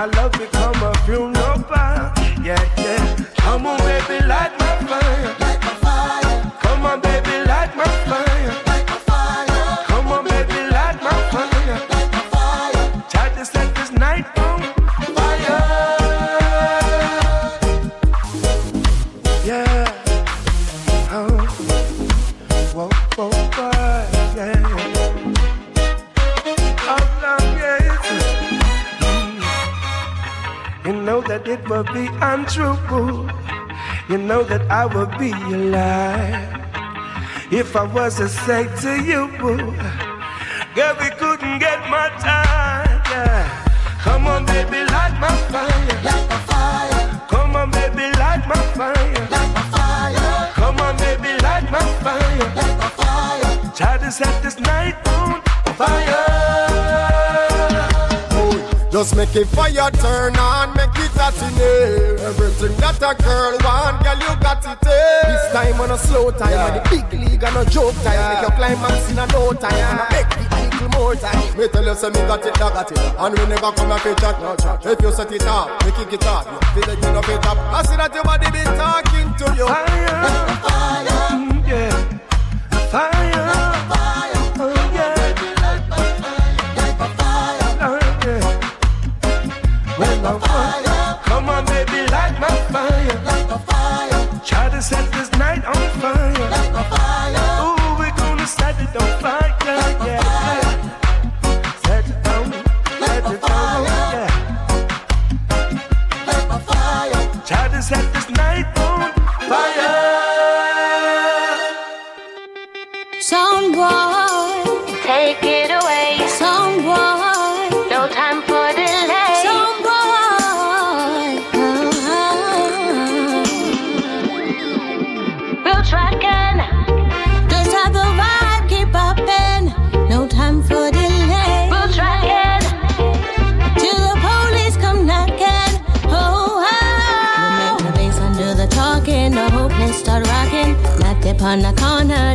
Our 0.01 0.09
love 0.13 0.33
become 0.33 0.83
a 0.83 0.95
funeral 1.05 1.63
pyre. 1.65 2.11
Yeah, 2.43 2.57
yeah. 2.79 3.17
Come 3.37 3.67
on, 3.67 3.79
baby. 3.81 4.25
Light 4.27 4.59
my 4.59 4.77
fire. 4.89 5.70
Would 31.71 31.87
be 31.95 32.09
untrue. 32.21 33.31
You 34.09 34.19
know 34.19 34.43
that 34.43 34.63
I 34.69 34.87
would 34.87 35.17
be 35.19 35.31
a 35.31 35.57
lie 35.71 36.49
if 37.53 37.77
I 37.77 37.85
was 37.85 38.17
to 38.17 38.29
say 38.29 38.65
to 38.83 38.93
you, 39.01 39.31
girl, 40.75 40.95
we 41.01 41.11
couldn't 41.21 41.61
get 41.61 41.79
my 41.89 42.09
time. 42.19 43.01
Yeah. 43.11 43.47
Come 44.03 44.27
on, 44.27 44.47
baby, 44.47 44.81
light 44.91 45.15
my 45.21 45.31
fire. 45.53 46.03
Light 46.09 46.27
my 46.33 46.39
fire. 46.51 47.27
Come 47.31 47.55
on, 47.55 47.71
baby, 47.71 48.07
light 48.19 48.43
my 48.49 48.61
fire. 48.75 49.29
Light 49.31 49.51
my 49.55 49.63
fire. 49.71 50.53
Come 50.55 50.81
on, 50.81 50.97
baby, 50.97 51.41
light 51.41 51.71
my 51.71 51.85
fire. 52.03 52.39
Light 52.59 52.79
my 52.83 52.89
fire. 53.01 53.73
Try 53.77 53.97
to 53.99 54.11
set 54.11 54.43
this 54.43 54.59
night 54.59 54.97
on 55.07 55.41
fire. 55.75 56.50
Just 59.01 59.17
make 59.17 59.35
it 59.35 59.47
fire 59.47 59.91
turn 59.93 60.37
on, 60.37 60.77
make 60.77 60.93
it 61.01 61.09
hot 61.17 61.33
in 61.41 61.57
here. 61.57 62.21
Everything 62.21 62.77
that 62.85 63.01
a 63.01 63.17
girl 63.17 63.57
want, 63.65 63.97
girl, 64.05 64.21
you 64.21 64.37
got 64.45 64.61
it 64.61 64.77
here. 64.85 65.25
This 65.25 65.53
time 65.57 65.81
on 65.81 65.91
a 65.91 65.97
slow 65.97 66.29
time, 66.31 66.53
yeah. 66.53 66.69
and 66.69 66.77
the 66.77 66.83
big 66.93 67.09
league 67.17 67.43
on 67.43 67.57
a 67.57 67.65
joke 67.65 67.97
time. 68.05 68.13
Yeah. 68.13 68.29
Make 68.29 68.43
your 68.45 68.53
climax 68.61 69.09
in 69.09 69.17
a 69.17 69.25
no 69.33 69.57
time, 69.57 69.73
yeah. 69.73 69.89
and 69.89 70.01
I 70.05 70.07
make 70.13 70.29
the 70.37 70.45
little 70.53 71.01
more 71.01 71.17
time. 71.17 71.57
Me 71.57 71.65
tell 71.73 71.81
you, 71.81 71.95
say 71.97 72.13
me 72.13 72.21
got 72.29 72.45
it, 72.45 72.53
I 72.53 72.59
got 72.61 72.93
it. 72.93 73.01
And 73.01 73.33
we 73.41 73.45
never 73.49 73.73
come 73.73 73.89
and 73.89 74.19
chat, 74.21 74.37
no 74.37 74.53
chat. 74.61 74.85
If 74.85 75.01
you 75.01 75.13
set 75.17 75.33
it 75.33 75.49
up, 75.49 75.81
we 75.81 75.93
kick 75.97 76.13
it 76.13 76.27
up. 76.29 76.45
You 76.45 76.61
feel 76.85 76.93
it, 76.93 77.01
you 77.01 77.11
know 77.17 77.25
it 77.25 77.47
up. 77.49 77.57
I 77.57 77.81
see 77.89 77.97
that 77.97 78.13
your 78.13 78.25
body 78.29 78.53
be 78.53 78.61
talking 78.77 79.33
to 79.33 79.47
you. 79.57 79.65
Fire, 79.65 80.13
fire, 80.61 81.09
yeah. 81.65 82.21
Fire, 82.93 83.17
fire, 83.17 83.70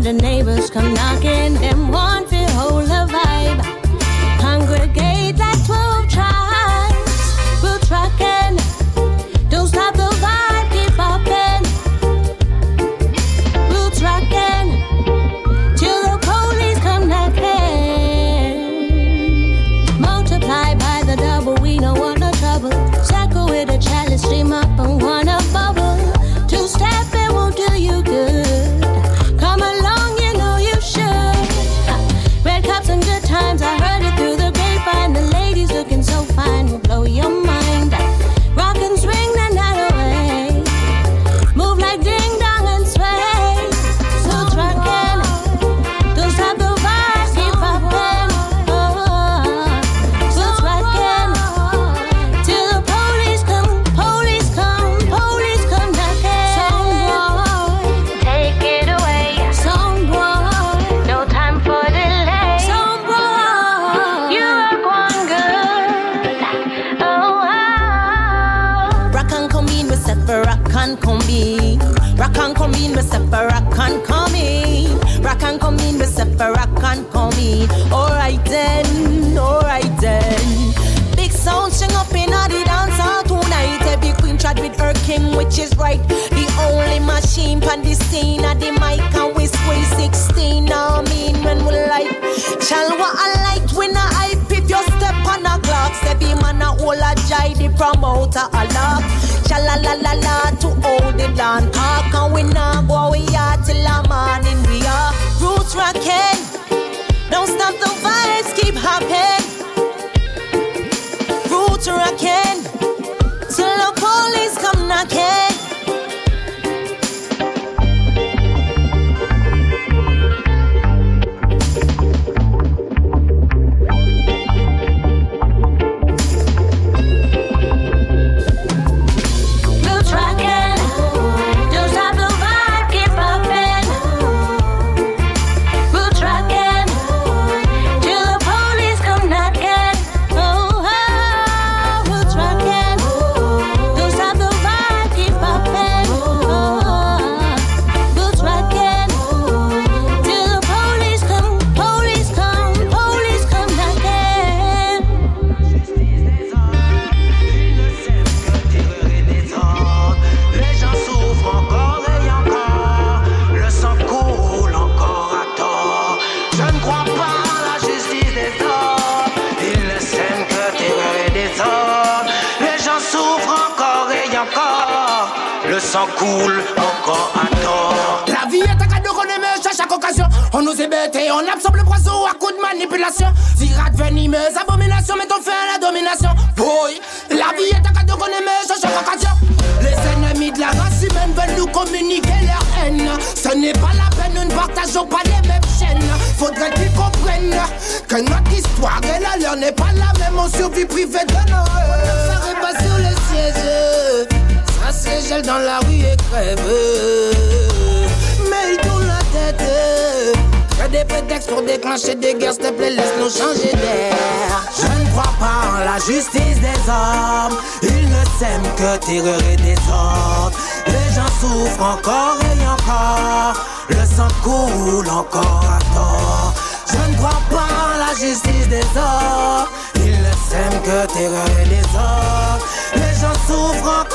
The 0.05 0.13
neighbors 0.13 0.69
come 0.69 0.93
knocking. 0.93 1.55
Them 1.55 1.89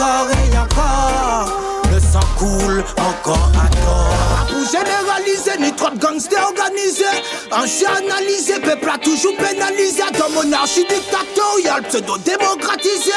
encore 0.00 0.28
et 0.30 0.58
encore. 0.58 1.82
Le 1.92 2.00
sang 2.00 2.20
coule 2.38 2.84
encore 2.96 3.50
à 3.56 3.68
tort. 3.68 4.46
Pour 4.48 4.64
généraliser, 4.64 5.58
ni 5.60 5.72
trop 5.72 5.90
de 5.90 5.98
gangsters 5.98 6.42
organisés. 6.42 7.04
Un 7.52 7.66
chien 7.66 7.90
analysé, 7.96 8.54
peuple 8.60 8.88
a 8.92 8.98
toujours 8.98 9.36
pénalisé. 9.36 10.02
Dans 10.18 10.30
monarchie 10.30 10.86
dictatoriale, 10.88 11.82
pseudo-démocratisée. 11.88 13.12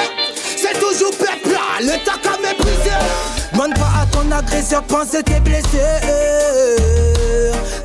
C'est 0.57 0.79
toujours 0.79 1.11
peuple 1.11 1.57
l'état 1.81 2.17
qu'a 2.21 2.37
méprisé. 2.41 2.91
Demande 3.51 3.73
pas 3.75 4.01
à 4.01 4.05
ton 4.07 4.31
agresseur, 4.31 4.83
pense 4.83 5.11
que 5.11 5.21
t'es 5.21 5.39
blessé. 5.39 7.12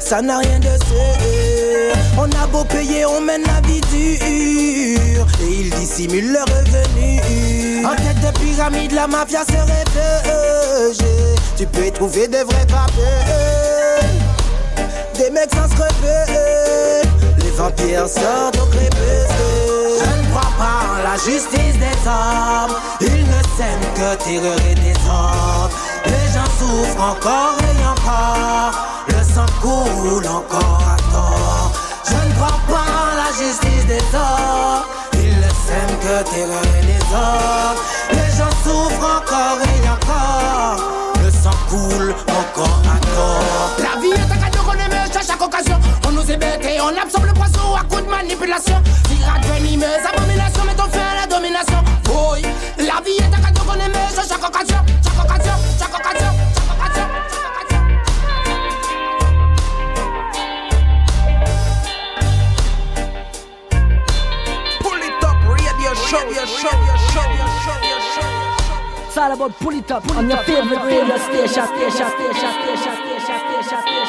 Ça 0.08 0.22
n'a 0.22 0.38
rien 0.38 0.58
de 0.58 0.74
sûr. 0.86 1.94
On 2.16 2.24
a 2.42 2.46
beau 2.46 2.64
payer, 2.64 3.04
on 3.04 3.20
mène 3.20 3.42
la 3.42 3.60
vie 3.68 3.82
dure. 3.92 5.26
Et 5.42 5.52
ils 5.60 5.68
dissimulent 5.68 6.32
leurs 6.32 6.46
revenus. 6.46 7.84
En 7.84 7.94
tête 7.94 8.18
de 8.22 8.38
pyramide, 8.38 8.92
la 8.92 9.06
mafia 9.06 9.40
se 9.44 9.52
réfugie. 9.52 11.04
Tu 11.58 11.66
peux 11.66 11.90
trouver 11.90 12.26
des 12.26 12.42
vrais 12.42 12.64
papiers. 12.64 13.04
Des 15.14 15.28
mecs 15.28 15.50
sans. 15.52 15.68
Les 17.36 17.50
vampires 17.50 18.08
sortent 18.08 18.56
au 18.56 18.64
crépuscule. 18.64 19.98
Je 20.00 20.22
ne 20.22 20.30
crois 20.30 20.52
pas 20.56 20.86
en 20.88 21.02
la 21.02 21.16
justice 21.16 21.76
des 21.78 22.08
hommes. 22.08 22.78
Ils 23.02 23.26
ne 23.26 23.42
s'aiment 23.58 23.92
que 23.94 24.24
terreur 24.24 24.58
et 24.70 24.74
désordre. 24.74 25.76
Les 26.06 26.32
gens 26.32 26.50
souffrent 26.58 27.02
encore 27.02 27.58
et 27.60 27.86
encore. 27.86 28.97
Sang 29.38 29.46
coule 29.60 30.26
encore 30.26 30.82
à 30.82 30.96
tort. 31.12 31.70
Je 32.04 32.28
ne 32.28 32.34
crois 32.34 32.58
pas 32.66 32.90
en 32.90 33.14
la 33.14 33.30
justice 33.38 33.86
des 33.86 34.02
hommes. 34.12 34.82
Ils 35.14 35.36
ne 35.36 35.50
s'aiment 35.62 35.98
que 36.02 36.28
terreur 36.28 36.66
et 36.76 36.84
désordre. 36.84 37.80
Les 38.10 38.30
gens 38.36 38.50
souffrent 38.64 39.22
encore 39.22 39.60
et 39.62 39.88
encore. 39.88 40.82
Le 41.22 41.30
sang 41.30 41.56
coule 41.68 42.12
encore 42.26 42.82
à 42.82 42.98
tort. 42.98 43.76
La 43.78 44.00
vie 44.00 44.10
est 44.10 44.32
un 44.32 44.38
cadeau 44.42 44.64
qu'on 44.64 44.72
aime 44.72 44.92
à 44.92 45.22
chaque 45.22 45.40
occasion. 45.40 45.78
On 46.08 46.10
nous 46.10 46.28
ébête 46.32 46.64
et 46.64 46.80
on 46.80 47.00
absorbe 47.00 47.26
le 47.26 47.34
poison 47.34 47.76
à 47.76 47.84
coup 47.84 48.00
de 48.00 48.10
manipulation. 48.10 48.82
Pirate 49.04 49.46
venimeuse, 49.54 50.04
abomination, 50.12 50.64
mettons 50.64 50.90
fin 50.90 51.14
à 51.14 51.20
la 51.20 51.26
domination. 51.28 51.78
Boy, 52.02 52.42
la 52.76 53.00
vie 53.06 53.18
est 53.20 53.32
un 53.32 53.40
cadeau 53.40 53.62
qu'on 53.62 53.74
aime 53.74 53.94
à. 53.94 54.08
Chaque 54.28 54.44
occasion, 54.44 54.78
chaque 55.04 55.24
occasion, 55.24 55.54
chaque 55.78 55.94
occasion. 55.94 56.57
Show, 66.08 66.24
your 66.24 66.46
show, 66.46 66.72
your 66.88 66.96
show, 67.12 67.26
your 67.36 67.52
show, 67.64 67.78
your 67.84 68.00
show. 68.00 69.04
It's 69.04 69.16
all 69.16 69.32
about 69.32 69.52
pull 69.60 69.74
it 69.74 69.90
up 69.90 70.08
on 70.16 70.28
your 70.30 70.38
favorite 70.38 70.82
radio 70.84 71.18
station. 71.18 71.66
Station, 71.68 72.08
station, 72.08 72.08
station, 72.16 72.52
station, 72.64 72.96
station, 72.96 73.38
station, 73.52 74.07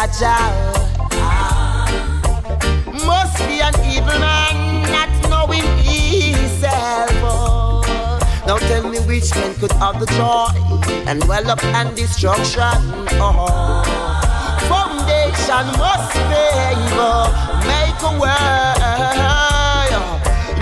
Jaja. 0.00 0.34
Must 3.04 3.38
be 3.46 3.60
an 3.60 3.74
evil 3.84 4.18
man, 4.18 4.80
not 4.90 5.10
knowing 5.28 5.68
himself. 5.76 7.12
Now 8.46 8.56
tell 8.56 8.88
me 8.88 8.98
which 9.00 9.34
man 9.34 9.54
could 9.56 9.72
have 9.72 10.00
the 10.00 10.06
joy 10.16 10.48
and 11.06 11.22
well 11.24 11.50
up 11.50 11.62
and 11.62 11.94
destruction. 11.94 12.80
Oh. 13.20 13.84
Foundation 14.70 15.66
must 15.76 16.12
favor, 16.32 17.28
make 17.68 18.00
a 18.00 18.12
way. 18.22 18.70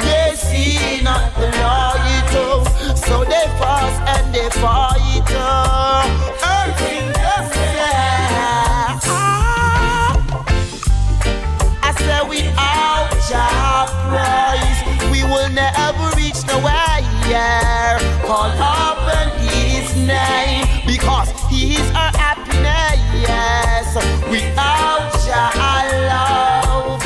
They 0.03 0.35
see 0.35 1.01
not 1.05 1.33
the 1.37 1.47
light, 1.63 2.97
so 3.07 3.23
they 3.23 3.47
fast 3.61 4.03
and 4.19 4.35
they 4.35 4.51
fight. 4.59 5.78
Nowhere. 17.39 17.99
Call 18.27 18.51
upon 18.51 19.31
His 19.39 19.95
name 19.97 20.67
because 20.87 21.31
He's 21.51 21.89
our 21.91 22.13
happiness. 22.17 23.89
Without 24.31 25.13
your 25.29 25.51
love, 26.13 27.05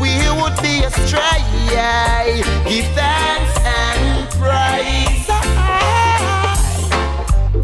we 0.00 0.12
would 0.40 0.56
be 0.62 0.84
astray. 0.84 1.42
Give 2.68 2.86
thanks 2.94 3.54
and 3.64 4.28
praise. 4.40 5.26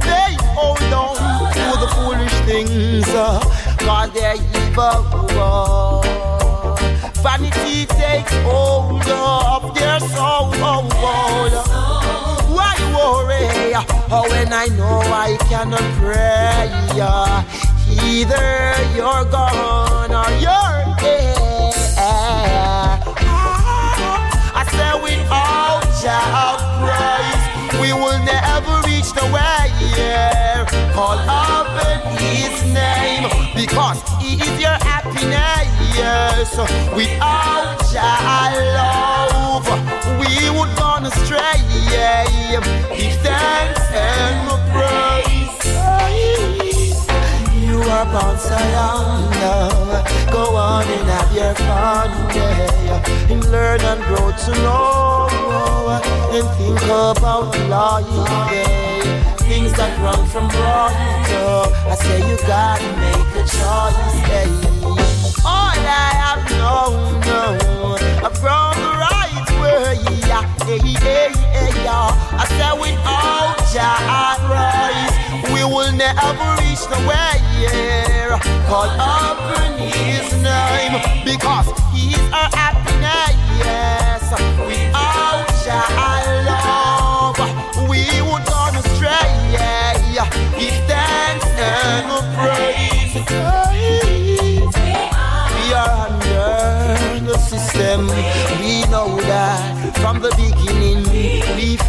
They 0.09 0.33
hold 0.55 0.93
on 0.93 1.17
to 1.53 1.67
the 1.83 1.89
foolish 1.97 2.39
things, 2.49 3.07
cause 3.79 4.11
they're 4.13 4.37
evil. 4.37 5.03
Vanity 7.23 7.87
takes 7.87 8.33
hold 8.45 9.07
of 9.09 9.75
their 9.75 10.01
soul. 10.01 10.41
Why 12.71 12.79
worry 12.95 13.75
oh, 14.13 14.23
when 14.31 14.53
I 14.53 14.67
know 14.79 15.01
I 15.03 15.37
cannot 15.49 15.83
pray? 15.99 16.71
Either 18.07 18.75
you're 18.95 19.25
gone 19.27 20.15
or 20.15 20.31
you're 20.39 20.95
dead. 21.03 21.75
I 24.55 24.63
said 24.71 25.03
without 25.03 25.83
your 26.07 26.55
praise, 26.79 27.45
we 27.83 27.91
will 27.93 28.23
never 28.23 28.87
reach 28.87 29.11
the 29.19 29.27
way. 29.35 29.67
Call 30.95 31.19
upon 31.19 32.17
His 32.19 32.63
name 32.73 33.27
because 33.57 33.99
He 34.23 34.35
is 34.35 34.61
your 34.61 34.79
happiness. 34.79 35.80
Without 36.97 37.79
your 37.93 38.65
love, 38.75 39.67
we 40.19 40.51
would 40.51 40.75
gone 40.77 41.05
astray. 41.07 41.61
Give 42.49 43.15
thanks 43.23 43.87
and 43.93 44.49
praise. 44.73 45.65
You 47.55 47.83
are 47.83 48.07
born 48.07 48.37
young 48.73 49.31
now. 49.31 50.33
Go 50.33 50.57
on 50.57 50.87
and 50.89 51.09
have 51.09 51.33
your 51.35 51.55
fun, 51.55 52.11
yeah. 52.35 53.31
And 53.31 53.45
learn 53.51 53.81
and 53.81 54.03
grow 54.05 54.31
to 54.31 54.53
know. 54.63 55.29
And 56.33 56.49
think 56.59 56.83
about 56.83 57.57
life, 57.69 58.07
yeah. 58.53 59.37
Things 59.37 59.73
that 59.75 59.99
run 60.01 60.27
from 60.27 60.49
wrong. 60.49 60.95
So 61.27 61.73
I 61.89 61.95
say 61.95 62.19
you 62.29 62.37
gotta 62.47 62.91
make 62.97 63.35
a 63.37 63.45
choice, 63.47 64.17
yeah. 64.29 65.00
I 65.91 66.15
have 66.23 66.43
known, 66.61 67.21
no, 67.27 67.43
I've 68.25 68.37
grown 68.41 68.75
the 68.79 68.93
right 68.95 69.49
way, 69.61 69.99
yeah, 70.29 70.43
yeah, 70.69 70.79
yeah, 71.05 71.83
yeah. 71.85 72.39
I 72.39 72.45
said 72.57 72.75
without 72.79 73.59
your 73.75 73.99
rise, 74.49 75.15
we 75.53 75.63
will 75.65 75.93
never 75.93 76.47
reach 76.63 76.85
the 76.87 77.01
way, 77.09 77.35
yeah. 77.59 78.39
Call 78.69 78.87
upon 78.87 79.79
His 79.79 80.31
name 80.41 80.95
because 81.25 81.69
He's 81.93 82.19
our 82.33 82.49
happiness, 82.55 83.35
yes. 83.59 84.90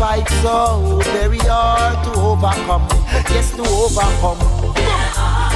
Fight 0.02 0.28
so 0.42 1.00
very 1.14 1.38
hard 1.46 1.94
to 2.04 2.12
overcome. 2.20 2.88
Yes, 3.30 3.52
to 3.52 3.62
overcome. 3.62 4.42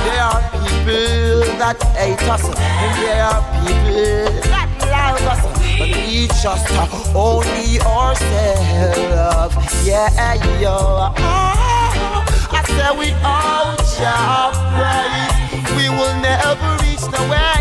There 0.06 0.22
are 0.22 0.42
people 0.62 1.42
that 1.58 1.82
hate 1.98 2.22
us, 2.30 2.46
and 2.46 2.94
there 3.02 3.24
are 3.26 3.42
people 3.66 4.30
that 4.54 4.70
love 4.94 5.26
us. 5.34 5.42
But 5.80 5.90
we 5.98 6.28
just 6.44 6.70
only 7.16 7.82
ourselves. 7.82 9.56
Yeah, 9.84 10.62
yo. 10.62 11.10
I 12.54 12.62
said 12.70 12.94
without 13.02 13.82
your 13.98 14.46
praise, 14.78 15.38
we 15.76 15.90
will 15.90 16.16
never 16.22 16.70
reach 16.86 17.02
nowhere. 17.12 17.56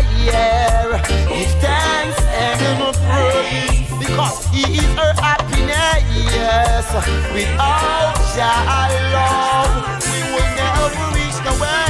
Because 4.15 4.45
He 4.47 4.77
is 4.77 4.97
our 4.97 5.13
happiness. 5.19 6.03
Yes. 6.31 6.87
Without 7.33 8.15
your 8.39 9.11
love, 9.11 10.03
we 10.07 10.19
will 10.31 10.51
never 10.55 11.15
reach 11.15 11.37
nowhere. 11.43 11.84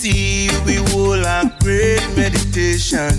But 0.00 0.06
you 0.06 0.12
see, 0.12 0.48
we 0.64 0.80
will 0.94 1.24
have 1.24 1.58
great 1.58 2.00
meditation. 2.16 3.10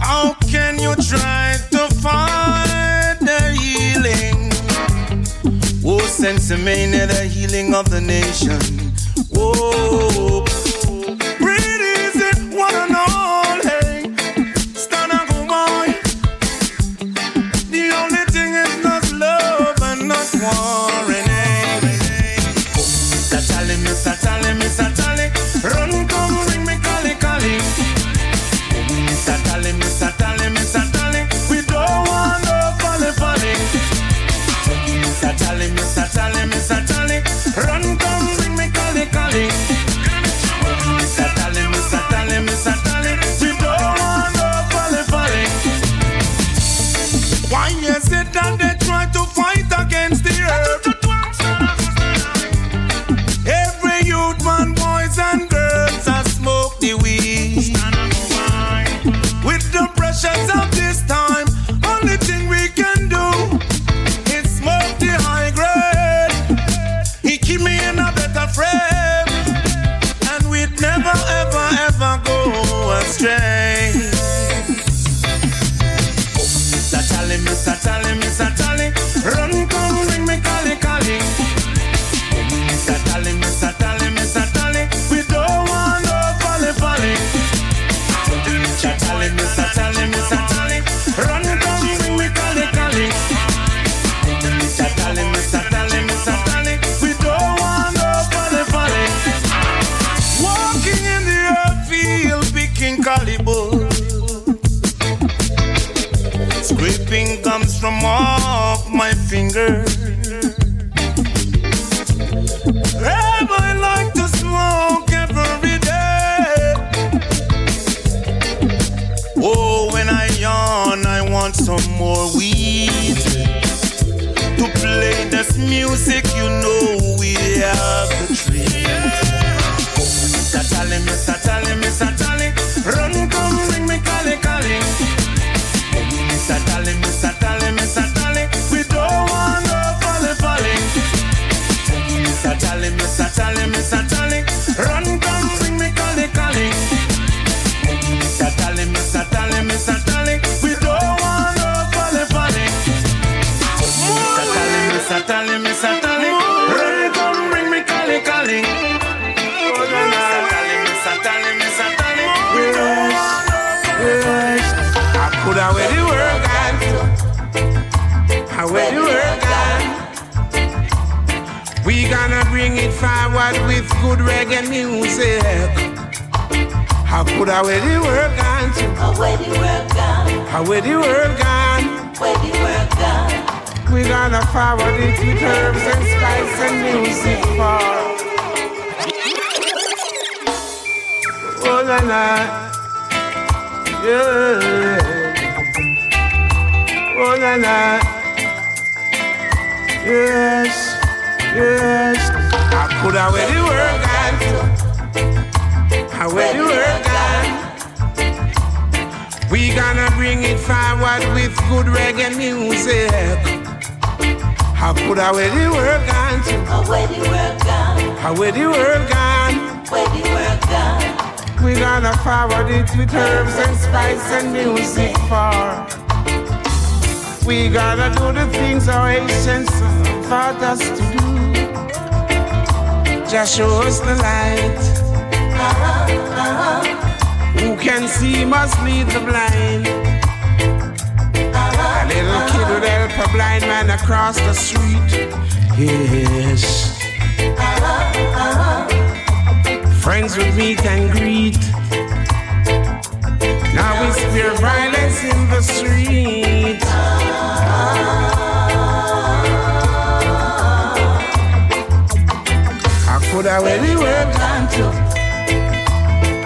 How 0.00 0.34
can 0.50 0.80
you 0.80 0.96
try 0.96 1.56
to 1.70 1.88
find 2.02 3.20
the 3.20 3.56
healing? 3.60 4.50
Oh, 5.84 6.00
sensimania, 6.00 7.06
the 7.06 7.24
healing 7.28 7.74
of 7.74 7.90
the 7.90 8.00
nation. 8.00 8.58
Whoa. 9.30 10.43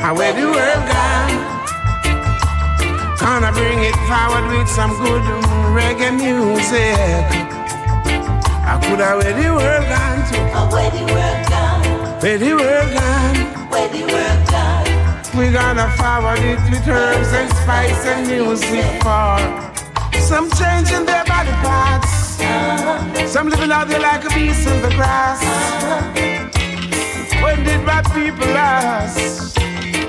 And 0.09 0.17
where 0.17 0.33
the 0.33 0.41
world 0.41 0.85
gone? 0.89 1.37
Gonna 3.21 3.53
bring 3.53 3.85
it 3.85 3.95
forward 4.09 4.49
with 4.57 4.67
some 4.67 4.97
good 4.97 5.21
reggae 5.77 6.17
music. 6.17 6.97
I 8.65 8.81
could 8.81 9.01
have 9.05 9.21
where 9.21 9.37
the 9.37 9.53
world 9.53 9.85
gone 9.85 10.25
to. 10.33 10.39
Oh, 10.57 10.65
where 10.73 10.91
the 10.97 11.05
world 11.13 11.45
gone? 11.53 12.23
Where 12.23 12.39
the 12.39 12.55
world 12.57 12.91
gone? 12.97 13.37
Where 13.69 13.89
the 13.93 14.03
world 14.09 14.49
gone? 14.49 14.89
We 15.37 15.53
gonna 15.53 15.93
forward 16.01 16.41
it 16.41 16.59
with 16.71 16.89
herbs 16.89 17.29
and 17.35 17.53
spice 17.61 18.07
and 18.07 18.27
music 18.29 18.89
for 19.05 19.37
some 20.25 20.49
change 20.53 20.91
in 20.91 21.05
their 21.05 21.27
body 21.27 21.53
parts. 21.61 22.41
Uh-huh. 22.41 23.27
Some 23.27 23.51
living 23.51 23.71
out 23.71 23.89
there 23.89 24.01
like 24.01 24.25
a 24.25 24.31
beast 24.31 24.67
in 24.67 24.81
the 24.81 24.89
grass. 24.89 25.43
Uh-huh. 25.45 26.01
When 27.45 27.63
did 27.63 27.85
my 27.85 28.01
people 28.15 28.47
last? 28.55 29.49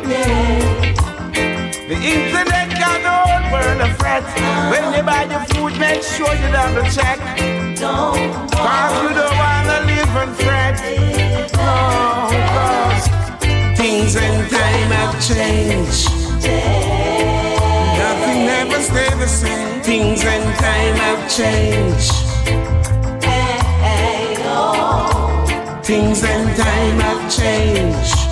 The 0.09 1.93
internet 1.93 2.69
got 2.81 2.97
the 3.05 3.19
burn 3.51 3.81
a 3.81 3.93
fret. 3.95 4.23
When 4.71 4.93
you 4.95 5.03
buy 5.03 5.25
your 5.25 5.45
food, 5.53 5.77
make 5.79 6.01
sure 6.01 6.33
you 6.33 6.51
double 6.51 6.89
check. 6.89 7.19
Don't 7.77 8.49
Cause 8.49 9.03
you 9.03 9.09
don't 9.13 9.37
wanna 9.37 9.85
live 9.85 10.15
and 10.17 10.35
fret. 10.35 10.81
No, 11.53 12.29
cause 12.55 13.07
things 13.77 14.15
in 14.15 14.49
time 14.49 14.91
have 14.97 15.15
changed. 15.21 16.09
Nothing 18.01 18.47
ever 18.49 18.81
stays 18.81 19.17
the 19.19 19.27
same. 19.27 19.81
Things 19.83 20.23
in 20.23 20.41
time 20.57 20.95
have 21.05 21.29
changed. 21.29 22.13
Oh, 24.41 25.45
Things 25.83 26.23
and 26.23 26.57
time 26.57 26.99
have 26.99 27.31
changed. 27.31 28.29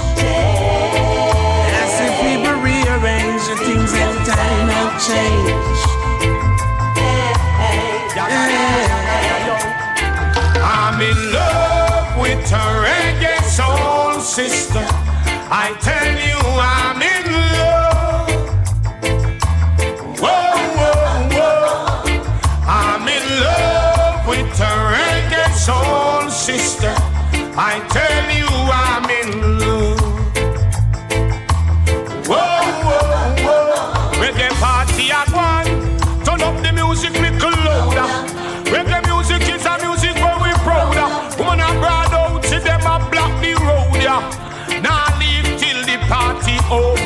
change. 5.07 5.81
I'm 10.59 10.99
in 11.01 11.31
love 11.31 12.19
with 12.19 12.51
a 12.51 12.65
reggae 12.83 13.41
soul 13.43 14.19
sister. 14.19 14.85
I 15.49 15.67
tell 15.79 16.13
you, 16.27 16.39
I'm 16.59 17.06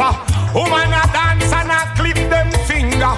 chopper. 0.02 0.34
Woman 0.54 0.94
a 0.94 1.04
dance 1.14 1.54
and 1.54 1.72
a 1.72 1.94
clip 1.96 2.18
them 2.30 2.52
finger. 2.66 3.16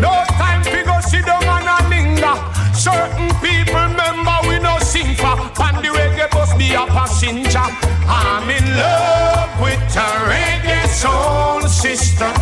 No 0.00 0.24
time 0.38 0.62
fi 0.64 0.82
go 0.82 1.00
sit 1.00 1.24
down 1.24 1.44
and 1.44 1.68
a 1.68 1.88
linger. 1.88 2.34
Certain 2.74 3.30
people 3.40 3.88
member 3.94 4.38
we 4.48 4.58
no 4.58 4.78
sing 4.78 5.14
for. 5.14 5.36
Pan 5.54 5.82
the 5.82 5.88
reggae 5.88 6.30
bus 6.30 6.54
be 6.54 6.74
a 6.74 6.86
passenger. 6.86 7.66
I'm 8.06 8.48
in 8.50 8.76
love 8.76 9.60
with 9.60 9.96
a 9.96 10.10
reggae 10.30 10.86
soul 10.88 11.68
sister. 11.68 12.32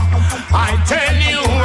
I 0.55 0.83
tell 0.87 1.17
you. 1.17 1.62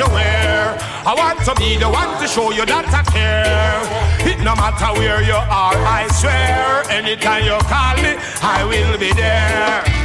You 0.00 0.14
wear. 0.14 0.78
I 1.04 1.14
want 1.14 1.44
to 1.44 1.54
be 1.56 1.76
the 1.76 1.88
one 1.88 2.20
to 2.20 2.26
show 2.26 2.50
you 2.52 2.64
that 2.64 2.88
I 2.88 3.02
care. 3.12 4.30
It 4.30 4.38
no 4.42 4.54
matter 4.56 4.98
where 4.98 5.22
you 5.22 5.34
are, 5.34 5.76
I 5.76 6.08
swear. 6.08 6.88
Anytime 6.90 7.44
you 7.44 7.58
call 7.68 7.96
me, 7.96 8.16
I 8.42 8.64
will 8.64 8.98
be 8.98 9.12
there 9.12 9.99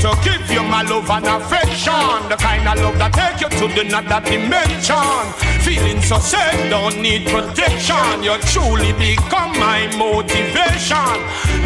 to 0.00 0.16
give 0.24 0.50
you 0.50 0.62
my 0.62 0.82
love 0.82 1.10
and 1.10 1.26
affection. 1.26 2.28
The 2.28 2.36
kind 2.40 2.66
of 2.66 2.80
love 2.80 2.96
that 2.98 3.12
take 3.12 3.40
you 3.44 3.50
to 3.60 3.66
the 3.68 3.84
another 3.84 4.24
dimension. 4.24 5.20
Feeling 5.60 6.00
so 6.00 6.16
sad, 6.18 6.56
don't 6.70 6.96
need 7.00 7.28
protection. 7.28 8.24
You 8.24 8.40
truly 8.48 8.96
become 8.96 9.52
my 9.60 9.92
motivation. 10.00 11.16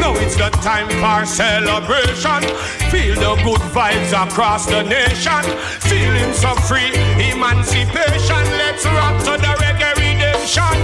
Now 0.03 0.19
it's 0.19 0.35
the 0.35 0.51
time 0.67 0.91
for 0.99 1.23
celebration. 1.27 2.43
Feel 2.91 3.15
the 3.15 3.39
good 3.47 3.63
vibes 3.71 4.11
across 4.11 4.67
the 4.67 4.83
nation. 4.83 5.43
Feeling 5.87 6.33
so 6.35 6.55
free, 6.67 6.91
emancipation. 7.31 8.43
Let's 8.59 8.85
rock 8.87 9.15
to 9.31 9.39
the 9.39 9.53
reggae 9.63 9.95
redemption. 9.95 10.75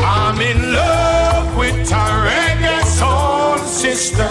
I'm 0.00 0.40
in 0.40 0.72
love 0.72 1.56
with 1.56 1.92
a 1.92 2.06
reggae 2.24 2.80
soul 2.84 3.58
sister. 3.58 4.28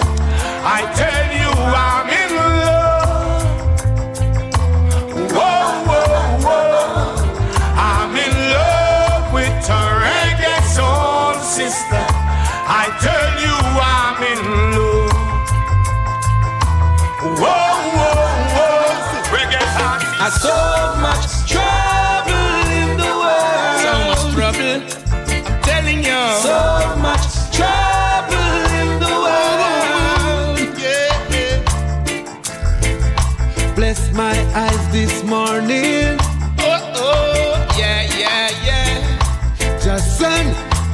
I 0.66 0.82
tell 0.96 1.28
you, 1.38 1.52
I'm 1.76 2.10
in 2.10 2.23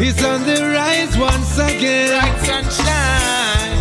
is 0.02 0.24
on 0.24 0.44
the 0.46 0.72
rise 0.74 1.18
once 1.18 1.58
again. 1.58 2.20
Bright 2.20 2.40
sunshine. 2.46 3.80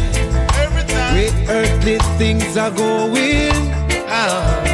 Every 0.65 0.85
time. 0.85 1.15
Where 1.15 1.33
earthly 1.49 1.99
things 2.19 2.57
are 2.57 2.71
going. 2.71 3.73
Oh. 4.11 4.65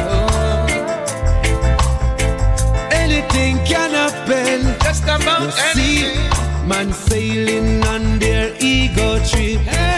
Anything 2.91 3.57
can 3.65 3.91
happen. 3.91 4.75
Just 4.83 5.03
about 5.03 5.43
you 5.43 5.51
see, 5.73 6.67
man 6.67 6.91
sailing 6.93 7.83
on 7.85 8.19
their 8.19 8.55
ego 8.59 9.19
trip. 9.25 9.61
Blast 9.63 9.94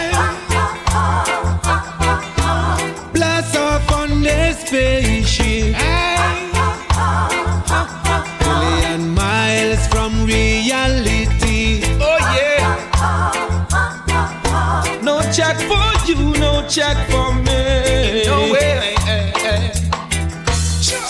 chat 16.68 16.96
for 17.10 17.32
me. 17.34 18.24
No 18.26 18.52
way. 18.52 18.94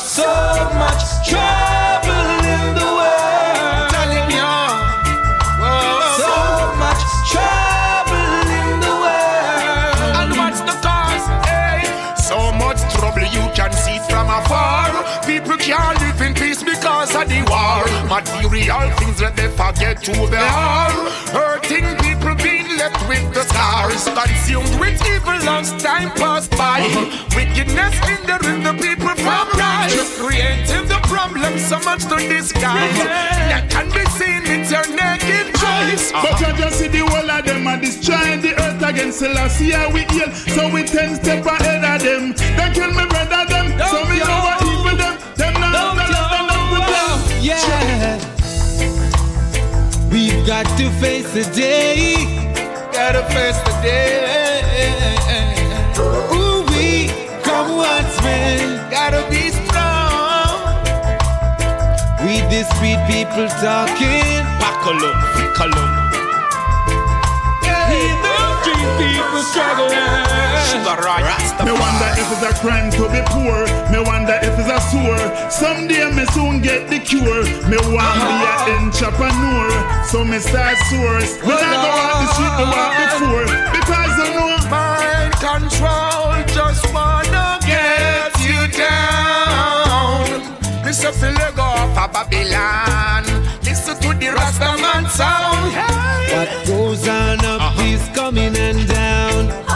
So 0.06 0.24
much 0.78 1.02
trouble 1.28 2.30
in 2.46 2.74
the 2.78 2.88
world. 2.98 3.90
Telling 3.90 4.30
you. 4.30 4.54
So 6.22 6.34
much 6.78 7.02
trouble 7.26 8.46
in 8.60 8.80
the 8.86 8.94
world. 9.02 10.14
And 10.18 10.30
what's 10.38 10.60
the 10.60 10.74
cause? 10.78 11.26
Hey, 11.46 11.82
so 12.22 12.52
much 12.52 12.78
trouble 12.94 13.22
you 13.22 13.50
can 13.54 13.72
see 13.72 13.98
from 14.08 14.28
afar. 14.30 14.94
People 15.26 15.56
can't 15.56 15.98
live 16.00 16.20
in 16.22 16.34
peace 16.34 16.62
because 16.62 17.14
of 17.16 17.28
the 17.28 17.42
war. 17.50 17.82
Material 18.08 18.90
things 18.98 19.18
that 19.18 19.34
they 19.34 19.48
forget 19.48 20.06
who 20.06 20.26
they 20.28 20.36
are. 20.36 20.90
Hurting 21.34 21.57
people 21.57 21.57
being 21.57 21.57
left 22.88 23.08
with 23.08 23.34
the 23.34 23.42
scars. 23.42 24.04
Consumed 24.04 24.80
with 24.80 25.00
evil 25.06 25.48
as 25.48 25.70
time 25.82 26.10
passed 26.10 26.50
by. 26.52 26.80
Mm-hmm. 26.80 27.36
Wickedness 27.36 27.94
hindering 28.04 28.62
the 28.62 28.74
people 28.74 29.14
from 29.14 29.48
rise. 29.58 30.18
Creating 30.18 30.86
the 30.88 31.00
problem 31.04 31.58
so 31.58 31.78
much 31.80 32.04
to 32.04 32.16
disguise. 32.16 32.98
That 33.50 33.68
can 33.70 33.88
be 33.90 34.04
seen 34.16 34.42
with 34.42 34.70
your 34.70 34.86
naked 34.96 35.54
eyes. 35.64 36.12
But 36.12 36.40
you 36.40 36.50
just 36.56 36.78
see 36.78 36.88
the 36.88 37.04
whole 37.06 37.30
of 37.30 37.44
them 37.44 37.66
are 37.66 37.80
destroying 37.80 38.40
the 38.40 38.54
earth 38.60 38.82
against 38.82 39.18
Selassie 39.18 39.72
we 39.92 40.02
heal 40.14 40.30
So 40.32 40.72
we 40.72 40.84
ten 40.84 41.16
step 41.16 41.44
ahead 41.44 41.84
of 41.84 42.02
them 42.02 42.32
They 42.56 42.70
kill 42.72 42.92
me 42.92 43.04
brother 43.06 43.44
them 43.48 43.66
So 43.90 44.04
me 44.08 44.18
know 44.18 44.40
what 44.46 44.62
evil 44.62 44.96
them 44.96 45.18
Them 45.36 45.54
not 45.60 45.72
love 45.72 45.96
the 45.96 46.06
the 46.06 46.40
love 46.50 46.70
the 46.72 46.80
love 46.96 47.44
Yeah. 47.44 48.18
We've 50.10 50.46
got 50.46 50.66
to 50.78 50.90
face 51.00 51.32
the 51.34 51.44
day. 51.54 52.37
Gotta 53.10 53.24
face 53.32 53.56
the 53.64 53.72
day. 53.80 54.64
Ooh, 56.30 56.60
we 56.68 57.08
come. 57.42 57.80
Gotta 58.90 59.24
be 59.30 59.48
strong. 59.48 60.60
We 62.20 62.44
street 62.68 63.00
people 63.08 63.48
talking. 63.64 64.44
Buckle 64.60 65.00
up, 65.08 65.16
buckle 65.34 65.72
up. 65.72 65.90
We 67.62 68.27
the 68.68 68.76
street 68.76 68.92
people 68.98 69.42
struggling. 69.42 70.28
Me 71.64 71.72
wonder 71.72 72.10
if 72.16 72.28
it's 72.32 72.42
a 72.42 72.52
crime 72.60 72.90
to 72.92 73.08
be 73.08 73.20
poor. 73.32 73.66
Me 73.90 74.00
wonder 74.00 74.38
if 74.42 74.58
it's 74.58 74.68
a 74.68 74.80
sore. 74.90 75.50
Someday 75.50 76.10
me 76.12 76.24
soon 76.32 76.60
get 76.60 76.88
the 76.88 76.98
cure. 76.98 77.44
Me 77.68 77.78
want 77.92 78.18
be 78.20 78.36
a 78.44 78.76
entrepreneur. 78.76 79.70
So 80.04 80.24
me 80.24 80.38
start 80.38 80.76
source. 80.90 81.40
Me 81.42 81.48
not 81.48 81.76
go 81.82 81.90
out 81.90 82.16
the 82.20 82.26
street 82.34 82.54
me 82.58 82.64
walk 82.68 82.92
before. 83.04 83.46
Because 83.72 84.14
I 84.20 84.28
know 84.34 84.48
Mind 84.70 85.32
control, 85.40 86.34
just 86.52 86.92
wanna 86.92 87.58
get 87.64 88.32
you 88.44 88.68
down. 88.76 90.28
Me 90.84 90.90
Mr. 90.90 91.12
Philly 91.12 91.56
go 91.56 91.62
off 91.62 91.96
of 91.96 92.12
Babylon. 92.12 93.27
Listen 93.88 94.02
to 94.02 94.18
the 94.18 94.26
Rastaman 94.26 95.08
sound. 95.08 95.72
What 96.30 96.66
goes 96.66 97.08
on 97.08 97.38
up 97.38 97.62
uh-huh. 97.62 97.82
is 97.84 98.06
coming 98.14 98.54
and 98.54 98.86
down. 98.86 99.67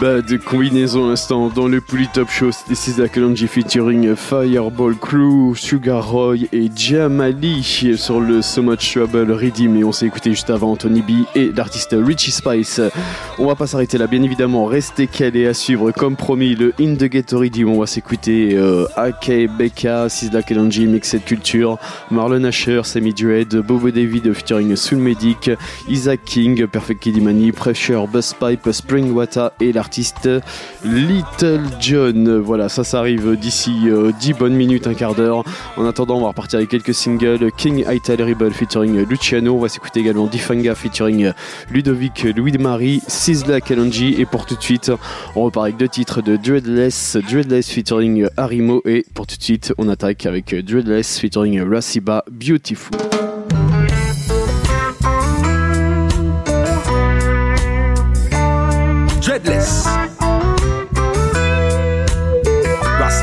Bad 0.00 0.42
combinaison 0.44 1.04
à 1.04 1.10
l'instant 1.10 1.50
dans 1.50 1.68
le 1.68 1.82
Top 2.14 2.30
Show. 2.30 2.52
C'était 2.52 2.74
César 2.74 3.08
featuring 3.48 4.16
Fireball 4.16 4.96
Crew, 4.96 5.54
Sugar 5.54 6.10
Roy 6.10 6.36
et 6.54 6.70
Jamali 6.74 7.62
sur 7.62 8.18
le 8.20 8.40
So 8.40 8.62
Much 8.62 8.94
Trouble 8.94 9.30
Redeem. 9.30 9.76
Et 9.76 9.84
on 9.84 9.92
s'est 9.92 10.06
écouté 10.06 10.30
juste 10.30 10.48
avant 10.48 10.74
Tony 10.76 11.02
B 11.02 11.26
et 11.34 11.52
l'artiste 11.54 11.94
Richie 11.98 12.30
Spice. 12.30 12.80
On 13.38 13.46
va 13.46 13.54
pas 13.56 13.66
s'arrêter 13.66 13.98
là, 13.98 14.06
bien 14.06 14.22
évidemment. 14.22 14.64
Restez 14.64 15.06
calés 15.06 15.46
à 15.46 15.52
suivre 15.52 15.90
comme 15.90 16.16
promis 16.16 16.54
le 16.54 16.72
In 16.80 16.94
the 16.94 17.04
Ghetto 17.04 17.38
Redeem. 17.38 17.68
On 17.68 17.80
va 17.80 17.86
s'écouter 17.86 18.54
euh, 18.54 18.86
AK, 18.96 19.50
Becca, 19.58 20.08
César 20.08 20.42
Mixed 20.48 21.24
Culture, 21.26 21.76
Marlon 22.10 22.44
Asher, 22.44 22.80
Sammy 22.84 23.12
Dread, 23.12 23.54
Bobo 23.54 23.90
David 23.90 24.32
featuring 24.32 24.74
Soul 24.76 25.00
Medic, 25.00 25.50
Isaac 25.90 26.20
King, 26.24 26.66
Perfect 26.66 27.02
Kid 27.02 27.22
Money, 27.22 27.52
Pressure, 27.52 28.08
Buzz 28.08 28.34
Pipe, 28.40 28.66
Springwater 28.72 29.50
et 29.60 29.72
l'artiste 29.72 29.89
Little 30.84 31.60
John. 31.80 32.38
Voilà, 32.38 32.68
ça, 32.68 32.84
ça 32.84 32.98
arrive 32.98 33.36
d'ici 33.36 33.72
euh, 33.86 34.12
10 34.20 34.34
bonnes 34.34 34.54
minutes, 34.54 34.86
un 34.86 34.94
quart 34.94 35.14
d'heure. 35.14 35.44
En 35.76 35.86
attendant, 35.86 36.18
on 36.18 36.22
va 36.22 36.28
repartir 36.28 36.58
avec 36.58 36.70
quelques 36.70 36.94
singles. 36.94 37.50
King 37.56 37.84
Ital 37.88 38.22
Rebel 38.22 38.52
featuring 38.52 39.04
Luciano. 39.08 39.56
On 39.56 39.60
va 39.60 39.68
s'écouter 39.68 40.00
également 40.00 40.26
Difanga 40.26 40.74
featuring 40.74 41.32
Ludovic 41.70 42.26
Louis 42.36 42.52
de 42.52 42.58
Marie, 42.58 43.02
Sizzla 43.06 43.60
Kalonji. 43.60 44.14
Et 44.18 44.26
pour 44.26 44.46
tout 44.46 44.56
de 44.56 44.62
suite, 44.62 44.92
on 45.34 45.44
repart 45.44 45.64
avec 45.64 45.76
deux 45.76 45.88
titres 45.88 46.22
de 46.22 46.36
Dreadless, 46.36 47.16
Dreadless 47.28 47.68
featuring 47.68 48.28
Arimo. 48.36 48.82
Et 48.84 49.04
pour 49.14 49.26
tout 49.26 49.36
de 49.36 49.42
suite, 49.42 49.74
on 49.78 49.88
attaque 49.88 50.26
avec 50.26 50.54
Dreadless 50.54 51.18
featuring 51.18 51.60
Rasiba 51.62 52.24
Beautiful. 52.30 53.19
Dreadless. 59.42 59.86
Ras 63.00 63.22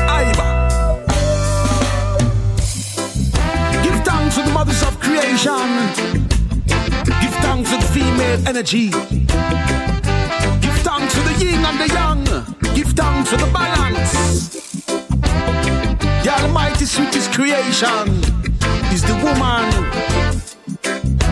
of 4.82 4.98
creation. 5.00 5.68
Give 7.20 7.34
thanks 7.42 7.70
to 7.70 7.76
the 7.76 7.88
female 7.92 8.48
energy. 8.48 8.90
Give 10.60 10.78
thanks 10.82 11.14
to 11.14 11.20
the 11.20 11.34
yin 11.38 11.64
and 11.64 11.78
the 11.78 11.88
yang. 11.94 12.24
Give 12.74 12.88
thanks 12.92 13.30
to 13.30 13.36
the 13.36 13.50
balance. 13.52 14.48
The 16.24 16.30
Almighty 16.42 16.84
sweetest 16.84 17.32
creation 17.32 18.08
is 18.92 19.02
the 19.02 19.14
woman. 19.22 19.70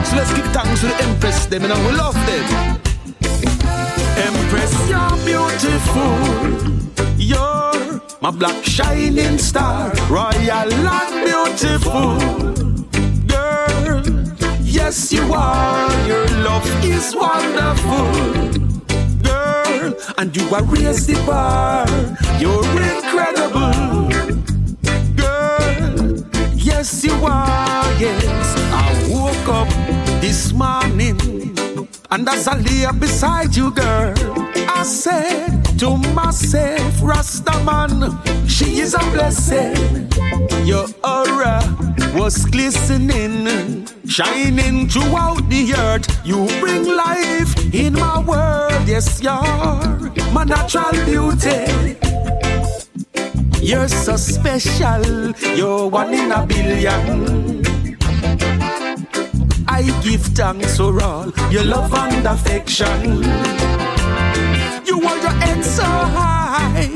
So 0.05 0.17
let's 0.17 0.33
give 0.33 0.47
thanks 0.53 0.81
to 0.81 0.87
the 0.87 0.97
Empress, 1.03 1.47
them 1.47 1.65
and 1.65 1.87
we 1.87 1.93
love 1.93 2.15
them. 2.27 2.86
Beautiful. 5.59 6.19
You're 7.17 8.03
my 8.21 8.31
black 8.31 8.63
shining 8.63 9.39
star, 9.39 9.91
royal 10.11 10.71
and 10.71 11.25
beautiful. 11.25 12.19
Girl, 13.27 14.03
yes 14.61 15.11
you 15.15 15.33
are. 15.33 16.07
Your 16.07 16.27
love 16.45 16.85
is 16.85 17.17
wonderful. 17.17 18.13
Girl, 19.23 19.95
and 20.19 20.37
you 20.37 20.55
are 20.55 20.65
raised 20.65 21.09
the 21.09 21.15
bar. 21.25 21.89
You're 22.39 22.83
incredible. 22.93 24.11
Girl, 25.17 26.19
yes 26.55 27.03
you 27.03 27.15
are. 27.25 27.93
Yes, 27.99 28.55
I 28.75 29.09
woke 29.09 29.49
up 29.49 30.21
this 30.21 30.53
morning. 30.53 31.56
And 32.11 32.29
as 32.29 32.47
I 32.47 32.57
lay 32.59 32.87
beside 32.99 33.57
you, 33.57 33.73
girl, 33.73 34.15
I 34.69 34.85
said 34.85 35.65
to 35.81 35.97
myself, 36.15 36.95
Rastaman, 37.01 38.15
she 38.49 38.79
is 38.79 38.95
a 38.95 38.99
blessing. 39.11 40.09
Your 40.65 40.87
aura 41.03 41.61
was 42.15 42.45
glistening, 42.47 43.87
shining 44.07 44.89
throughout 44.89 45.49
the 45.49 45.75
earth. 45.77 46.07
You 46.25 46.47
bring 46.61 46.85
life 46.87 47.75
in 47.75 47.95
my 47.95 48.21
world, 48.21 48.87
yes, 48.87 49.21
you're 49.21 50.33
my 50.33 50.45
natural 50.45 50.93
beauty. 51.05 51.97
You're 53.61 53.89
so 53.89 54.17
special, 54.17 55.33
you're 55.57 55.89
one 55.89 56.15
in 56.15 56.31
a 56.31 56.47
billion. 56.47 57.56
I 59.77 59.83
give 60.03 60.23
thanks 60.23 60.79
for 60.79 61.03
all 61.03 61.31
your 61.51 61.63
love 61.65 61.93
and 61.93 62.27
affection. 62.27 63.23
You 64.87 64.99
hold 65.05 65.23
your 65.23 65.37
head 65.45 65.63
so 65.63 65.85
high, 65.85 66.91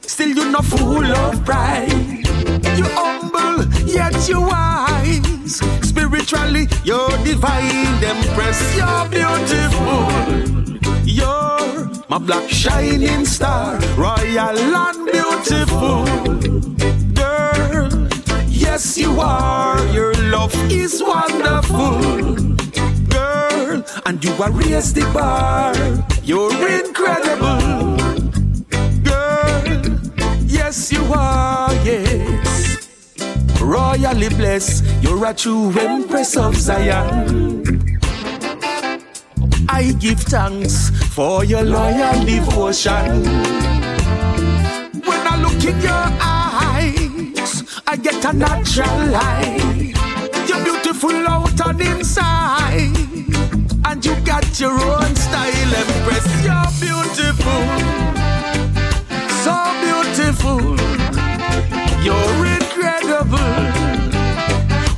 still 0.00 0.30
you're 0.30 0.50
not 0.50 0.64
full 0.64 1.04
of 1.04 1.44
pride. 1.44 1.92
You're 2.78 2.94
humble, 2.96 3.62
yet 3.84 4.26
you 4.26 4.40
wise. 4.40 5.56
Spiritually, 5.82 6.66
you're 6.82 7.10
divine, 7.24 8.02
empress. 8.02 8.58
You're 8.74 9.08
beautiful. 9.10 10.08
You're 11.04 11.90
my 12.08 12.16
black 12.16 12.48
shining 12.48 13.26
star, 13.26 13.78
royal 13.98 14.58
and 14.58 15.04
beautiful. 15.12 16.47
Yes 18.78 18.96
you 18.96 19.18
are. 19.18 19.84
Your 19.86 20.14
love 20.30 20.54
is 20.70 21.02
wonderful. 21.02 21.98
Girl, 23.10 23.82
and 24.06 24.22
you 24.22 24.30
are 24.40 24.52
raised 24.52 24.94
the 24.94 25.02
bar. 25.12 25.74
You're 26.22 26.54
incredible. 26.78 27.98
Girl, 29.02 29.66
yes 30.46 30.92
you 30.92 31.02
are, 31.12 31.74
yes. 31.82 32.86
Royally 33.60 34.28
blessed, 34.28 34.84
you're 35.02 35.26
a 35.26 35.34
true 35.34 35.76
empress 35.76 36.36
of 36.36 36.54
Zion. 36.54 37.98
I 39.68 39.90
give 39.98 40.20
thanks 40.20 40.90
for 41.16 41.42
your 41.44 41.64
loyal 41.64 42.24
devotion. 42.24 43.24
When 45.02 45.22
I 45.26 45.36
look 45.42 45.64
in 45.64 45.80
your 45.80 46.06
eyes, 46.22 46.37
I 47.90 47.96
get 47.96 48.22
a 48.22 48.32
natural 48.34 49.06
light. 49.06 49.94
You're 50.46 50.62
beautiful 50.62 51.26
out 51.26 51.58
and 51.66 51.80
inside, 51.80 52.94
and 53.86 54.04
you 54.04 54.14
got 54.26 54.60
your 54.60 54.72
own 54.72 55.16
style, 55.16 55.74
Empress. 55.74 56.26
You're 56.44 56.70
beautiful, 56.84 57.64
so 59.42 59.54
beautiful. 59.80 60.60
You're 62.04 62.44
incredible, 62.58 63.56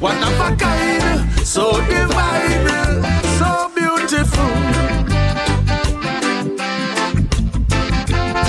one 0.01 0.20
of 0.28 0.41
a 0.41 0.57
kind, 0.57 1.30
so 1.47 1.70
divine, 1.86 3.05
so 3.38 3.70
beautiful. 3.72 4.51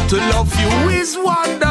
To 0.09 0.17
love 0.33 0.51
you 0.59 0.89
is 0.89 1.15
wonderful. 1.15 1.70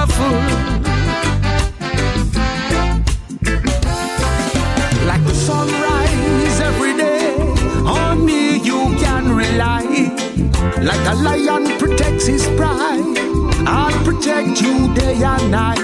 Like 10.83 11.07
a 11.07 11.15
lion 11.15 11.79
protects 11.79 12.27
his 12.27 12.47
pride, 12.57 13.19
I'll 13.67 14.03
protect 14.03 14.63
you 14.63 14.95
day 14.95 15.23
and 15.23 15.51
night. 15.51 15.77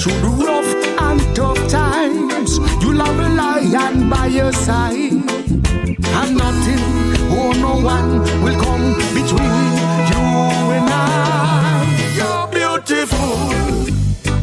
Through 0.00 0.20
the 0.24 0.32
rough 0.46 0.72
and 1.00 1.36
tough 1.36 1.68
times, 1.68 2.56
you'll 2.82 3.04
have 3.04 3.18
a 3.18 3.28
lion 3.28 4.08
by 4.08 4.26
your 4.26 4.52
side. 4.54 5.12
And 5.12 6.36
nothing, 6.36 6.82
oh 7.36 7.52
no 7.60 7.74
one 7.84 8.22
will 8.42 8.58
come 8.58 8.94
between 9.12 9.60
you 10.10 10.22
and 10.76 10.88
I. 10.88 11.02
You're 12.16 12.48
beautiful. 12.48 13.52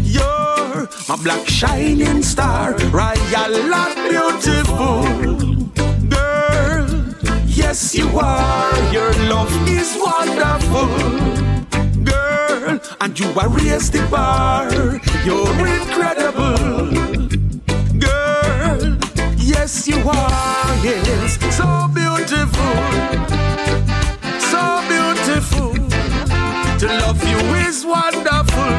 You're 0.04 0.88
my 1.10 1.16
black 1.24 1.48
shining 1.48 2.22
star, 2.22 2.74
royal 2.92 3.74
and 3.74 4.10
beautiful. 4.12 5.37
Yes 7.68 7.94
you 7.94 8.08
are. 8.18 8.94
Your 8.94 9.12
love 9.28 9.52
is 9.68 9.98
wonderful. 10.00 10.88
Girl, 12.02 12.80
and 13.02 13.20
you 13.20 13.28
are 13.38 13.50
raised 13.50 13.92
the 13.92 14.08
bar. 14.10 14.72
You're 15.28 15.68
incredible. 15.76 16.88
Girl, 18.00 18.98
yes 19.36 19.86
you 19.86 20.00
are. 20.08 20.76
Yes, 20.82 21.38
so 21.60 21.68
beautiful. 21.94 22.78
So 24.52 24.64
beautiful. 24.88 25.74
To 26.80 26.88
love 27.04 27.22
you 27.28 27.40
is 27.68 27.86
wonderful. 27.86 28.76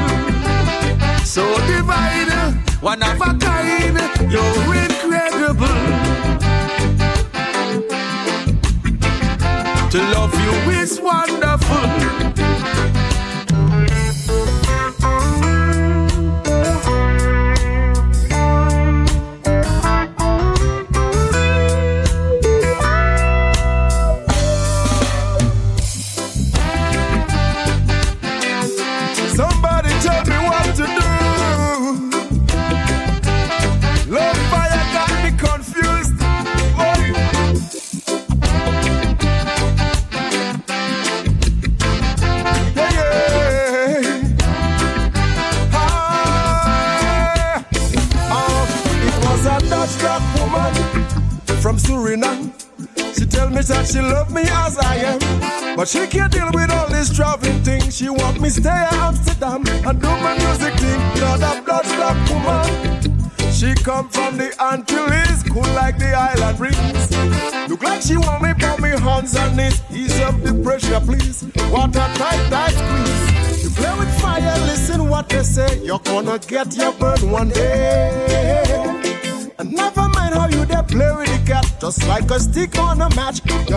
So 1.27 1.45
divine, 1.67 2.65
one 2.81 3.03
of 3.03 3.21
a 3.21 3.37
kind, 3.37 4.33
you're 4.33 4.88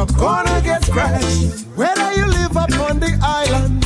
You're 0.01 0.17
gonna 0.17 0.59
get 0.63 0.83
scratched. 0.83 1.67
Whether 1.75 2.13
you 2.13 2.25
live 2.25 2.57
up 2.57 2.71
on 2.89 2.99
the 2.99 3.19
island 3.21 3.85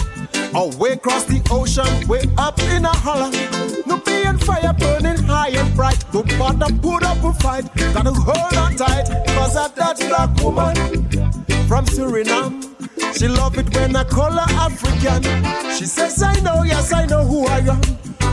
or 0.55 0.72
way 0.78 0.91
across 0.91 1.26
the 1.26 1.41
ocean, 1.51 2.07
way 2.07 2.24
up 2.38 2.57
in 2.72 2.86
a 2.86 2.95
holler. 3.03 3.30
No 3.86 3.97
being 3.97 4.38
fire 4.38 4.72
burning 4.80 5.22
high 5.28 5.49
and 5.49 5.76
bright. 5.76 6.01
Don't 6.13 6.39
bother 6.39 6.74
put 6.82 7.03
up 7.03 7.22
a 7.22 7.34
fight. 7.34 7.66
Gotta 7.93 8.13
hold 8.13 8.53
on 8.53 8.78
tight, 8.78 9.09
cause 9.36 9.57
of 9.57 9.76
that 9.76 9.99
black 10.07 10.32
woman 10.41 10.76
from 11.68 11.84
Suriname. 11.84 12.63
She 13.20 13.28
love 13.28 13.57
it 13.57 13.76
when 13.76 13.93
I 13.93 14.05
call 14.05 14.32
her 14.32 14.51
African. 14.55 15.22
She 15.78 15.84
says, 15.84 16.24
I 16.24 16.39
know, 16.39 16.63
yes, 16.63 16.93
I 16.93 17.07
know 17.07 17.26
who 17.26 17.45
I 17.45 17.59
am. 17.59 17.82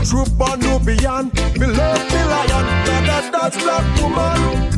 True 0.05 0.23
born 0.37 0.61
Nubian, 0.61 1.31
me 1.59 1.67
love 1.67 2.03
me 2.13 2.21
lion. 2.31 2.65
That, 3.07 3.29
that, 3.33 3.53
black 3.59 4.01
woman. 4.01 4.73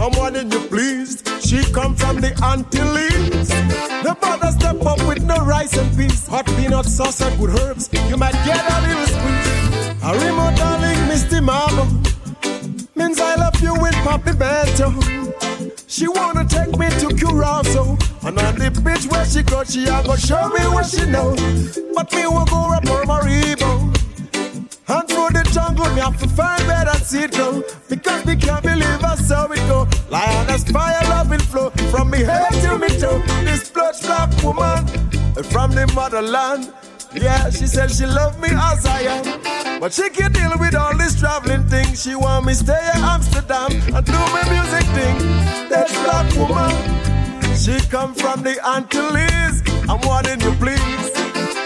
I'm 0.00 0.10
wanting 0.18 0.50
you 0.50 0.60
pleased. 0.66 0.99
She 1.50 1.64
come 1.72 1.96
from 1.96 2.20
the 2.20 2.30
Antilles. 2.46 3.48
The 3.48 4.16
brother 4.20 4.52
step 4.52 4.86
up 4.86 5.04
with 5.08 5.24
no 5.24 5.34
rice 5.44 5.76
and 5.76 5.90
peas. 5.96 6.28
Hot 6.28 6.46
peanut 6.46 6.86
sauce 6.86 7.20
and 7.22 7.36
good 7.40 7.58
herbs. 7.58 7.90
You 8.08 8.16
might 8.16 8.38
get 8.46 8.62
a 8.62 8.76
little 8.86 9.06
squeeze. 9.10 9.98
A 10.00 10.10
remote 10.14 10.54
darling, 10.54 11.08
Misty 11.08 11.40
Marble. 11.40 11.88
Means 12.94 13.18
I 13.18 13.34
love 13.34 13.60
you 13.60 13.74
with 13.82 13.96
Papi 14.06 14.38
Bento. 14.38 14.94
She 15.88 16.06
wanna 16.06 16.46
take 16.46 16.78
me 16.78 16.88
to 17.00 17.08
Curacao. 17.16 17.98
And 18.22 18.38
on 18.38 18.54
the 18.54 18.70
beach 18.70 19.10
where 19.10 19.24
she 19.24 19.42
go, 19.42 19.64
she 19.64 19.86
a 19.86 20.04
go 20.04 20.14
show 20.14 20.46
me 20.50 20.62
what 20.70 20.86
she 20.86 21.04
know. 21.06 21.34
But 21.96 22.12
me 22.14 22.28
will 22.28 22.46
go 22.46 22.74
up 22.74 22.84
Paramaribo. 22.84 23.90
And 24.86 25.08
through 25.08 25.30
the 25.34 25.42
jungle, 25.52 25.90
me 25.94 26.00
have 26.00 26.16
to 26.20 26.28
find 26.28 26.64
bed 26.68 26.86
and 26.86 27.02
see 27.02 27.24
it 27.24 27.32
go. 27.32 27.64
Because 27.88 28.24
me 28.24 28.36
can't 28.36 28.62
believe 28.62 29.02
This 33.44 33.70
blood 33.70 33.94
black 34.02 34.30
woman 34.42 34.86
eh, 35.36 35.42
from 35.42 35.72
the 35.72 35.90
motherland. 35.94 36.72
Yeah, 37.14 37.50
she 37.50 37.66
said 37.66 37.90
she 37.90 38.06
love 38.06 38.38
me 38.40 38.48
as 38.52 38.86
I 38.86 39.00
am. 39.02 39.80
But 39.80 39.92
she 39.92 40.08
can't 40.10 40.32
deal 40.32 40.52
with 40.58 40.74
all 40.74 40.96
this 40.96 41.18
traveling 41.18 41.64
thing. 41.68 41.94
She 41.94 42.14
want 42.14 42.46
me 42.46 42.54
stay 42.54 42.82
in 42.94 43.02
Amsterdam 43.02 43.72
and 43.94 44.06
do 44.06 44.12
my 44.12 44.44
music 44.48 44.86
thing. 44.94 45.16
That 45.70 45.88
black 46.04 46.28
woman, 46.38 46.74
she 47.56 47.80
come 47.88 48.14
from 48.14 48.42
the 48.42 48.54
Antilles. 48.64 49.62
I'm 49.88 50.00
warning 50.06 50.40
you 50.40 50.52
please. 50.62 51.10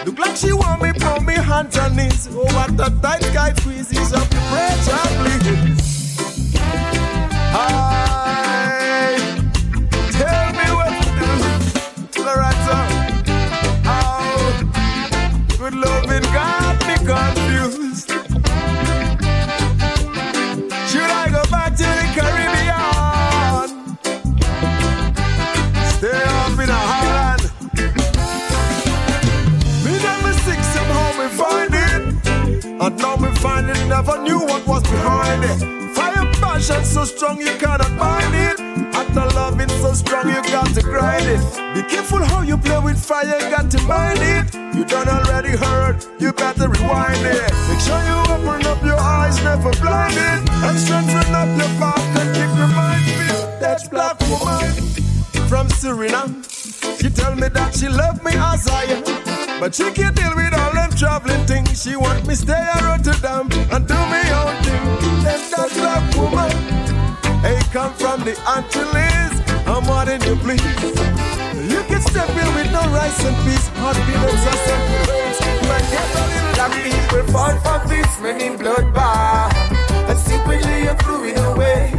Look 0.07 0.19
like 0.19 0.37
she 0.37 0.53
want 0.53 0.83
me 0.83 0.93
from 0.99 1.27
me 1.27 1.35
hands 1.35 1.77
and 1.77 1.97
knees. 1.97 2.29
Oh, 2.31 2.45
what 2.57 2.73
a 2.73 2.91
tight 3.01 3.23
guy 3.33 3.53
squeezes 3.55 4.13
up 4.13 4.29
the 4.29 4.41
pressure, 4.51 5.05
please. 5.21 5.95
Hi, 7.57 7.84
confused. 17.05 18.11
Should 20.91 21.11
I 21.23 21.29
go 21.31 21.43
back 21.51 21.77
to 21.77 21.87
the 22.01 22.07
Caribbean? 22.17 23.97
Stay 25.93 26.23
up 26.43 26.59
in 26.59 26.71
Holland. 26.91 27.43
Me 29.85 29.93
me 31.19 31.29
find 31.41 31.75
it. 31.75 32.03
Me 33.21 33.31
find 33.37 33.71
it, 33.71 33.87
never 33.87 34.17
knew 34.23 34.41
what 34.41 34.67
was 34.67 34.83
behind 34.83 35.45
it. 35.45 35.59
Fire 35.95 36.27
passion 36.41 36.85
so 36.85 37.05
strong 37.05 37.41
you 37.41 37.57
cannot 37.59 37.93
find 37.99 38.35
it. 38.35 38.64
And 39.17 39.33
love 39.37 39.61
is 39.61 39.71
so 39.81 39.93
strong 39.93 40.29
you 40.29 40.43
got 40.51 40.75
to 40.75 40.83
grind 40.83 41.27
it. 41.27 41.41
Be 41.75 41.83
careful 41.89 42.19
how 42.19 42.43
you 42.43 42.59
play 42.59 42.81
with 42.81 42.99
fire, 42.99 43.39
got 43.49 43.71
to 43.71 43.81
mind 43.83 44.19
it. 44.19 44.53
You 44.75 44.85
done 44.85 45.09
already 45.09 45.57
heard, 45.57 46.05
you 46.19 46.33
better 46.33 46.69
rewind 46.69 47.25
it. 47.25 47.53
Make 47.69 47.79
sure 47.79 48.03
you 48.03 48.19
open 48.35 48.67
up 48.67 48.83
your 48.83 48.99
eyes, 48.99 49.37
never 49.45 49.71
blind 49.81 50.15
it. 50.15 50.51
And 50.67 50.79
strengthen 50.79 51.33
up 51.33 51.47
your 51.57 51.71
path 51.79 52.19
and 52.19 52.35
keep 52.35 52.51
reminding 52.59 53.19
me. 53.21 53.29
That's 53.61 53.87
black 53.87 54.19
woman 54.23 54.73
from 55.47 55.69
Suriname. 55.69 56.43
She 57.01 57.09
tell 57.09 57.37
me 57.37 57.49
that 57.49 57.73
she 57.77 57.89
love 57.89 58.21
me 58.25 58.33
as 58.35 58.67
I 58.67 58.83
am. 58.85 59.61
But 59.61 59.77
she 59.77 59.93
can't 59.93 60.17
deal 60.17 60.35
with 60.35 60.55
all 60.55 60.73
them 60.73 60.91
traveling 60.91 61.47
things. 61.47 61.81
She 61.81 61.95
want 61.95 62.27
me 62.27 62.35
stay 62.35 62.53
at 62.53 62.83
Rotterdam 62.83 63.47
and 63.71 63.87
do 63.87 63.95
me 63.95 64.23
own 64.35 64.55
thing. 64.65 65.23
That's 65.23 65.51
that 65.55 65.71
black 65.77 66.17
woman. 66.17 66.74
Come 67.75 67.93
from 67.95 68.21
the 68.21 68.39
Antilles. 68.47 69.35
I'm 69.67 69.85
wanting 69.89 70.23
you, 70.23 70.37
please. 70.37 70.63
You 70.63 71.83
can 71.91 72.01
step 72.03 72.31
in 72.31 72.55
with 72.55 72.71
no 72.71 72.79
rice 72.95 73.19
and 73.25 73.35
peas, 73.43 73.67
hot 73.83 73.97
peanuts 74.07 74.47
and 74.47 74.61
some 74.63 74.85
words. 74.95 75.39
But 75.67 75.83
get 75.91 76.07
a 76.15 76.23
little 76.31 76.55
Black 76.55 76.71
people 76.87 77.27
fall 77.35 77.57
for 77.67 77.89
this 77.89 78.21
many 78.21 78.57
blood 78.57 78.95
bath 78.95 79.51
And 80.09 80.17
secretly 80.21 80.85
you 80.85 80.95
threw 81.03 81.25
it 81.25 81.37
away. 81.51 81.91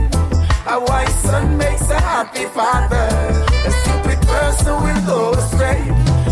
A 0.66 0.80
wise 0.80 1.14
son 1.24 1.58
makes 1.58 1.90
a 1.90 2.00
happy 2.00 2.46
father. 2.46 3.12
A 3.68 3.72
stupid 3.84 4.22
person 4.30 4.76
will 4.82 5.02
go 5.06 5.32
astray. 5.34 5.84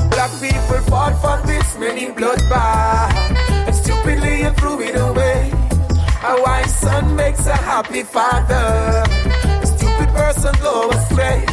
Black 0.08 0.32
people 0.40 0.80
fall 0.88 1.12
for 1.20 1.46
this 1.46 1.78
many 1.78 2.12
blood 2.12 2.40
bath 2.48 3.12
And 3.68 3.76
stupidly 3.76 4.44
you 4.44 4.52
threw 4.52 4.80
it 4.80 4.96
away. 4.96 5.52
A 6.24 6.42
wise 6.42 6.74
son 6.80 7.14
makes 7.18 7.46
a 7.46 7.58
happy 7.58 8.04
father 8.04 9.33
Go 10.62 10.90
astray 10.92 11.46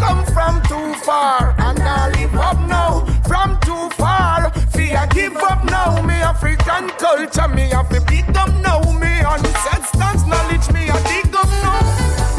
Come 0.00 0.24
from 0.26 0.62
too 0.62 0.94
far 1.04 1.54
and 1.58 1.78
I 1.80 2.10
live 2.10 2.34
up 2.34 2.60
now. 2.68 3.04
From 3.26 3.58
too 3.60 3.88
far, 3.96 4.50
fear 4.70 5.06
give 5.12 5.36
up 5.36 5.64
now. 5.64 6.02
Me 6.02 6.14
African 6.14 6.88
culture, 6.98 7.48
me 7.48 7.68
have 7.70 7.88
to 7.90 8.00
pick 8.02 8.28
up 8.36 8.52
now. 8.62 8.80
Me 9.00 9.12
ancestors 9.32 10.26
knowledge, 10.26 10.68
me 10.72 10.88
a 10.88 10.98
dig 11.08 11.34
up 11.34 11.48
now. 11.64 11.80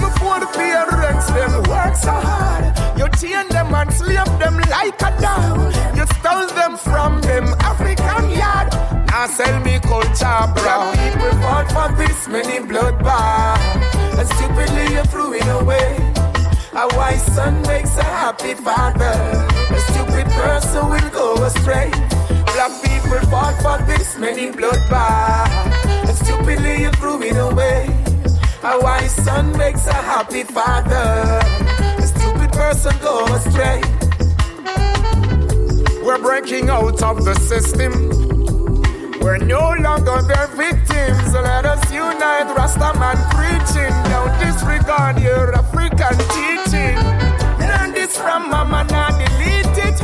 Me 0.02 0.08
poor 0.20 0.40
parents, 0.54 1.28
them 1.32 1.54
work 1.72 1.96
so 1.96 2.12
hard. 2.12 2.66
You 3.00 3.08
chain 3.20 3.48
them 3.50 3.74
and 3.74 3.92
slave 3.94 4.32
them 4.40 4.58
like 4.70 5.02
a 5.02 5.12
dog. 5.22 5.74
You 5.98 6.06
stole 6.18 6.48
them 6.60 6.78
from 6.78 7.22
them 7.22 7.46
African 7.60 8.30
yard. 8.32 8.72
Now 9.08 9.28
sell 9.28 9.60
me 9.64 9.80
culture, 9.80 10.44
bro. 10.56 10.92
People 11.02 11.34
fought 11.42 11.68
for 11.76 11.90
this 11.98 12.28
many 12.28 12.66
blood 12.66 13.00
bath. 13.04 13.57
And 14.28 14.38
stupidly 14.40 14.96
you 14.96 15.04
threw 15.04 15.34
it 15.34 15.48
away. 15.48 15.96
A 16.74 16.88
wise 16.98 17.24
son 17.34 17.62
makes 17.62 17.96
a 17.98 18.04
happy 18.04 18.54
father. 18.56 19.16
A 19.70 19.80
stupid 19.92 20.28
person 20.28 20.90
will 20.90 21.10
go 21.12 21.44
astray. 21.46 21.90
Black 22.54 22.74
people 22.84 23.20
fought 23.30 23.56
for 23.62 23.78
this 23.86 24.18
many 24.18 24.52
blood 24.52 24.82
baths. 24.90 26.10
And 26.10 26.18
stupidly 26.18 26.82
you 26.82 26.92
threw 26.92 27.22
it 27.24 27.38
away. 27.38 27.88
A 28.64 28.80
wise 28.82 29.16
son 29.24 29.56
makes 29.58 29.88
a 29.88 29.94
happy 29.94 30.44
father. 30.44 31.40
A 31.98 32.08
stupid 32.08 32.52
person 32.52 32.96
go 33.02 33.26
astray. 33.34 33.82
We're 36.04 36.20
breaking 36.20 36.70
out 36.70 37.02
of 37.02 37.24
the 37.24 37.36
system. 37.36 38.27
We're 39.28 39.40
no 39.40 39.74
longer 39.82 40.22
their 40.22 40.48
victims. 40.56 41.34
Let 41.34 41.66
us 41.66 41.84
unite, 41.92 42.48
Rastaman 42.56 43.20
preaching. 43.36 43.92
Don't 44.08 44.32
disregard 44.40 45.20
your 45.20 45.54
African 45.54 46.16
teaching. 46.32 46.96
Learn 47.60 47.92
this 47.92 48.16
from 48.16 48.50
Mama, 48.50 48.88
now 48.90 49.10
delete 49.10 49.84
it. 49.84 50.00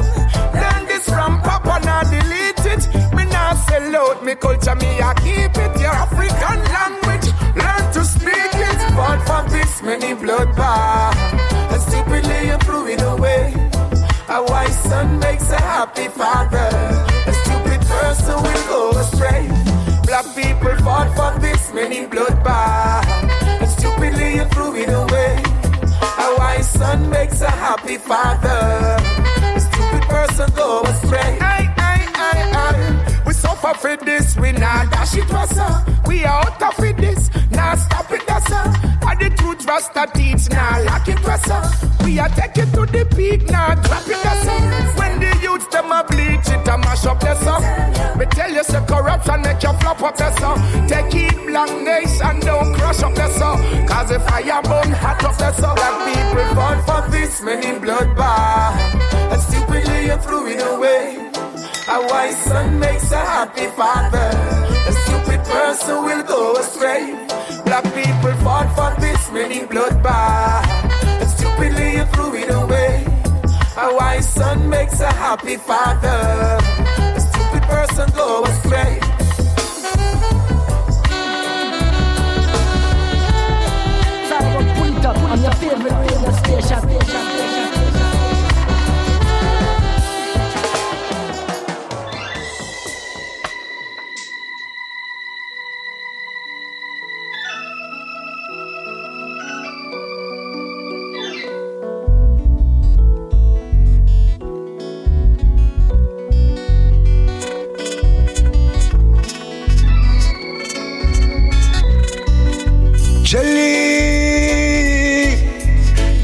Learn 0.53 0.85
this 0.87 1.05
from 1.07 1.39
Papa, 1.39 1.79
now 1.85 2.03
delete 2.03 2.65
it. 2.67 2.83
Me 3.15 3.23
now 3.23 3.53
sell 3.53 3.95
out 3.95 4.25
me 4.25 4.35
culture, 4.35 4.75
me 4.75 4.99
I 4.99 5.13
keep 5.13 5.55
it. 5.55 5.79
Your 5.79 5.95
African 5.95 6.59
language, 6.75 7.31
learn 7.55 7.93
to 7.93 8.03
speak 8.03 8.51
it. 8.67 8.79
Fought 8.91 9.23
for 9.25 9.49
this 9.49 9.81
many 9.81 10.15
blood 10.15 10.53
baths. 10.57 11.17
And 11.71 11.81
stupidly 11.81 12.47
you 12.47 12.57
threw 12.57 12.87
it 12.87 13.01
away. 13.01 13.53
A 14.27 14.43
wise 14.43 14.77
son 14.83 15.17
makes 15.19 15.49
a 15.49 15.61
happy 15.61 16.09
father. 16.09 17.12
Many 21.83 22.05
blood 22.07 22.43
baths. 22.43 23.73
Stupidly 23.73 24.35
you 24.35 24.45
threw 24.53 24.75
it 24.75 24.89
away. 24.89 25.35
A 26.25 26.35
wise 26.37 26.69
son 26.69 27.09
makes 27.09 27.41
a 27.41 27.51
happy 27.51 27.97
father. 27.97 28.61
A 29.57 29.59
stupid 29.59 30.03
person 30.03 30.49
go 30.55 30.81
astray. 30.83 31.37
Aye, 31.41 31.73
aye, 31.89 32.07
aye, 32.27 32.43
aye. 32.63 33.23
We 33.25 33.33
suffer 33.33 33.73
for 33.73 33.97
this, 33.97 34.37
we 34.37 34.51
not 34.53 34.91
dash 34.91 35.15
it 35.17 35.29
was 35.31 35.57
uh. 35.57 35.83
We 36.07 36.23
out 36.25 36.61
of 36.61 36.79
it 36.83 36.97
this, 36.97 37.29
now 37.51 37.75
stop 37.75 38.11
it 38.11 38.25
that's 38.27 38.51
uh. 38.51 38.73
And 39.07 39.19
the 39.19 39.29
truth 39.37 39.65
Rasta 39.65 40.07
teach, 40.13 40.49
now 40.51 40.83
lock 40.83 41.07
it 41.07 41.21
was 41.27 41.49
uh. 41.49 41.69
We 42.05 42.19
are 42.19 42.29
take 42.29 42.57
it 42.63 42.69
to 42.75 42.85
the 42.85 43.03
peak, 43.15 43.49
now 43.49 43.75
drop 43.75 44.07
it 44.07 44.19
that's 44.23 44.47
uh. 44.47 44.93
When 44.99 45.19
the 45.19 45.31
youths 45.41 45.67
them 45.67 45.91
a 45.91 46.03
bleach 46.09 46.47
it, 46.47 46.67
a 46.67 46.77
mash 46.77 47.05
up 47.05 47.19
the 47.19 47.35
song. 47.43 47.92
Me 48.17 48.25
tell 48.25 48.51
you, 48.51 48.63
say 48.63 48.83
corrupt 48.85 49.25
collapse 49.25 49.29
and 49.29 49.41
make 49.43 49.63
you 49.63 49.73
flop 49.79 50.01
up 50.01 50.17
there, 50.17 50.33
so. 50.37 50.55
Take 50.87 51.15
it 51.15 51.43
days 52.03 52.21
and 52.21 52.41
don't 52.41 52.73
crush 52.75 53.01
up 53.03 53.13
there, 53.15 53.29
so. 53.29 53.55
Cause 53.87 54.09
the 54.09 54.19
fire 54.19 54.61
burn 54.61 54.91
hot 54.91 55.23
up 55.23 55.37
there, 55.37 55.53
so. 55.53 55.73
Black 55.75 55.95
people 56.07 56.47
fall 56.55 56.77
for 56.87 57.11
this 57.11 57.41
many 57.41 57.79
bloodbath. 57.79 58.75
And 59.31 59.41
stupidly 59.41 60.05
you 60.09 60.17
threw 60.17 60.47
it 60.47 60.61
away. 60.73 61.31
A 61.89 61.97
wise 62.09 62.37
son 62.37 62.79
makes 62.79 63.11
a 63.11 63.17
happy 63.17 63.67
father. 63.77 64.29
A 64.89 64.93
stupid 65.03 65.41
person 65.45 66.03
will 66.05 66.23
go 66.23 66.55
astray. 66.57 67.03
Black 67.65 67.83
people 67.97 68.35
fought 68.43 68.69
for 68.77 68.91
this 69.01 69.31
many 69.31 69.59
bloodbath. 69.61 70.65
And 71.21 71.29
stupidly 71.29 71.97
you 71.97 72.05
threw 72.13 72.33
it 72.35 72.49
away. 72.51 73.05
A 73.77 73.95
wise 73.95 74.27
son 74.29 74.69
makes 74.69 74.99
a 74.99 75.11
happy 75.11 75.57
father. 75.57 77.12
A 77.93 77.95
stupid 77.95 78.13
person 78.13 78.15
go 78.15 78.43
astray. 78.43 78.99
On 85.05 85.41
your 85.41 85.51
favorite 85.53 86.59
station. 86.61 87.32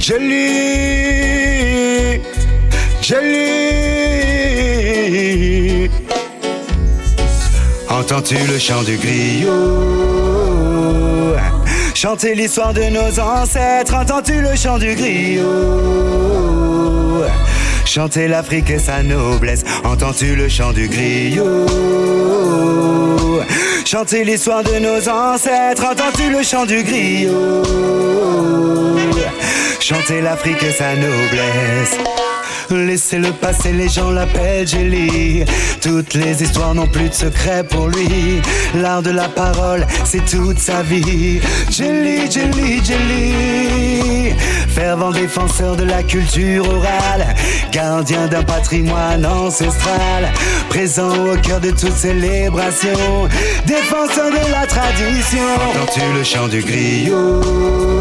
Jelly, 0.10 1.70
jelly. 3.00 3.50
Entends-tu 7.88 8.36
le 8.52 8.58
chant 8.58 8.82
du 8.82 8.98
griot? 8.98 9.52
Chanter 11.94 12.34
l'histoire 12.34 12.74
de 12.74 12.86
nos 12.86 13.20
ancêtres, 13.20 13.94
entends-tu 13.94 14.42
le 14.42 14.56
chant 14.56 14.80
du 14.80 14.96
griot? 14.96 15.44
Chanter 17.86 18.28
l'Afrique 18.28 18.72
et 18.72 18.80
sa 18.80 19.04
noblesse, 19.04 19.64
entends-tu 19.84 20.36
le 20.36 20.50
chant 20.50 20.74
du 20.74 20.88
griot? 20.88 21.68
Chanter 23.86 24.24
l'histoire 24.24 24.64
de 24.64 24.80
nos 24.80 25.08
ancêtres, 25.08 25.86
entends-tu 25.86 26.32
le 26.32 26.42
chant 26.42 26.66
du 26.66 26.82
griot? 26.82 27.64
Chanter 29.90 30.22
l'Afrique 30.22 30.62
et 30.62 30.72
sa 30.72 30.96
noblesse. 30.96 31.98
Laissez-le 32.70 33.32
passer, 33.32 33.72
les 33.72 33.90
gens 33.90 34.12
l'appellent 34.12 34.68
Jelly. 34.68 35.44
Toutes 35.82 36.14
les 36.14 36.44
histoires 36.44 36.76
n'ont 36.76 36.86
plus 36.86 37.10
de 37.10 37.14
secret 37.16 37.64
pour 37.68 37.88
lui. 37.88 38.40
L'art 38.76 39.02
de 39.02 39.10
la 39.10 39.28
parole, 39.28 39.88
c'est 40.04 40.24
toute 40.26 40.60
sa 40.60 40.84
vie. 40.84 41.40
Jelly, 41.72 42.30
Jelly, 42.30 42.86
Jelly. 42.86 44.36
Fervent 44.68 45.10
défenseur 45.10 45.76
de 45.76 45.86
la 45.86 46.04
culture 46.04 46.70
orale. 46.70 47.34
Gardien 47.72 48.28
d'un 48.28 48.44
patrimoine 48.44 49.26
ancestral. 49.26 50.32
Présent 50.70 51.10
au 51.10 51.36
cœur 51.38 51.62
de 51.62 51.72
toute 51.72 51.98
célébration. 51.98 53.28
Défenseur 53.66 54.30
de 54.30 54.52
la 54.52 54.68
tradition. 54.68 55.40
Entends-tu 55.72 56.02
le 56.16 56.24
chant 56.24 56.48
du 56.48 56.62
griot? 56.62 57.99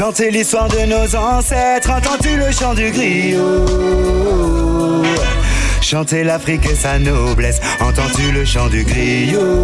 Chanter 0.00 0.30
l'histoire 0.30 0.66
de 0.68 0.86
nos 0.86 1.14
ancêtres, 1.14 1.90
entends-tu 1.90 2.34
le 2.34 2.50
chant 2.50 2.72
du 2.72 2.90
griot? 2.90 3.66
Chanter 5.82 6.24
l'Afrique 6.24 6.64
et 6.64 6.74
sa 6.74 6.98
noblesse, 6.98 7.60
entends-tu 7.82 8.32
le 8.32 8.46
chant 8.46 8.68
du 8.68 8.82
griot? 8.82 9.62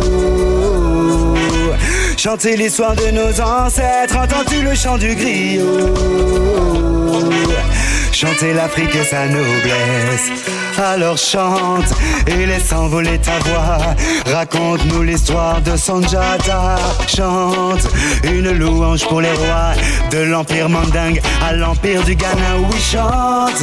Chanter 2.18 2.54
l'histoire 2.54 2.94
de 2.94 3.12
nos 3.12 3.40
ancêtres, 3.40 4.18
entends-tu 4.18 4.60
le 4.60 4.74
chant 4.74 4.98
du 4.98 5.14
griot? 5.14 5.94
Chanter 8.16 8.54
l'Afrique 8.54 8.94
et 8.94 9.04
sa 9.04 9.26
noblesse. 9.26 10.30
Alors 10.78 11.18
chante 11.18 11.92
et 12.26 12.46
laisse 12.46 12.72
envoler 12.72 13.18
ta 13.18 13.38
voix. 13.40 13.76
Raconte-nous 14.32 15.02
l'histoire 15.02 15.60
de 15.60 15.76
Sanjata. 15.76 16.76
Chante 17.14 17.86
une 18.24 18.52
louange 18.52 19.06
pour 19.06 19.20
les 19.20 19.32
rois 19.32 19.74
de 20.10 20.16
l'empire 20.16 20.70
mandingue 20.70 21.20
à 21.46 21.52
l'empire 21.52 22.02
du 22.04 22.14
Ghana. 22.14 22.56
Oui, 22.56 22.80
chante 22.80 23.62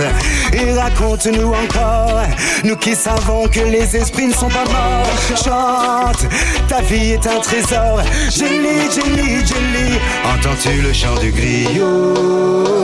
et 0.54 0.72
raconte-nous 0.80 1.52
encore. 1.52 2.22
Nous 2.64 2.76
qui 2.76 2.94
savons 2.94 3.48
que 3.48 3.62
les 3.62 3.98
esprits 3.98 4.28
ne 4.28 4.34
sont 4.34 4.50
pas 4.50 4.66
morts. 4.66 5.10
Chante, 5.30 6.28
ta 6.68 6.80
vie 6.82 7.14
est 7.14 7.26
un 7.26 7.40
trésor. 7.40 8.04
Jelly, 8.30 8.88
jelly, 8.94 9.44
jelly. 9.48 9.98
Entends-tu 10.32 10.80
le 10.80 10.94
chant 10.94 11.16
du 11.20 11.32
griot? 11.32 12.84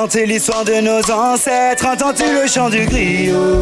Chanter 0.00 0.24
l'histoire 0.24 0.64
de 0.64 0.80
nos 0.80 1.12
ancêtres, 1.12 1.84
entends-tu 1.84 2.24
le 2.24 2.46
chant 2.46 2.70
du 2.70 2.86
griot. 2.86 3.60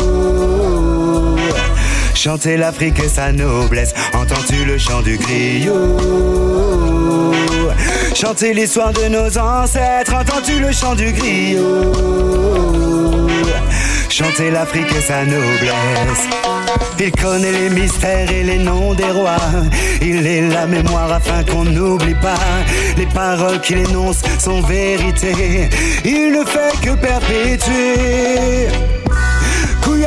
Chanter 2.15 2.57
l'Afrique 2.57 3.01
et 3.01 3.09
sa 3.09 3.33
noblesse, 3.33 3.93
entends-tu 4.15 4.65
le 4.65 4.79
chant 4.79 5.03
du 5.03 5.19
griot 5.19 5.97
Chanter 8.21 8.53
l'histoire 8.53 8.93
de 8.93 9.07
nos 9.07 9.39
ancêtres, 9.39 10.13
entends-tu 10.13 10.59
le 10.59 10.73
chant 10.73 10.97
du 10.97 11.13
griot 11.13 11.93
Chanter 14.09 14.51
l'Afrique 14.51 14.91
et 14.91 15.01
sa 15.01 15.25
noblesse. 15.25 16.27
Il 16.99 17.13
connaît 17.13 17.53
les 17.53 17.71
mystères 17.71 18.29
et 18.29 18.43
les 18.43 18.59
noms 18.59 18.93
des 18.95 19.13
rois. 19.13 19.37
Il 20.03 20.27
est 20.27 20.49
la 20.49 20.67
mémoire 20.67 21.13
afin 21.13 21.45
qu'on 21.45 21.63
n'oublie 21.63 22.17
pas. 22.17 22.35
Les 22.97 23.07
paroles 23.07 23.61
qu'il 23.61 23.79
énonce 23.79 24.23
sont 24.41 24.63
vérité. 24.63 25.69
Il 26.05 26.33
ne 26.33 26.45
fait 26.45 26.77
que 26.83 26.97
perpétuer. 26.97 28.67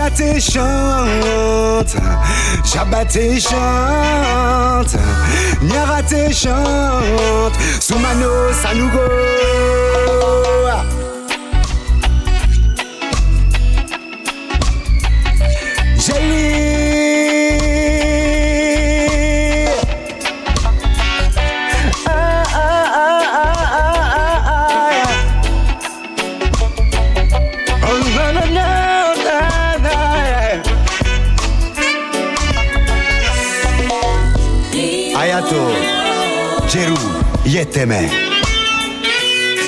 Kouyaté 0.02 0.40
chante, 0.40 1.96
Jabaté 2.66 3.40
chante, 3.40 4.98
Nyaraté 5.62 6.34
chante, 6.34 7.54
Soumano 7.80 8.52
Sanougo. 8.52 9.00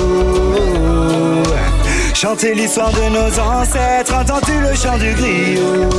Chanter 2.14 2.54
l'histoire 2.54 2.92
de 2.92 3.10
nos 3.10 3.40
ancêtres, 3.40 4.14
entends-tu 4.14 4.60
le 4.60 4.76
chant 4.76 4.98
du 4.98 5.14
griot 5.14 5.90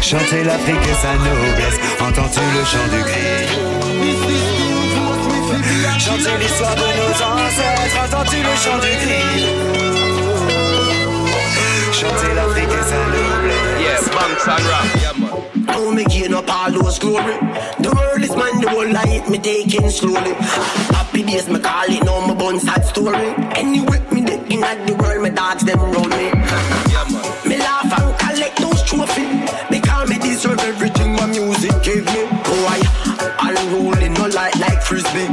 Chanter 0.00 0.42
l'Afrique 0.44 0.86
et 0.88 0.94
sa 0.94 1.12
noblesse, 1.16 1.78
entends-tu 2.00 2.40
le 2.40 2.64
chant 2.64 2.88
du 2.92 3.02
griot 3.02 3.76
Chanter 5.98 6.38
l'histoire 6.40 6.76
de 6.76 6.80
nos 6.80 7.12
ancêtres, 7.12 7.98
entends-tu 8.06 8.36
le 8.36 8.56
chant 8.56 8.78
du 8.78 8.92
griot 9.04 9.85
Chanter 11.96 12.34
l'Afrique 12.34 12.68
et 12.68 12.84
sa 12.84 12.98
noblesse 13.06 13.80
Yeah, 13.80 14.00
bunks 14.12 14.46
and 14.46 14.64
rap, 14.68 14.86
yeah 15.00 15.12
man. 15.18 15.64
Now 15.64 15.90
me 15.90 16.04
gain 16.04 16.34
up 16.34 16.44
all 16.52 16.70
those 16.70 16.98
glory. 16.98 17.38
The 17.80 17.90
world 17.96 18.22
is 18.22 18.36
mine, 18.36 18.60
the 18.60 18.68
whole 18.68 18.86
light 18.92 19.26
me 19.30 19.38
taking 19.38 19.88
slowly. 19.88 20.34
Happy 20.92 21.22
days 21.22 21.48
me 21.48 21.58
call 21.58 21.88
it, 21.88 22.04
now 22.04 22.26
my 22.26 22.34
bun 22.34 22.60
sad 22.60 22.84
story. 22.84 23.32
Anyway, 23.56 24.00
me 24.12 24.20
the 24.20 24.36
in 24.52 24.62
at 24.62 24.86
the 24.86 24.94
world, 24.94 25.22
my 25.22 25.30
dogs 25.30 25.64
them 25.64 25.80
roll 25.80 26.04
me. 26.04 26.32
Me 27.48 27.56
laugh 27.56 27.88
and 27.88 28.12
collect 28.20 28.60
those 28.60 28.82
trophies. 28.82 29.50
Because 29.70 30.10
me 30.10 30.18
deserve 30.18 30.60
everything 30.60 31.14
my 31.14 31.24
music 31.24 31.72
gave 31.82 32.04
me. 32.12 32.28
Boy, 32.44 32.78
I'm 33.40 33.56
rolling 33.72 34.12
no 34.12 34.26
light 34.26 34.54
like 34.58 34.82
frisbee. 34.82 35.32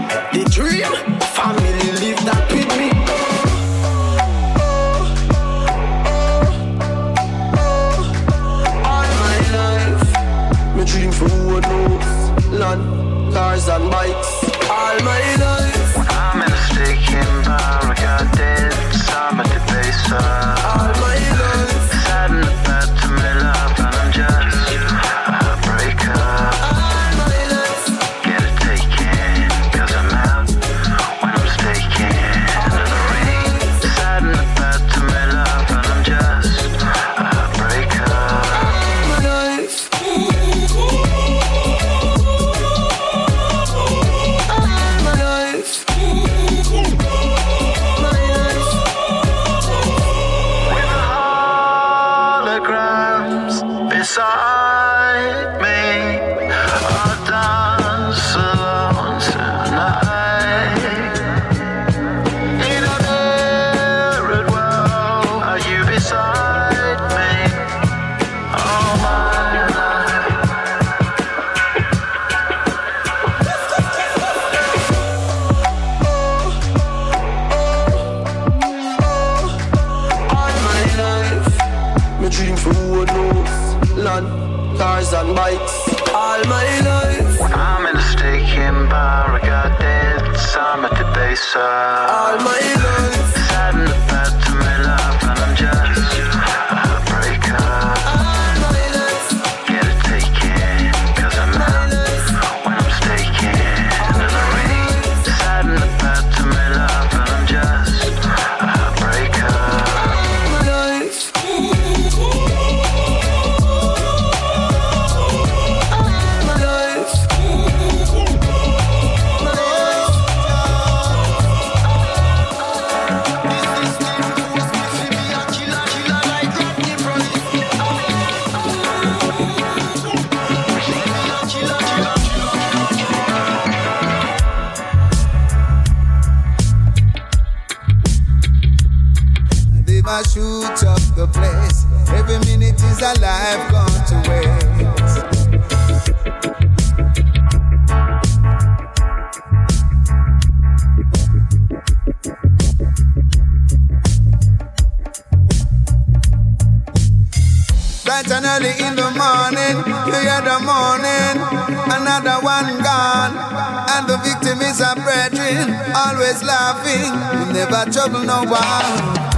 Always 166.34 166.48
laughing, 166.48 167.48
we 167.48 167.54
never 167.54 167.92
trouble 167.92 168.24
no 168.24 168.44
one. 168.44 169.33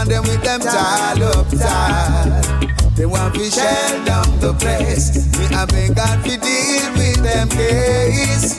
Man 0.00 0.08
them 0.08 0.22
with 0.22 0.42
them 0.42 0.60
child 0.62 1.20
up 1.20 1.50
child. 1.50 2.96
They 2.96 3.04
want 3.04 3.34
to 3.34 3.50
shell 3.50 4.04
down 4.06 4.40
the 4.40 4.54
place. 4.54 5.28
Me 5.36 5.44
I 5.54 5.66
beg 5.66 5.94
God 5.94 6.24
to 6.24 6.40
deal 6.40 6.90
with 6.96 7.20
them 7.22 7.50
case. 7.50 8.56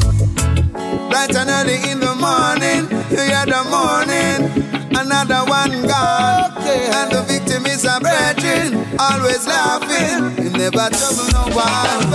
Bright 1.10 1.34
and 1.34 1.50
early 1.50 1.82
in 1.90 2.00
the 2.00 2.14
morning, 2.14 2.86
you 3.10 3.26
hear 3.26 3.46
the 3.50 3.66
morning, 3.74 4.54
another 4.94 5.42
one 5.50 5.82
gone. 5.90 6.62
And 6.62 7.10
the 7.10 7.24
victim 7.26 7.66
is 7.66 7.86
a 7.86 8.00
brethren, 8.00 8.86
always 9.00 9.48
laughing. 9.48 10.46
You 10.46 10.52
never 10.52 10.94
trouble 10.94 11.26
no 11.34 11.50
one. 11.58 12.06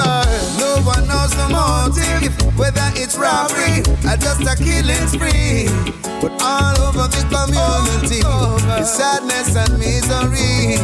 No 0.63 0.79
one 0.87 1.03
knows 1.11 1.35
the 1.35 1.49
motive, 1.51 2.31
whether 2.57 2.89
it's 2.95 3.19
robbery 3.19 3.83
or 4.07 4.17
just 4.23 4.47
a 4.47 4.55
killing 4.55 5.09
spree. 5.11 5.67
But 6.23 6.36
all 6.47 6.79
over 6.87 7.11
the 7.11 7.23
community, 7.27 8.23
is 8.79 8.91
sadness 8.95 9.51
and 9.59 9.75
misery. 9.83 10.79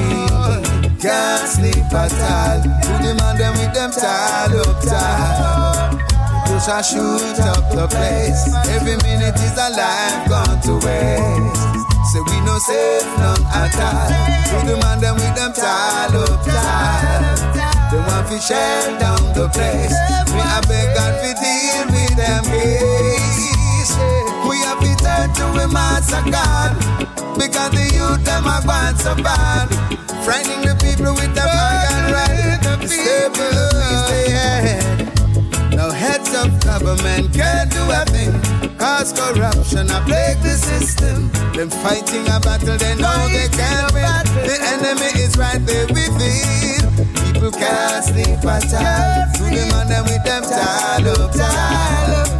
Can't 0.99 1.47
sleep 1.47 1.87
at 1.95 2.15
all. 2.19 2.63
To 2.63 2.93
demand 3.03 3.39
them 3.39 3.55
with 3.59 3.75
them 3.75 3.91
tied 3.91 4.55
up 4.55 4.79
tight. 4.83 5.99
Push 6.47 6.69
and 6.69 6.85
shoot 6.85 7.39
up 7.47 7.65
the 7.71 7.87
place. 7.87 8.43
Every 8.75 8.97
minute 9.07 9.39
is 9.39 9.57
a 9.59 9.69
life 9.75 10.29
gone 10.29 10.59
to 10.67 10.75
waste. 10.83 11.63
Say 12.11 12.23
we 12.27 12.39
no 12.47 12.59
safe 12.59 13.07
none 13.19 13.45
at 13.55 13.75
all. 13.79 14.67
The 14.67 14.77
man 14.79 15.01
them 15.01 15.17
with 15.17 15.35
them 15.35 15.53
tied 15.53 16.15
up 16.15 16.39
tight. 16.47 17.63
They 17.91 17.99
want 17.99 18.27
to 18.31 18.39
shell 18.39 18.99
down 18.99 19.23
the 19.35 19.49
place. 19.51 19.97
We 20.33 20.41
have 20.41 20.67
beg 20.69 20.95
God 20.95 21.15
to 21.23 21.31
deal 21.43 21.87
with 21.91 22.17
them 22.17 22.45
case. 22.45 23.52
We 25.23 25.29
to 25.29 25.35
turn 25.35 25.55
to 25.55 25.65
a 25.65 25.69
master 25.69 26.23
God. 26.31 26.75
Because 27.39 27.71
the 27.71 27.87
youth 27.95 28.25
them 28.25 28.47
are 28.47 28.63
going 28.63 28.97
so 28.97 29.15
bad. 29.23 29.69
Frightening 30.25 30.63
the 30.63 30.75
people 30.83 31.15
with 31.15 31.35
the 31.35 31.43
iron 31.43 32.13
right. 32.13 32.59
Stay 32.89 34.27
ahead. 34.27 35.75
No 35.75 35.91
heads 35.91 36.35
of 36.35 36.59
government 36.65 37.33
can't 37.33 37.71
do 37.71 37.83
a 37.91 38.05
thing. 38.07 38.33
Cause 38.79 39.13
corruption 39.13 39.91
a 39.91 40.01
plague 40.03 40.39
the 40.43 40.57
system. 40.59 41.31
Them 41.53 41.71
fighting 41.71 42.27
a 42.27 42.41
battle 42.41 42.77
they 42.77 42.95
know 42.97 43.29
they 43.29 43.49
can't 43.49 43.93
win. 43.95 44.27
The 44.43 44.59
enemy 44.75 45.23
is 45.23 45.37
right 45.37 45.65
there 45.65 45.87
within. 45.87 46.83
People 47.33 47.53
can't 47.53 48.05
sleep 48.05 48.45
at 48.45 48.75
all. 48.75 49.33
To 49.35 49.45
them 49.45 49.71
and 49.71 49.91
them 49.91 50.05
with 50.05 50.25
them 50.25 50.43
tied 50.43 51.07
up 51.07 51.33
tight. 51.33 52.32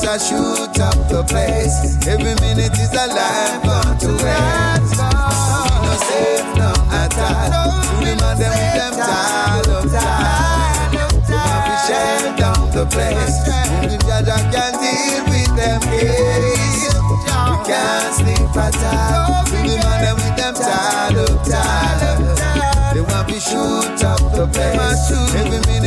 Because 0.00 0.22
I 0.22 0.30
shoot 0.30 0.78
up 0.78 0.94
the 1.10 1.24
place. 1.26 1.74
Every 2.06 2.34
minute 2.38 2.70
is 2.78 2.94
a 2.94 3.10
life 3.10 3.62
gone 3.66 3.98
to 3.98 4.14
waste. 4.22 4.94
We 4.94 5.10
no 5.82 5.94
safe 6.06 6.46
no 6.54 6.70
at 6.94 7.18
all. 7.18 7.50
To 7.82 8.06
them 8.06 8.46
with 8.46 8.74
them 8.78 8.94
tied 8.94 9.66
up 9.66 9.90
tight. 9.90 10.94
They 11.26 11.34
want 11.34 11.66
to 11.66 11.74
shell 11.82 12.30
down 12.38 12.70
the 12.70 12.86
place. 12.86 13.42
Only 13.74 13.98
Jah 14.06 14.22
Jah 14.22 14.38
can 14.54 14.72
deal 14.78 15.18
with 15.34 15.50
them 15.58 15.82
case. 15.90 16.94
We 16.94 17.16
can't 17.66 18.14
sleep 18.14 18.54
at 18.54 18.78
all. 18.78 19.50
The 19.50 19.82
man 19.82 19.98
them 19.98 20.14
with 20.14 20.36
them 20.38 20.54
tied 20.54 21.18
up 21.26 21.42
tight. 21.42 22.94
They 22.94 23.02
want 23.02 23.28
to 23.30 23.40
shoot 23.40 23.98
up 24.06 24.22
the 24.30 24.46
place. 24.46 25.10
Every 25.34 25.58
minute 25.66 25.77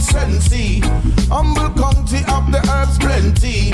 sensi. 0.00 0.80
Humboldt 1.28 1.76
County 1.76 2.18
of 2.28 2.50
the 2.50 2.60
herbs 2.70 2.98
plenty. 2.98 3.72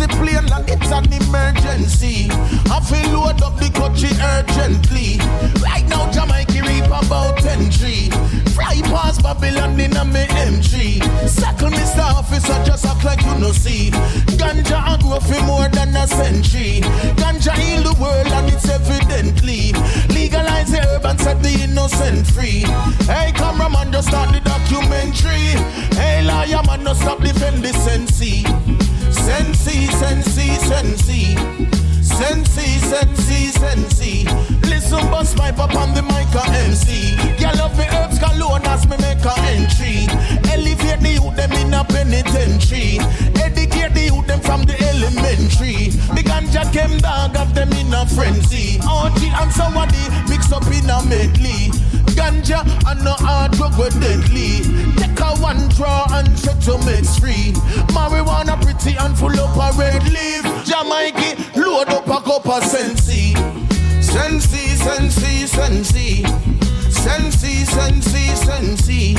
It 0.00 0.10
play 0.10 0.34
along, 0.34 0.64
it's 0.68 0.90
an 0.90 1.06
emergency. 1.12 2.28
I 2.68 2.80
feel 2.82 3.14
load 3.14 3.40
up 3.42 3.56
the 3.58 3.70
country 3.70 4.10
urgently. 4.34 5.18
Right 5.62 5.86
now, 5.88 6.10
Jamaica 6.10 6.66
reap 6.66 6.86
about 6.86 7.38
10 7.38 7.70
tree. 7.70 8.10
Fly 8.54 8.82
past 8.90 9.22
Babylon 9.22 9.78
in 9.78 9.96
a 9.96 10.04
me 10.04 10.26
M3. 10.26 10.98
Circle 11.28 11.70
Mr. 11.70 12.02
Officer, 12.02 12.58
just 12.64 12.84
act 12.86 13.04
like 13.04 13.22
you 13.24 13.38
no 13.38 13.52
see. 13.52 13.90
Ganja 14.34 14.82
a 14.82 14.98
grow 15.00 15.20
for 15.20 15.40
more 15.44 15.68
than 15.68 15.94
a 15.94 16.08
century. 16.08 16.80
Ganja 17.14 17.52
heal 17.52 17.82
the 17.82 17.94
world 18.02 18.26
and 18.26 18.52
it's 18.52 18.68
evidently. 18.68 19.72
Legalize 20.14 20.72
the 20.72 20.80
herb 20.82 21.04
and 21.06 21.20
set 21.20 21.42
the 21.42 21.54
innocent 21.62 22.26
free. 22.26 22.66
Hey, 23.06 23.32
cameraman, 23.32 23.92
just 23.92 24.08
start 24.08 24.32
the 24.34 24.40
documentary. 24.40 25.54
Hey, 25.94 26.24
lawyer 26.24 26.62
man, 26.66 26.82
no 26.82 26.94
stop 26.94 27.20
defend 27.20 27.62
the 27.62 27.72
sensi. 27.72 28.44
Sensi, 29.24 29.86
sensi, 29.86 30.48
sensi. 30.68 31.36
Sensi, 32.02 32.78
sensi, 32.78 33.50
sensi. 33.58 34.24
Listen, 34.68 35.08
bust 35.10 35.38
my 35.38 35.50
pop 35.50 35.74
on 35.74 35.94
the 35.94 36.02
mic 36.02 36.28
a 36.34 36.44
MC. 36.68 37.16
Girl 37.40 37.56
love 37.56 37.78
me 37.78 37.86
herbs 37.88 38.18
cologne 38.18 38.66
as 38.66 38.86
me 38.86 38.98
make 38.98 39.24
a 39.24 39.34
entry. 39.48 40.04
Elevate 40.52 41.00
the 41.00 41.12
youth 41.16 41.36
them 41.36 41.52
in 41.52 41.72
a 41.72 41.82
penitentiary. 41.84 42.98
Educate 43.40 43.94
the 43.94 44.10
youth 44.12 44.26
them 44.26 44.40
from 44.40 44.64
the 44.64 44.76
elementary. 44.92 45.88
The 46.12 46.22
ganja 46.22 46.70
came 46.70 46.98
dog 46.98 47.34
of 47.34 47.54
them 47.54 47.72
in 47.72 47.94
a 47.94 48.04
frenzy. 48.04 48.78
OG 48.86 49.24
and 49.40 49.50
somebody 49.52 50.04
mix 50.28 50.52
up 50.52 50.66
in 50.68 50.84
a 50.90 51.00
medley. 51.08 51.72
Ganja 52.14 52.60
and 52.88 53.04
no 53.04 53.12
hard 53.12 53.52
drug 53.52 53.76
with 53.78 54.00
deadly. 54.00 54.62
Take 54.96 55.20
a 55.20 55.34
one 55.40 55.68
draw 55.68 56.06
and 56.10 56.28
try 56.42 56.54
to 56.54 56.78
mix 56.86 57.18
free. 57.18 57.52
Marijuana 57.94 58.60
pretty 58.62 58.96
and 58.96 59.16
full 59.18 59.38
up 59.38 59.56
a 59.56 59.76
red 59.78 60.02
leaf. 60.04 60.44
Jamaica 60.64 61.58
load 61.58 61.88
up 61.88 62.06
a 62.06 62.20
cup 62.22 62.46
of 62.46 62.64
sensi. 62.64 63.34
Sensi, 64.00 64.76
sensi, 64.76 65.46
sensi. 65.46 66.24
Sensi, 66.90 67.64
sensi, 67.64 68.24
sensi. 68.36 69.16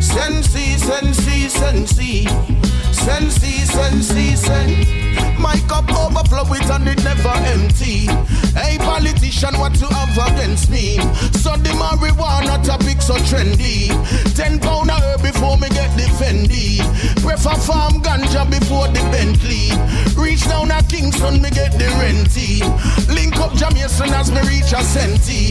Sensi, 0.00 0.78
sensi, 0.78 1.48
sensi. 1.48 2.24
Sensi, 2.24 2.63
sensi, 2.94 3.66
sensi. 3.66 5.14
My 5.38 5.58
cup 5.68 5.90
overflow 5.90 6.50
it 6.54 6.70
and 6.70 6.88
it 6.88 7.02
never 7.04 7.34
empty. 7.52 8.06
Hey 8.54 8.78
politician, 8.78 9.58
what 9.58 9.78
you 9.80 9.88
have 9.88 10.16
against 10.32 10.70
me? 10.70 10.96
So 11.42 11.56
the 11.56 11.74
marijuana 11.76 12.62
topic 12.64 13.02
so 13.02 13.14
trendy. 13.28 13.88
Ten 14.34 14.58
pound 14.58 14.90
a 14.90 14.94
herb 14.94 15.22
before 15.22 15.58
me 15.58 15.68
get 15.70 15.90
the 15.96 16.06
Fendi. 16.16 16.78
Prefer 17.22 17.56
farm 17.56 18.02
ganja 18.02 18.48
before 18.48 18.88
the 18.88 19.00
Bentley. 19.12 19.70
Reach 20.16 20.44
down 20.44 20.70
a 20.70 20.82
Kingston, 20.84 21.42
me 21.42 21.50
get 21.50 21.72
the 21.72 21.88
renty. 22.00 22.62
Link 23.12 23.36
up 23.36 23.52
Jamaican 23.54 24.14
as 24.14 24.30
me 24.30 24.40
reach 24.48 24.72
a 24.72 24.80
centi. 24.80 25.50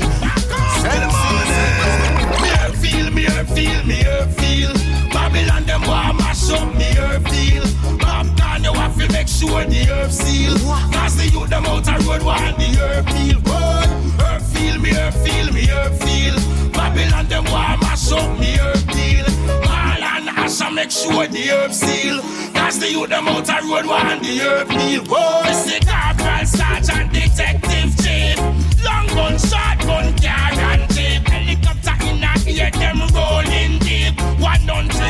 Me 2.41 2.49
feel, 2.81 3.11
me 3.11 3.25
feel, 3.53 3.83
me 3.85 4.03
feel. 4.33 5.02
Babylon 5.34 5.64
them 5.65 5.81
want 5.88 6.19
mash 6.19 6.51
up 6.51 6.76
me 6.76 6.93
herb 6.93 7.27
feel. 7.27 7.65
Mom 7.97 8.35
down 8.35 8.64
you 8.64 8.72
have 8.73 8.95
to 8.95 9.11
make 9.11 9.27
sure 9.27 9.65
the 9.65 9.84
herb 9.89 10.11
seal. 10.11 10.53
Cause 10.93 11.18
the 11.18 11.27
youth 11.27 11.49
them 11.49 11.65
out 11.65 11.88
a 11.88 11.97
road 12.05 12.22
want 12.22 12.55
the 12.60 12.69
herb 12.77 13.10
feel. 13.10 13.41
Boy, 13.41 14.22
herb 14.22 14.41
feel, 14.43 14.77
me 14.80 14.91
herb 14.91 15.14
feel, 15.26 15.51
me 15.51 15.65
herb 15.65 15.91
feel. 16.03 16.35
Babylon 16.69 17.26
them 17.26 17.45
want 17.45 17.81
mash 17.81 18.11
up 18.11 18.39
me 18.39 18.57
herb 18.57 18.85
deal. 18.93 19.26
All 19.49 20.03
and 20.05 20.30
Asha 20.38 20.72
make 20.72 20.91
sure 20.91 21.26
the 21.26 21.49
herb 21.49 21.73
seal. 21.73 22.22
Cause 22.53 22.77
the 22.77 22.91
youth 22.91 23.10
them 23.10 23.27
out 23.27 23.49
a 23.49 23.57
road 23.65 23.88
want 23.88 24.22
the 24.22 24.38
herb 24.38 24.69
deal. 24.69 25.03
Boy, 25.03 25.49
it's 25.49 25.65
the 25.65 25.81
corporal, 25.81 26.45
sergeant, 26.45 27.11
detective, 27.11 27.89
chief. 28.05 28.38
Long 28.85 29.07
gun, 29.07 29.39
short 29.39 29.72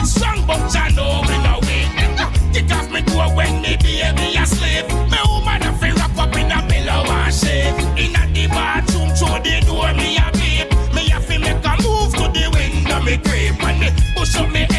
get 0.04 0.10
strong, 0.10 0.46
but 0.46 0.76
I 0.76 0.90
know 0.90 1.22
me 1.24 1.38
no 1.44 1.60
weak. 1.62 2.54
Kick 2.54 2.72
off 2.72 2.92
me 2.92 3.02
door 3.02 3.36
when 3.36 3.62
me 3.62 3.78
baby 3.78 4.38
asleep. 4.38 4.88
Me 5.10 5.18
woman 5.26 5.64
a 5.64 5.74
fi 5.80 5.92
wrap 5.92 6.18
up 6.18 6.36
in 6.36 6.52
a 6.52 6.62
pillow 6.68 7.04
and 7.08 7.34
shake. 7.34 7.80
In 7.98 8.16
a 8.16 8.24
the 8.34 8.48
bathroom 8.48 9.10
through 9.10 9.42
the 9.44 9.66
door 9.66 9.94
me 9.94 10.18
a 10.18 10.30
babe. 10.34 10.70
Me 10.94 11.12
a 11.12 11.20
fi 11.20 11.38
make 11.38 11.66
a 11.66 11.74
move 11.84 12.12
to 12.14 12.26
the 12.36 12.50
window 12.54 13.02
me 13.02 13.18
creep 13.18 13.62
and 13.64 13.80
me 13.80 13.90
push 14.16 14.36
up 14.36 14.50
me 14.52 14.73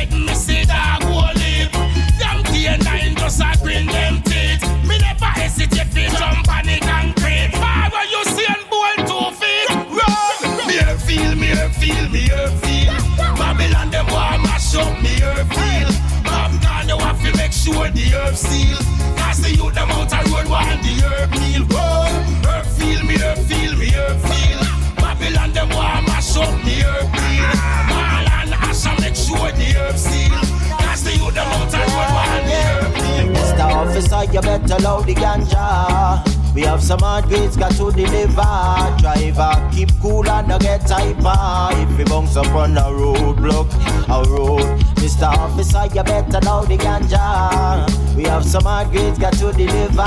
herb 18.15 18.37
seal. 18.37 18.79
Cause 19.17 19.41
the 19.43 19.51
youth 19.55 19.75
them 19.75 19.91
out 19.91 20.13
a 20.13 20.19
road 20.31 20.49
want 20.49 20.83
the 20.83 20.95
herb 21.05 21.31
meal. 21.31 21.65
Whoa, 21.73 22.09
herb 22.47 22.67
feel 22.77 23.03
me, 23.05 23.17
herb 23.19 23.39
feel 23.49 23.73
me, 23.77 23.89
herb 23.91 24.19
feel. 24.29 24.61
Babylon 24.97 25.53
them 25.53 25.69
want 25.71 26.07
mash 26.09 26.37
up 26.37 26.55
the 26.65 26.77
herb 26.87 27.09
meal. 27.13 27.51
Mal 27.91 28.27
and 28.39 28.55
ash 28.55 28.85
make 29.01 29.17
sure 29.17 29.51
the 29.59 29.69
herb 29.79 29.97
seal. 29.97 30.41
Cause 30.83 31.05
the 31.05 31.13
youth 31.19 31.35
them 31.35 31.49
out 31.49 31.75
a 31.75 31.79
road 31.79 32.11
want 32.17 32.45
the 32.49 32.59
herb 32.69 32.93
meal. 33.03 33.27
Mr. 33.37 33.67
Officer, 33.81 34.25
you 34.33 34.41
better 34.41 34.79
load 34.83 35.07
the 35.07 35.15
ganja. 35.15 36.34
We 36.55 36.63
have 36.63 36.81
some 36.83 37.01
hard 37.01 37.25
grades 37.25 37.57
got 37.57 37.73
to 37.73 37.91
deliver. 37.91 38.97
Driver, 38.99 39.71
keep 39.75 39.91
cool 40.01 40.29
and 40.29 40.47
not 40.47 40.61
get 40.61 40.89
hyper. 40.89 41.83
If 41.83 41.99
we 41.99 42.05
bounce 42.05 42.37
up 42.37 42.47
on 42.55 42.77
a 42.77 42.83
roadblock, 42.83 43.69
a 44.09 44.31
road. 44.31 44.63
Mr. 45.03 45.25
Officer, 45.25 45.87
you 45.93 46.05
better 46.05 46.41
know 46.41 46.65
the 46.65 46.79
ganja. 46.79 48.15
We 48.15 48.23
have 48.25 48.45
some 48.45 48.63
hard 48.63 48.91
grades 48.93 49.19
got 49.19 49.33
to 49.35 49.53
deliver. 49.53 50.07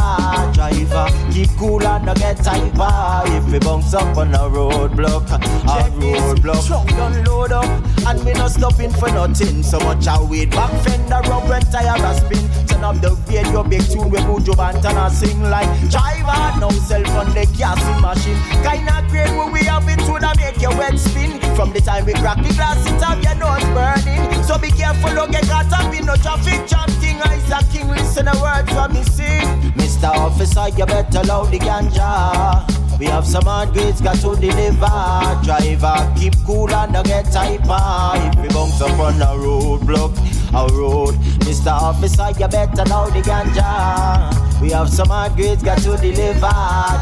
Driver, 0.54 1.08
keep 1.34 1.50
cool 1.58 1.86
and 1.86 2.06
not 2.06 2.18
get 2.18 2.40
hyper. 2.40 3.30
If 3.36 3.52
we 3.52 3.60
bounce 3.60 3.94
up 3.94 4.16
on 4.16 4.34
a 4.34 4.40
roadblock, 4.50 5.30
a 5.30 5.90
roadblock. 6.00 6.66
Trunk 6.66 6.90
done 6.92 7.26
load 7.26 7.52
up, 7.52 7.66
and 8.08 8.26
we 8.26 8.32
not 8.32 8.52
stopping 8.52 8.92
for 8.92 9.10
nothing. 9.10 9.64
So 9.64 9.80
much 9.82 10.08
I 10.08 10.22
wait 10.22 10.52
back 10.52 10.72
fender 10.86 11.20
rub 11.30 11.50
when 11.50 11.62
tire 11.64 12.02
a 12.02 12.16
spin. 12.16 12.68
Turn 12.68 12.86
up 12.86 13.02
the 13.02 13.12
radio, 13.28 13.64
big 13.64 13.84
tune 13.84 14.10
we 14.10 14.20
put 14.22 14.48
your 14.48 14.56
band 14.56 14.78
and 14.78 14.98
I 14.98 15.10
sing 15.10 15.42
like 15.42 15.90
driver. 15.90 16.37
No 16.60 16.70
cell 16.72 17.04
phone, 17.14 17.34
the 17.34 17.46
gassing 17.58 18.02
machine. 18.02 18.40
Kinda 18.66 19.06
great 19.10 19.30
when 19.38 19.52
we 19.52 19.64
have 19.66 19.88
it 19.88 20.02
would 20.10 20.24
make 20.38 20.60
your 20.62 20.76
wet 20.76 20.98
spin. 20.98 21.40
From 21.56 21.72
the 21.72 21.82
time 21.82 22.06
we 22.06 22.14
crack 22.14 22.38
the 22.38 22.54
glass, 22.54 22.84
it 22.86 23.02
have 23.02 23.22
your 23.22 23.36
nose 23.36 23.64
burning. 23.76 24.44
So 24.44 24.58
be 24.58 24.72
careful, 24.72 25.14
don't 25.14 25.32
get 25.32 25.48
caught 25.48 25.72
up 25.72 25.94
in 25.94 26.06
no 26.06 26.16
traffic 26.16 26.68
jam 26.68 26.90
thing. 27.02 27.22
Isaac 27.22 27.70
King, 27.72 27.90
listen 27.90 28.26
the 28.26 28.38
words 28.42 28.72
from 28.74 28.94
me 28.94 29.04
sing. 29.04 29.46
Mr. 29.78 30.10
Officer, 30.10 30.70
you 30.70 30.86
better 30.86 31.24
load 31.24 31.52
the 31.52 31.60
ganja. 31.60 32.66
We 33.00 33.06
have 33.06 33.28
some 33.28 33.46
hard 33.46 33.74
grades 33.74 34.02
got 34.02 34.16
to 34.22 34.36
deliver. 34.36 35.44
Driver, 35.44 36.14
keep 36.18 36.34
cool 36.46 36.74
and 36.74 36.94
don't 36.94 37.06
get 37.06 37.32
hyper. 37.32 38.18
If 38.28 38.42
we 38.42 38.48
bounce 38.50 38.82
up 38.82 38.98
on 39.00 39.22
a 39.22 39.38
roadblock, 39.38 40.18
a 40.50 40.74
road. 40.74 41.16
Mr. 41.46 41.72
Officer, 41.72 42.32
you 42.40 42.48
better 42.48 42.86
know 42.86 43.10
the 43.12 43.22
ganja. 43.22 44.47
We 44.62 44.72
have 44.72 44.90
some 44.90 45.10
hard 45.10 45.36
grades 45.36 45.62
got 45.62 45.78
to 45.80 45.98
deliver. 45.98 46.50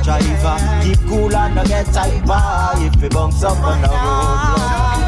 Driver, 0.03 0.57
keep 0.83 0.99
cool 1.07 1.33
and 1.35 1.55
don't 1.55 1.67
get 1.67 1.87
hyper. 1.87 2.85
If 2.85 3.01
we 3.01 3.07
bounce 3.09 3.43
up 3.43 3.57
on 3.59 3.83
a 3.83 3.87
roadblock, 3.87 5.05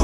a 0.00 0.03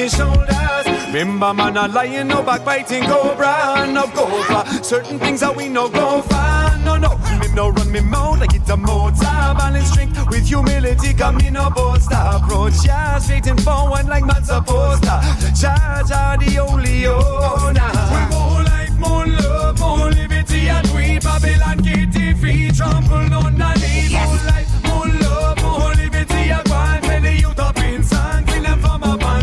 me 0.00 0.08
shoulders. 0.08 0.86
Remember, 1.12 1.52
man, 1.52 1.76
a 1.76 1.88
lion, 1.88 2.28
no 2.28 2.42
backbiting, 2.42 3.04
cobra, 3.04 3.86
no 3.90 4.04
cobra. 4.14 4.64
Certain 4.82 5.18
things 5.18 5.40
that 5.40 5.54
we 5.54 5.68
no 5.68 5.88
go 5.88 6.22
for, 6.22 6.84
no, 6.84 6.96
no. 6.96 7.18
Me 7.40 7.48
no 7.54 7.68
run 7.70 7.90
me 7.92 8.00
mouth 8.00 8.38
like 8.40 8.54
it's 8.54 8.70
a 8.70 8.76
motor, 8.76 9.20
balance 9.58 9.90
strength 9.90 10.18
with 10.30 10.46
humility, 10.46 11.12
come 11.14 11.36
me 11.36 11.50
no 11.50 11.70
boast 11.70 12.10
approach, 12.12 12.84
yeah, 12.84 13.18
straight 13.18 13.46
and 13.46 13.60
forward 13.62 14.06
like 14.06 14.24
man 14.24 14.42
supposed 14.44 15.02
to. 15.02 15.10
are 15.10 16.38
the 16.38 16.58
only 16.58 17.06
owner. 17.06 17.90
We 18.12 18.20
more 18.34 18.62
life, 18.70 18.96
more 18.98 19.26
love, 19.26 19.80
more 19.80 20.10
liberty, 20.10 20.68
and 20.68 20.86
we 20.94 21.18
Babylon 21.18 21.78
get 21.78 22.16
it 22.16 22.36
free, 22.38 22.70
trample 22.70 23.34
on 23.34 23.58
the 23.58 23.74
need. 23.74 24.12
More 24.12 24.40
life, 24.46 24.70
more 24.84 25.08
love, 25.22 25.62
more 25.62 25.94
liberty, 25.94 26.50
and 26.50 26.68
one 26.68 27.02
tell 27.02 27.20
the 27.20 27.34
youth 27.34 27.58
up 27.58 27.79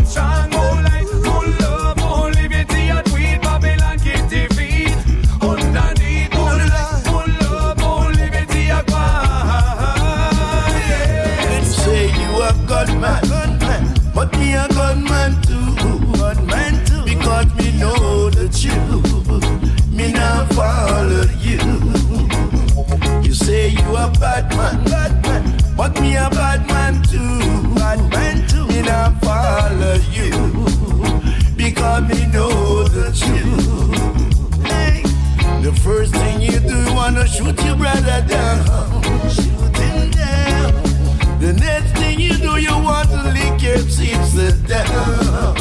strong. 0.08 0.67
Shoot 37.38 37.64
your 37.64 37.76
brother 37.76 38.20
down, 38.26 38.64
shoot 39.30 39.76
him 39.76 40.10
down. 40.10 40.72
The 41.38 41.52
next 41.52 41.92
thing 41.92 42.18
you 42.18 42.36
do, 42.36 42.56
you 42.56 42.74
want 42.82 43.08
to 43.10 43.22
lick 43.32 43.62
your 43.62 43.78
sister 43.78 44.50
down. 44.66 45.54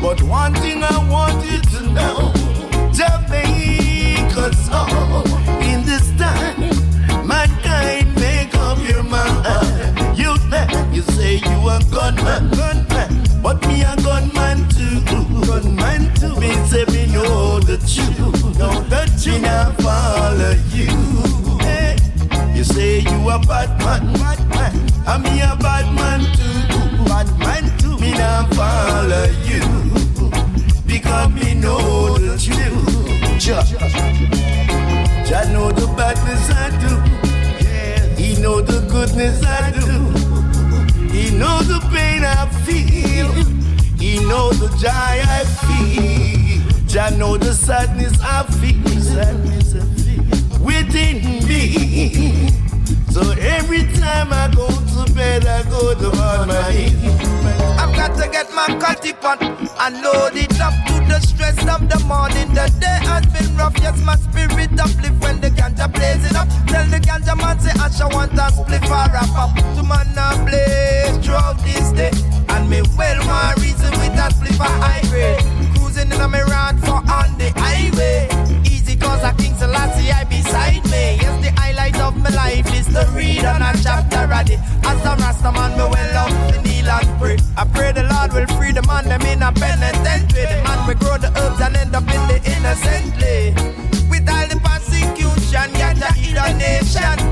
But 0.00 0.22
one 0.22 0.54
thing 0.54 0.82
I 0.82 0.96
want 1.10 1.44
you 1.44 1.60
to 1.60 1.80
know, 1.92 2.32
Jamaica 2.96 4.54
song 4.64 5.26
in 5.60 5.84
this 5.84 6.08
time, 6.16 6.60
mankind 7.26 8.14
make 8.14 8.54
up 8.54 8.78
your 8.88 9.02
mind. 9.02 10.18
You 10.18 10.32
you 10.94 11.02
say 11.12 11.34
you 11.34 11.58
a 11.68 11.78
gunman, 11.92 12.48
gunman, 12.56 13.42
but 13.42 13.60
me 13.68 13.82
a 13.82 13.94
gunman 13.96 14.66
too, 14.70 14.96
gunman 15.46 16.14
too. 16.14 16.34
Me 16.40 16.54
say 16.70 16.86
me 16.86 17.12
know 17.12 17.60
the 17.60 17.76
truth, 17.84 18.35
Me 19.26 19.40
not 19.40 19.76
follow 19.82 20.54
you. 20.72 20.86
Hey. 21.58 21.96
You 22.54 22.62
say 22.62 23.00
you 23.00 23.28
a 23.28 23.38
bad 23.40 23.76
man, 23.80 24.12
bad 24.14 24.48
man. 24.50 24.92
I'm 25.04 25.22
me 25.22 25.40
a 25.40 25.56
bad 25.56 25.92
man 25.94 26.20
too, 26.36 27.04
bad 27.04 27.28
man 27.38 27.76
too. 27.78 27.98
Me 27.98 28.12
not 28.12 28.54
follow 28.54 29.26
you 29.44 29.62
because 30.86 31.32
me 31.32 31.54
know 31.54 32.16
the 32.18 32.38
truth. 32.38 33.40
Jah, 33.40 33.64
Jah 35.26 35.52
know 35.52 35.72
the 35.72 35.86
badness 35.96 36.48
I 36.50 36.70
do. 36.80 38.22
He 38.22 38.40
know 38.40 38.60
the 38.60 38.80
goodness 38.88 39.42
I 39.44 39.72
do. 39.72 39.88
He 41.10 41.36
know 41.36 41.62
the 41.62 41.80
pain 41.92 42.22
I 42.24 42.48
feel. 42.64 43.32
He 43.98 44.20
know 44.24 44.52
the 44.52 44.68
joy 44.78 45.18
I 45.38 45.44
feel. 45.66 46.86
Jah 46.86 47.10
know 47.10 47.36
the 47.36 47.52
sadness 47.52 48.18
I 48.22 48.44
feel. 48.60 48.95
Sadness 49.16 49.74
I 49.74 49.80
feel 49.96 50.60
within 50.60 51.24
me. 51.48 52.50
So 53.08 53.22
every 53.40 53.84
time 53.96 54.28
I 54.30 54.52
go 54.54 54.68
to 54.68 55.10
bed, 55.14 55.46
I 55.46 55.62
go 55.70 55.94
to 55.94 56.08
on 56.20 56.48
my 56.48 56.70
knees. 56.70 56.92
I've 57.80 57.96
got 57.96 58.12
to 58.20 58.28
get 58.28 58.52
my 58.52 58.66
cutty 58.78 59.14
pot 59.14 59.40
and 59.40 60.02
load 60.02 60.36
it 60.36 60.60
up 60.60 60.74
to 60.88 61.00
the 61.08 61.18
stress 61.20 61.56
of 61.66 61.88
the 61.88 61.98
morning. 62.04 62.52
The 62.52 62.68
day 62.78 63.00
has 63.08 63.24
been 63.32 63.56
rough, 63.56 63.72
yes, 63.80 63.98
my 64.04 64.16
spirit 64.16 64.78
uplift 64.78 65.18
when 65.22 65.40
the 65.40 65.48
ganja 65.48 65.90
blazing 65.90 66.36
up. 66.36 66.48
Tell 66.68 66.84
the 66.84 67.00
ganja 67.00 67.34
man 67.38 67.58
say 67.58 67.72
Asha 67.80 68.12
want 68.12 68.34
a 68.34 68.52
split 68.52 68.82
for 68.84 69.08
wrap 69.08 69.32
up. 69.32 69.56
To 69.76 69.82
man 69.82 70.12
a 70.12 70.44
blaze 70.44 71.24
throughout 71.24 71.56
this 71.64 71.90
day. 71.92 72.12
And 72.50 72.68
me 72.68 72.82
well 72.98 73.26
want 73.26 73.56
reason 73.62 73.92
with 73.92 74.14
that 74.20 74.34
split 74.34 74.52
for 74.56 74.64
high 74.64 75.00
grade. 75.08 75.40
Cruising 75.74 76.12
in 76.12 76.20
a 76.20 76.28
me 76.28 76.40
rod 76.40 76.78
for 76.80 77.00
on 77.00 77.32
the 77.38 77.50
highway. 77.56 78.28
Easy 78.96 79.04
cause 79.04 79.22
a 79.22 79.32
King 79.36 79.54
Selassie 79.56 80.10
I 80.10 80.24
beside 80.24 80.84
me. 80.84 81.18
Yes, 81.20 81.44
the 81.44 81.50
highlight 81.60 81.98
of 82.00 82.16
my 82.16 82.30
life 82.30 82.66
is 82.74 82.86
to 82.86 83.08
read 83.14 83.44
on 83.44 83.62
a 83.62 83.72
chapter 83.82 84.24
of 84.24 84.50
it. 84.50 84.60
As 84.84 85.04
a 85.04 85.16
Rasta 85.16 85.52
man, 85.52 85.72
me 85.72 85.84
well 85.84 86.14
love 86.14 86.52
to 86.52 86.62
kneel 86.62 86.88
and 86.88 87.18
pray. 87.18 87.36
I 87.56 87.64
pray 87.64 87.92
the 87.92 88.04
Lord 88.04 88.32
will 88.32 88.46
free 88.56 88.72
the 88.72 88.82
man 88.82 89.04
them 89.08 89.22
in 89.22 89.42
a 89.42 89.52
penitentiary. 89.52 90.46
The 90.46 90.62
man 90.64 90.88
we 90.88 90.94
grow 90.94 91.18
the 91.18 91.28
herbs 91.38 91.60
and 91.60 91.76
end 91.76 91.94
up 91.94 92.04
in 92.04 92.22
the 92.28 92.38
innocently. 92.44 93.54
With 94.08 94.28
all 94.28 94.46
the 94.48 94.58
persecution, 94.62 95.70
eat 95.76 96.36
a 96.36 96.54
nation. 96.54 97.25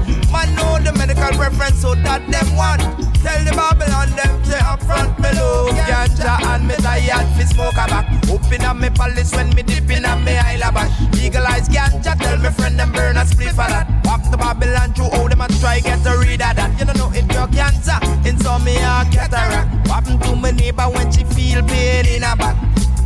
Medical 1.24 1.40
reference 1.40 1.80
so 1.80 1.94
that 1.94 2.20
them 2.28 2.56
want. 2.56 2.82
Tell 3.24 3.40
the 3.44 3.52
Babylon 3.56 4.12
them 4.12 4.42
to 4.44 4.56
up 4.60 4.82
front 4.84 5.16
me 5.18 5.32
love 5.32 5.72
ganja 5.88 6.36
and 6.52 6.68
me 6.68 6.74
tired 6.76 7.26
fi 7.32 7.44
smoke 7.44 7.80
a 7.80 7.88
back. 7.88 8.04
Open 8.28 8.60
up 8.60 8.76
me 8.76 8.90
palace 8.90 9.32
when 9.32 9.48
me 9.54 9.62
dipping 9.62 10.04
up 10.04 10.20
me 10.20 10.36
Isla 10.36 10.70
bash. 10.72 10.92
Legalize 11.16 11.68
ganja, 11.68 12.12
tell 12.20 12.36
me 12.36 12.50
friend 12.50 12.78
them 12.78 12.92
burn 12.92 13.16
a 13.16 13.24
split 13.24 13.56
for 13.56 13.64
that. 13.72 13.88
Walk 14.04 14.20
the 14.30 14.36
Babylon 14.36 14.92
through 14.92 15.08
all 15.16 15.28
them 15.28 15.40
and 15.40 15.60
try 15.60 15.80
get 15.80 16.04
a 16.04 16.18
read 16.18 16.42
of 16.42 16.56
that. 16.56 16.78
You 16.78 16.84
don't 16.84 16.98
know 16.98 17.10
it 17.14 17.26
cure 17.30 17.48
cancer, 17.48 17.96
insomnia, 18.28 19.08
cataract. 19.10 19.88
What 19.88 20.04
happened 20.04 20.22
to 20.24 20.36
my 20.36 20.50
neighbor 20.50 20.84
when 20.92 21.10
she 21.10 21.24
feel 21.24 21.62
pain 21.64 22.04
in 22.04 22.22
her 22.22 22.36
back? 22.36 22.56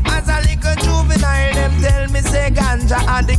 As 0.09 0.29
a 0.29 0.41
little 0.49 0.77
juvenile, 0.85 1.55
them 1.55 1.81
tell 1.81 2.09
me 2.09 2.21
say 2.21 2.51
ganja 2.51 3.01
and 3.09 3.27
the 3.27 3.39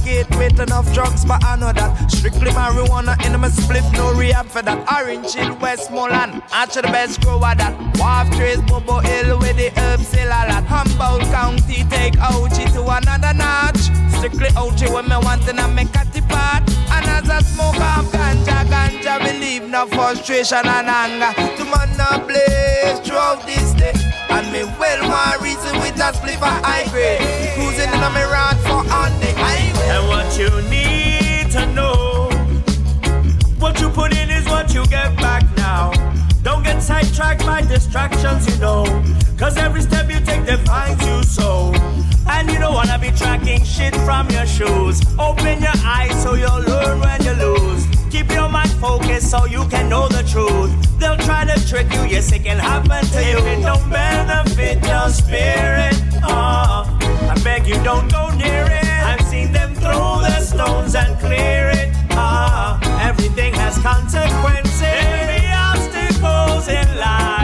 enough 0.61 0.93
drugs, 0.93 1.25
but 1.25 1.43
I 1.43 1.55
know 1.55 1.71
that 1.71 2.11
strictly 2.11 2.51
marijuana 2.51 3.15
in 3.25 3.39
my 3.39 3.49
split, 3.49 3.83
no 3.93 4.13
rehab 4.13 4.47
for 4.47 4.61
that. 4.61 4.79
Orange 4.91 5.33
Hill, 5.33 5.55
Westmoreland, 5.61 6.41
actually 6.51 6.83
the 6.83 6.87
best 6.89 7.21
grower 7.21 7.55
that. 7.55 7.73
Wharf 7.97 8.29
Trace, 8.35 8.61
Bobo 8.61 8.99
Hill 8.99 9.39
with 9.39 9.57
the 9.57 9.71
herbs 9.79 10.07
still 10.07 10.27
a 10.27 10.41
lot. 10.49 10.63
Humboldt 10.65 11.21
County 11.31 11.83
take 11.89 12.15
Ouchie 12.15 12.71
to 12.73 12.81
another 12.83 13.33
notch. 13.33 13.79
Strictly 14.17 14.49
Ouchie 14.59 14.91
when 14.93 15.07
me 15.07 15.15
want 15.23 15.43
to 15.43 15.53
make 15.69 15.95
a 15.95 16.21
part. 16.27 16.63
And 16.91 17.05
as 17.07 17.29
I 17.29 17.41
smoke 17.41 17.79
off 17.79 18.05
ganja, 18.11 18.65
ganja 18.65 19.19
believe 19.19 19.69
no 19.69 19.87
frustration 19.87 20.65
and 20.65 20.87
anger. 20.87 21.33
To 21.57 21.63
man 21.65 21.99
a 21.99 22.19
blaze 22.25 22.99
throughout 23.07 23.45
this 23.45 23.73
day. 23.73 24.08
Me 24.51 24.63
well 24.79 25.07
my 25.07 25.37
reason 25.43 25.77
with 25.77 26.01
a 26.01 26.11
split 26.11 26.39
for 26.39 26.45
high 26.45 26.87
grade. 26.89 27.19
Cruising 27.53 27.93
in 27.93 28.01
a 28.01 28.09
rod 28.33 28.57
for 28.65 28.81
on 28.91 29.11
the 29.19 29.31
highway. 29.37 29.89
And 29.93 30.07
what 30.07 30.39
you 30.39 30.49
need 30.71 31.51
to 31.51 31.67
know, 31.73 32.29
what 33.59 33.79
you 33.79 33.89
put 33.89 34.17
in 34.17 34.31
is 34.31 34.45
what 34.45 34.73
you 34.73 34.87
get 34.87 35.15
back 35.17 35.43
now. 35.55 35.91
Don't 36.41 36.63
get 36.63 36.81
sidetracked 36.81 37.45
by 37.45 37.61
distractions, 37.61 38.47
you 38.49 38.59
know. 38.59 38.85
Cause 39.37 39.55
every 39.55 39.81
step 39.81 40.09
you 40.09 40.19
take 40.21 40.47
defines 40.47 40.99
you 41.05 41.21
so. 41.21 41.71
And 42.27 42.49
you 42.49 42.57
don't 42.57 42.73
wanna 42.73 42.97
be 42.97 43.11
tracking 43.11 43.63
shit 43.63 43.95
from 43.97 44.31
your 44.31 44.47
shoes. 44.47 44.99
Open 45.19 45.61
your 45.61 45.77
eyes 45.85 46.23
so 46.23 46.33
you'll 46.33 46.61
learn 46.61 46.99
when 46.99 47.23
you 47.23 47.33
lose. 47.33 47.88
Focused 48.79 49.29
so 49.29 49.45
you 49.45 49.65
can 49.67 49.89
know 49.89 50.07
the 50.07 50.23
truth. 50.23 50.71
They'll 50.99 51.17
try 51.17 51.43
to 51.43 51.67
trick 51.67 51.91
you, 51.93 52.03
yes, 52.05 52.31
it 52.31 52.43
can 52.45 52.57
happen 52.57 53.05
to 53.11 53.21
you. 53.23 53.37
It 53.45 53.61
don't 53.61 53.89
benefit 53.89 54.81
your 54.87 55.09
spirit, 55.09 55.95
oh, 56.23 56.87
I 57.29 57.35
beg 57.43 57.67
you 57.67 57.75
don't 57.83 58.09
go 58.11 58.29
near 58.29 58.65
it. 58.65 58.85
I've 59.03 59.21
seen 59.27 59.51
them 59.51 59.75
throw 59.75 60.21
the 60.21 60.39
stones 60.39 60.95
and 60.95 61.19
clear 61.19 61.69
it. 61.69 61.93
Ah, 62.11 62.79
everything 63.05 63.53
has 63.55 63.77
consequences. 63.79 64.81
Every 64.81 65.45
obstacles 65.51 66.67
in 66.69 66.87
life, 66.97 67.38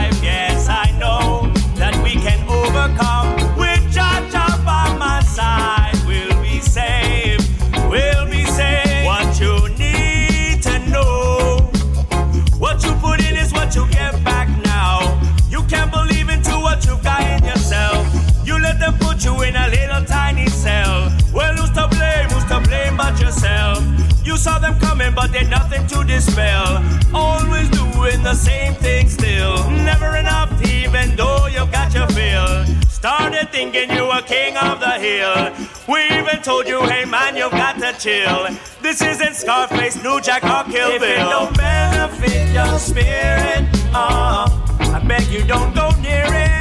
put 19.16 19.24
you 19.24 19.42
in 19.42 19.56
a 19.56 19.68
little 19.68 20.04
tiny 20.04 20.46
cell. 20.46 21.10
Well, 21.32 21.54
who's 21.54 21.70
to 21.70 21.88
blame? 21.88 22.28
Who's 22.28 22.44
to 22.44 22.60
blame 22.60 22.96
but 22.96 23.18
yourself? 23.20 23.82
You 24.24 24.36
saw 24.36 24.58
them 24.58 24.78
coming, 24.78 25.14
but 25.14 25.32
they're 25.32 25.48
nothing 25.48 25.86
to 25.88 26.04
dispel. 26.04 26.84
Always 27.14 27.70
doing 27.70 28.22
the 28.22 28.34
same 28.34 28.74
thing 28.74 29.08
still. 29.08 29.70
Never 29.70 30.16
enough, 30.16 30.50
even 30.70 31.16
though 31.16 31.46
you 31.46 31.64
got 31.72 31.94
your 31.94 32.08
fill. 32.08 32.66
Started 32.88 33.48
thinking 33.52 33.90
you 33.90 34.04
were 34.06 34.22
king 34.22 34.56
of 34.58 34.80
the 34.80 34.94
hill. 35.06 35.52
We 35.88 36.00
even 36.18 36.42
told 36.42 36.66
you, 36.66 36.82
hey 36.82 37.04
man, 37.06 37.36
you've 37.36 37.52
got 37.52 37.78
to 37.78 37.92
chill. 37.98 38.48
This 38.82 39.00
isn't 39.00 39.34
Scarface, 39.34 40.02
New 40.02 40.20
Jack, 40.20 40.44
or 40.44 40.70
Kill 40.70 40.90
If 40.90 41.00
Bill. 41.00 41.26
it 41.26 41.30
don't 41.30 41.56
benefit 41.56 42.52
your 42.52 42.78
spirit, 42.78 43.64
uh, 43.94 44.46
I 44.94 45.02
beg 45.06 45.28
you 45.28 45.44
don't 45.44 45.74
go 45.74 45.88
near 46.02 46.26
it. 46.26 46.56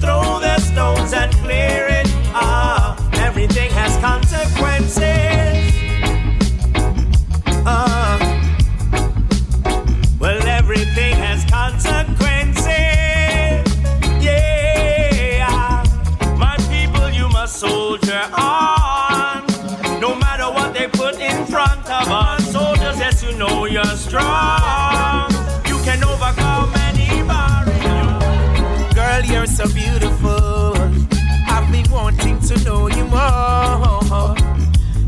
Throw 0.00 0.40
the 0.40 0.58
stones 0.60 1.12
and 1.12 1.32
clear 1.42 1.86
it. 1.88 2.06
Ah, 2.34 2.96
everything 3.14 3.70
has 3.72 3.96
consequences. 3.98 5.02
Uh, 7.66 8.18
well, 10.20 10.42
everything 10.46 11.14
has 11.16 11.44
consequences. 11.50 12.66
Yeah, 14.22 15.82
my 16.38 16.56
people, 16.70 17.10
you 17.10 17.28
must 17.30 17.56
soldier 17.56 18.22
on. 18.38 19.46
No 20.00 20.14
matter 20.14 20.50
what 20.52 20.74
they 20.74 20.88
put 20.88 21.18
in 21.20 21.46
front 21.46 21.86
of 21.90 22.08
us, 22.10 22.52
soldiers, 22.52 22.98
yes, 22.98 23.22
you 23.22 23.32
know 23.38 23.64
you're 23.64 23.84
strong. 23.96 24.65
So 29.66 29.74
beautiful. 29.74 30.72
I've 31.48 31.70
been 31.70 31.90
wanting 31.90 32.38
to 32.40 32.64
know 32.64 32.88
you 32.88 33.04
more. 33.04 34.34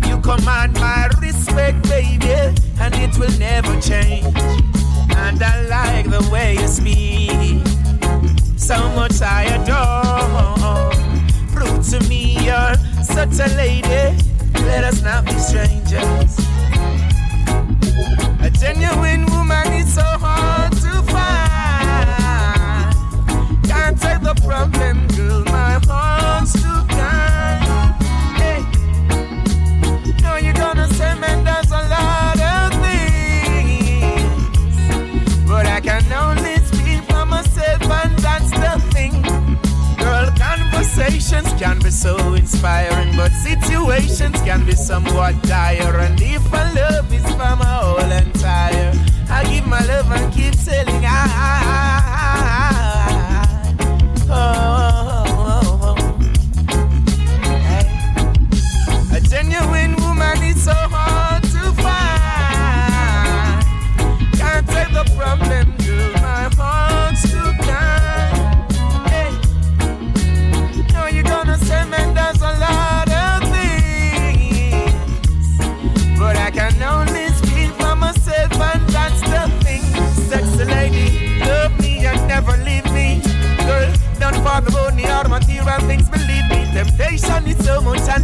You 0.06 0.20
command 0.20 0.74
my 0.74 1.08
respect, 1.20 1.82
baby, 1.88 2.32
and 2.80 2.94
it 2.94 3.18
will 3.18 3.36
never 3.38 3.80
change. 3.80 4.36
And 5.16 5.42
I 5.42 5.62
like 5.66 6.06
the 6.10 6.28
way 6.32 6.54
you 6.54 6.68
speak. 6.68 7.66
So 8.56 8.76
much 8.90 9.20
I 9.22 9.44
adore. 9.56 10.90
Prove 11.52 11.86
to 11.90 12.08
me 12.08 12.36
you're 12.44 12.74
such 13.02 13.38
a 13.40 13.54
lady. 13.56 14.16
Let 14.66 14.84
us 14.84 15.02
not 15.02 15.24
be 15.24 15.32
strangers. 15.38 16.38
A 18.40 18.50
genuine 18.50 19.26
woman 19.26 19.72
is 19.74 19.94
so 19.94 20.02
hard 20.02 20.67
problem, 24.44 25.06
girl. 25.08 25.44
My 25.44 25.80
heart's 25.86 26.52
too 26.52 26.84
kind. 26.88 27.94
Hey, 28.40 28.62
no, 30.22 30.36
you're 30.36 30.54
gonna 30.54 30.88
say, 30.94 31.14
man, 31.18 31.44
there's 31.44 31.70
a 31.70 31.82
lot 31.88 32.40
of 32.40 32.72
things, 32.82 34.28
but 35.46 35.66
I 35.66 35.80
can 35.80 36.04
only 36.12 36.56
speak 36.66 37.02
for 37.10 37.24
myself, 37.26 37.82
and 37.82 38.18
that's 38.18 38.50
the 38.50 38.78
thing. 38.92 39.22
Girl, 39.98 40.30
conversations 40.38 41.52
can 41.60 41.78
be 41.80 41.90
so 41.90 42.34
inspiring, 42.34 43.16
but 43.16 43.32
situations 43.32 44.40
can 44.42 44.64
be 44.64 44.72
somewhat 44.72 45.42
dire. 45.42 45.98
And 45.98 46.20
if 46.20 46.50
my 46.50 46.72
love 46.72 47.12
is 47.12 47.26
for 47.32 47.56
my 47.56 47.64
whole 47.64 48.10
entire, 48.10 48.92
I 49.30 49.44
give 49.44 49.66
my 49.66 49.80
love 49.86 50.10
and 50.10 50.32
keep 50.32 50.54
telling 50.64 51.04
I. 51.04 51.16
Oh, 51.30 51.97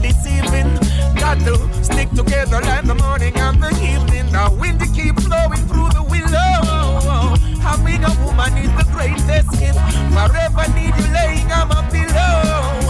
deceiving. 0.05 0.71
Got 1.17 1.39
to 1.47 1.55
stick 1.83 2.11
together 2.11 2.61
like 2.61 2.85
the 2.85 2.95
morning 2.95 3.35
and 3.37 3.63
the 3.63 3.71
evening. 3.81 4.27
The 4.33 4.45
wind 4.61 4.81
keep 4.95 5.17
flowing 5.21 5.65
through 5.69 5.91
the 5.97 6.03
willow. 6.03 7.37
Having 7.61 8.05
a 8.05 8.13
woman 8.25 8.53
is 8.59 8.73
the 8.77 8.87
greatest 8.93 9.51
gift. 9.59 9.79
Forever 10.13 10.67
need 10.77 10.95
you 10.99 11.09
laying 11.13 11.51
on 11.53 11.69
my 11.69 11.81
pillow. 11.91 12.35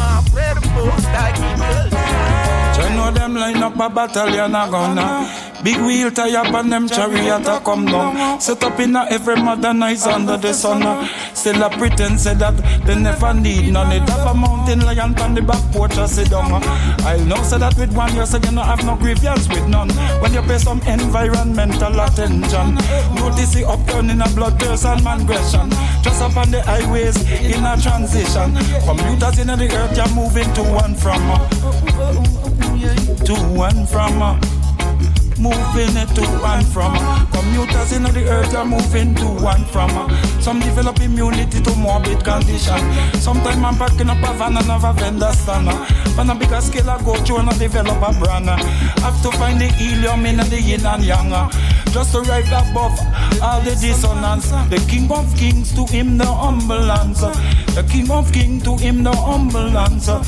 I 0.00 0.22
pray 0.32 0.52
the 0.54 0.64
most 0.74 1.06
I 1.06 1.30
keep 1.38 1.58
you. 1.58 2.04
Know 2.94 3.10
them 3.10 3.34
line 3.34 3.60
up 3.60 3.76
a 3.76 3.88
battalion 3.90 4.54
a 4.54 4.70
gunner. 4.70 5.53
Big 5.64 5.78
wheel 5.78 6.10
tie 6.10 6.36
up 6.36 6.52
on 6.52 6.68
them 6.68 6.86
chariot 6.86 7.48
a 7.48 7.58
come 7.60 7.86
down. 7.86 8.38
Set 8.38 8.62
up 8.62 8.78
in 8.80 8.94
a 8.94 9.06
every 9.10 9.34
mother 9.36 9.72
modernize 9.72 10.06
under 10.06 10.36
the 10.36 10.52
sun. 10.52 11.08
Still 11.34 11.62
a 11.62 11.70
pretend 11.70 12.20
say 12.20 12.34
that 12.34 12.54
they 12.84 12.94
never 12.94 13.32
need 13.32 13.72
none. 13.72 13.90
It 13.90 14.06
have 14.10 14.26
a 14.26 14.34
mountain 14.34 14.80
lion 14.80 15.18
on 15.20 15.32
the 15.34 15.40
back 15.40 15.62
porch 15.72 15.96
a 15.96 16.06
sit 16.06 16.28
down. 16.28 16.62
I 17.06 17.16
know 17.24 17.42
say 17.44 17.56
that 17.56 17.78
with 17.78 17.96
one 17.96 18.14
year 18.14 18.26
so 18.26 18.36
you 18.36 18.52
no 18.52 18.60
have 18.60 18.84
no 18.84 18.94
graveyards 18.96 19.48
with 19.48 19.66
none. 19.66 19.88
When 20.20 20.34
you 20.34 20.42
pay 20.42 20.58
some 20.58 20.82
environmental 20.82 21.98
attention, 21.98 22.74
notice 23.16 23.54
the 23.54 23.64
upturn 23.66 24.10
in 24.10 24.20
a 24.20 24.26
bloodthirst 24.36 24.84
and 24.84 25.02
migration. 25.02 25.70
Just 26.02 26.20
up 26.20 26.36
on 26.36 26.50
the 26.50 26.60
highways 26.60 27.16
in 27.40 27.64
a 27.64 27.80
transition. 27.80 28.52
Commuters 28.84 29.38
in 29.38 29.46
the 29.46 29.68
earth 29.72 29.96
you're 29.96 30.14
moving 30.14 30.52
to 30.52 30.62
and 30.84 30.98
from. 31.00 31.24
To 33.24 33.62
and 33.64 33.88
from. 33.88 34.53
Moving 35.44 35.94
it 36.00 36.08
to 36.16 36.24
and 36.24 36.66
from. 36.66 36.96
Commuters 37.30 37.92
in 37.92 38.04
the 38.04 38.24
earth 38.30 38.54
are 38.54 38.64
moving 38.64 39.14
to 39.16 39.28
and 39.46 39.66
from. 39.66 39.92
Some 40.40 40.58
develop 40.60 40.98
immunity 41.02 41.60
to 41.60 41.74
morbid 41.76 42.24
condition. 42.24 42.80
Sometimes 43.20 43.62
I'm 43.62 43.76
packing 43.76 44.08
up 44.08 44.24
a 44.24 44.32
van 44.38 44.56
and 44.56 44.64
have 44.64 44.84
a 44.84 44.94
vendor 44.94 45.30
stand. 45.32 45.68
On 46.18 46.30
a 46.30 46.34
bigger 46.34 46.62
scale, 46.62 46.88
I 46.88 46.96
go 47.02 47.14
through 47.26 47.40
and 47.40 47.50
I 47.50 47.58
develop 47.58 48.00
a 48.00 48.18
brand. 48.18 48.48
Have 48.48 49.20
to 49.20 49.30
find 49.32 49.60
the 49.60 49.66
helium 49.66 50.24
in 50.24 50.38
the 50.38 50.62
yin 50.62 50.86
and 50.86 51.04
yang. 51.04 51.28
Just 51.92 52.12
to 52.12 52.22
rise 52.22 52.48
above 52.48 52.98
all 53.42 53.60
the 53.60 53.76
dissonance. 53.76 54.48
The 54.70 54.82
King 54.88 55.12
of 55.12 55.28
Kings 55.36 55.74
to 55.74 55.84
him 55.84 56.16
the 56.16 56.24
humble 56.24 56.90
answer. 56.90 57.32
The 57.76 57.86
King 57.92 58.10
of 58.10 58.32
Kings 58.32 58.64
to 58.64 58.78
him 58.78 59.04
the 59.04 59.12
humble 59.14 59.76
answer. 59.76 60.22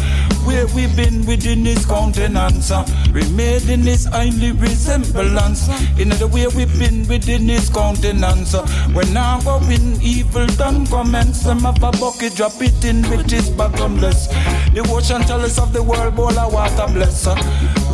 Where 0.46 0.66
we 0.68 0.86
been 0.94 1.26
within 1.26 1.64
his 1.64 1.84
countenance. 1.84 2.70
Uh. 2.70 2.86
We 3.12 3.28
made 3.30 3.68
in 3.68 3.80
his 3.80 4.04
highly 4.04 4.52
resemblance. 4.52 5.68
In 5.98 6.08
the 6.10 6.28
way 6.32 6.46
we 6.46 6.64
been 6.78 7.06
within 7.08 7.48
his 7.48 7.68
countenance. 7.68 8.54
Uh. 8.54 8.66
When 8.92 9.12
now 9.12 9.40
going 9.40 10.00
evil 10.00 10.46
done 10.46 10.86
commence. 10.86 11.42
Them 11.42 11.60
have 11.60 11.82
a 11.82 11.90
bucket, 11.92 12.36
drop 12.36 12.60
it 12.62 12.84
in 12.84 13.02
which 13.10 13.32
is 13.32 13.50
bottomless. 13.50 14.28
The 14.72 14.86
ocean 14.88 15.22
tell 15.22 15.40
us 15.40 15.58
of 15.58 15.72
the 15.72 15.82
world, 15.82 16.14
bowl 16.14 16.38
of 16.38 16.52
water 16.52 16.86
bless. 16.92 17.26
Uh. 17.26 17.34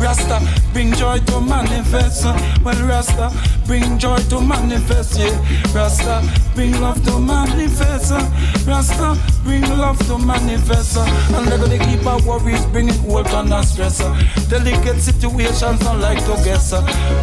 Rasta, 0.03 0.41
bring 0.73 0.91
joy 0.93 1.17
to 1.19 1.39
manifest. 1.39 2.25
Well, 2.61 2.75
Rasta, 2.85 3.31
bring 3.65 3.97
joy 3.97 4.17
to 4.17 4.41
manifest. 4.41 5.17
Yeah, 5.17 5.73
Rasta, 5.73 6.21
bring 6.53 6.79
love 6.81 7.01
to 7.05 7.19
manifest. 7.19 8.11
Rasta, 8.67 9.17
bring 9.45 9.61
love 9.61 9.97
to 10.07 10.17
manifest. 10.17 10.97
And 10.97 11.47
they're 11.47 11.57
gonna 11.57 11.79
keep 11.79 12.05
our 12.05 12.21
worries, 12.23 12.65
bringing 12.65 12.99
hope 13.05 13.31
and 13.33 13.65
stress. 13.65 13.99
Delicate 14.49 14.99
situations, 14.99 15.79
not 15.81 15.99
like 15.99 16.19
to 16.25 16.35
guess. 16.43 16.73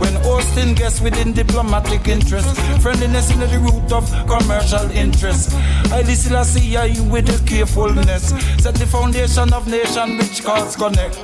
When 0.01 0.15
hosting 0.25 0.73
guests 0.75 1.03
within 1.03 1.35
diplomatic 1.35 2.09
interest, 2.09 2.57
friendliness 2.81 3.31
in 3.31 3.41
the 3.41 3.59
root 3.59 3.93
of 3.93 4.09
commercial 4.27 4.91
interest. 4.93 5.53
I 5.93 6.01
listen, 6.01 6.35
I 6.35 6.45
see 6.45 6.77
I 6.79 6.99
with 7.11 7.27
the 7.27 7.39
carefulness. 7.47 8.31
Set 8.63 8.75
the 8.75 8.87
foundation 8.87 9.53
of 9.53 9.69
nation 9.69 10.17
which 10.17 10.43
cause 10.43 10.77
connect. 10.77 11.17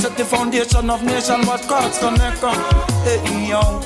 Set 0.00 0.16
the 0.16 0.24
foundation 0.24 0.88
of 0.88 1.01
nation 1.02 1.46
what 1.46 1.62
cause 1.68 1.98
connect. 1.98 2.40
Hey, 3.04 3.48
yo. 3.48 3.80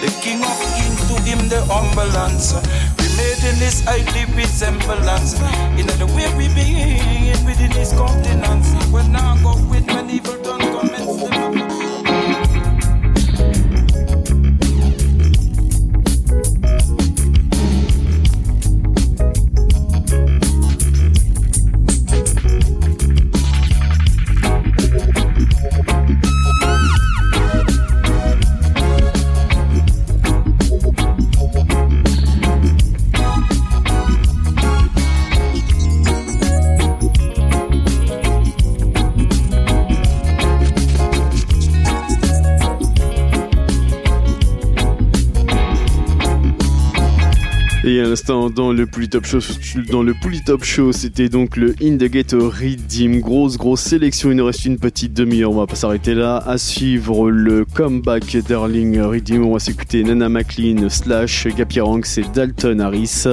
The 0.00 0.10
king 0.22 0.42
of 0.42 0.58
kings 0.76 1.00
to 1.08 1.16
him 1.22 1.48
the 1.48 1.64
humble 1.68 2.16
answer. 2.16 2.60
We 2.98 3.06
made 3.16 3.42
in 3.44 3.58
this 3.58 3.82
highly 3.84 4.24
resemblance. 4.34 5.34
In 5.78 5.86
the 5.86 6.06
way 6.16 6.28
we 6.36 6.48
begin 6.54 7.44
within 7.46 7.70
his 7.72 7.92
countenance. 7.92 8.68
When 8.90 9.12
now 9.12 9.36
go 9.42 9.54
with 9.70 9.86
when 9.88 10.10
evil 10.10 10.40
done 10.42 10.60
commence 10.60 10.99
l'instant, 48.10 48.50
dans 48.50 48.72
le 48.72 48.86
Polytop 48.86 49.24
Show, 49.24 49.38
dans 49.88 50.02
le 50.02 50.14
Show, 50.62 50.90
c'était 50.92 51.28
donc 51.28 51.56
le 51.56 51.76
In 51.80 51.96
the 51.96 52.10
Ghetto 52.10 52.50
Redeem. 52.50 53.20
Grosse, 53.20 53.56
grosse 53.56 53.82
sélection. 53.82 54.30
Il 54.32 54.36
nous 54.36 54.46
reste 54.46 54.64
une 54.64 54.78
petite 54.78 55.12
demi-heure. 55.12 55.52
On 55.52 55.56
va 55.56 55.66
pas 55.66 55.76
s'arrêter 55.76 56.14
là. 56.14 56.38
À 56.38 56.58
suivre 56.58 57.30
le 57.30 57.64
comeback 57.64 58.36
d'Erling 58.36 59.00
Redeem. 59.00 59.44
On 59.44 59.52
va 59.52 59.60
s'écouter 59.60 60.02
Nana 60.02 60.28
McLean 60.28 60.88
slash 60.88 61.46
Gapiranx 61.46 62.18
et 62.18 62.24
Dalton 62.34 62.80
Harris. 62.80 63.26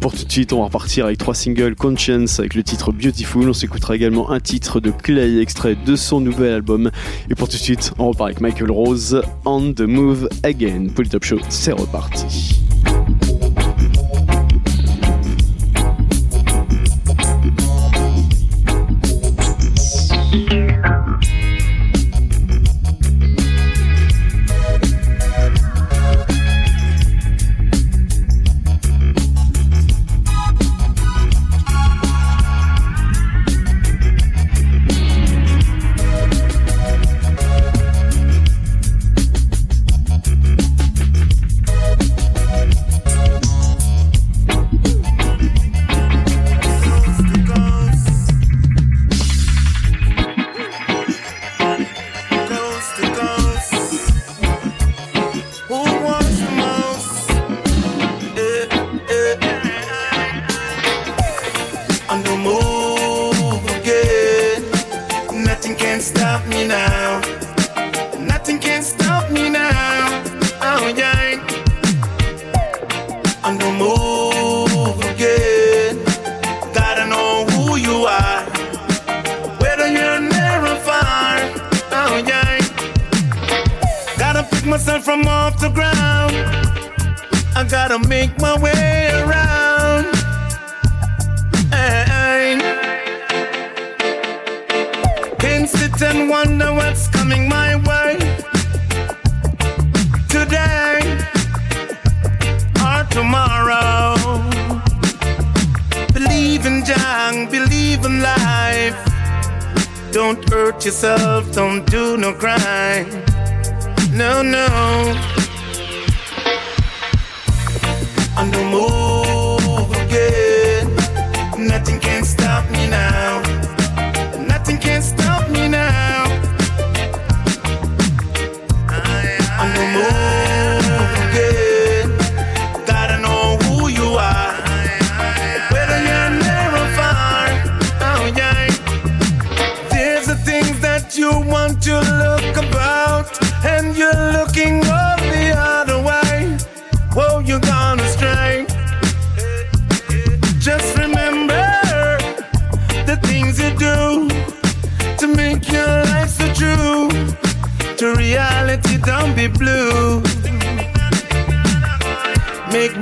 Pour 0.00 0.12
tout 0.12 0.24
de 0.24 0.30
suite, 0.30 0.52
on 0.52 0.58
va 0.58 0.64
repartir 0.66 1.06
avec 1.06 1.16
trois 1.16 1.34
singles 1.34 1.74
Conscience 1.74 2.40
avec 2.40 2.54
le 2.54 2.62
titre 2.62 2.92
Beautiful. 2.92 3.48
On 3.48 3.54
s'écoutera 3.54 3.96
également 3.96 4.30
un 4.30 4.40
titre 4.40 4.80
de 4.80 4.90
Clay 4.90 5.40
extrait 5.40 5.76
de 5.86 5.96
son 5.96 6.20
nouvel 6.20 6.52
album. 6.52 6.90
Et 7.30 7.34
pour 7.34 7.48
tout 7.48 7.56
de 7.56 7.62
suite, 7.62 7.92
on 7.98 8.08
repart 8.08 8.28
avec 8.28 8.42
Michael 8.42 8.70
Rose 8.70 9.22
On 9.46 9.72
the 9.72 9.80
Move 9.80 10.28
Again. 10.42 10.88
Polytop 10.94 11.24
Show, 11.24 11.38
c'est 11.48 11.72
reparti. 11.72 12.69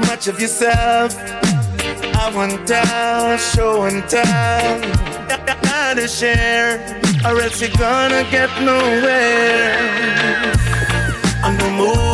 much 0.09 0.27
of 0.27 0.41
yourself. 0.41 1.15
I 2.25 2.33
want 2.35 2.67
to 2.67 3.39
show 3.53 3.83
and 3.83 4.03
tell. 4.09 4.81
Gotta 5.63 6.09
share, 6.09 6.81
or 7.27 7.41
else 7.41 7.61
you're 7.61 7.77
gonna 7.77 8.25
get 8.31 8.51
nowhere. 8.63 9.77
I'm 11.45 11.57
the 11.59 11.71
move. 11.77 12.08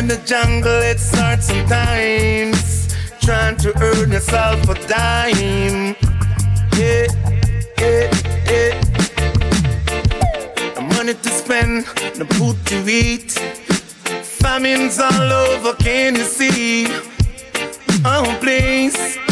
in 0.00 0.08
the 0.08 0.16
jungle, 0.24 0.80
it's 0.80 1.14
hard 1.14 1.42
sometimes. 1.42 2.88
Trying 3.20 3.56
to 3.58 3.70
earn 3.82 4.10
yourself 4.10 4.66
a 4.66 4.74
dime. 4.88 5.94
Yeah, 6.78 7.06
yeah, 7.78 8.08
yeah. 8.48 8.80
The 10.74 10.82
money 10.96 11.12
to 11.12 11.28
spend, 11.28 11.84
the 12.16 12.26
food 12.34 12.56
to 12.70 12.76
eat. 12.90 13.32
Famines 14.40 14.98
all 14.98 15.32
over, 15.44 15.74
can 15.74 16.16
you 16.16 16.24
see? 16.24 16.86
Oh, 18.02 18.38
please. 18.40 19.29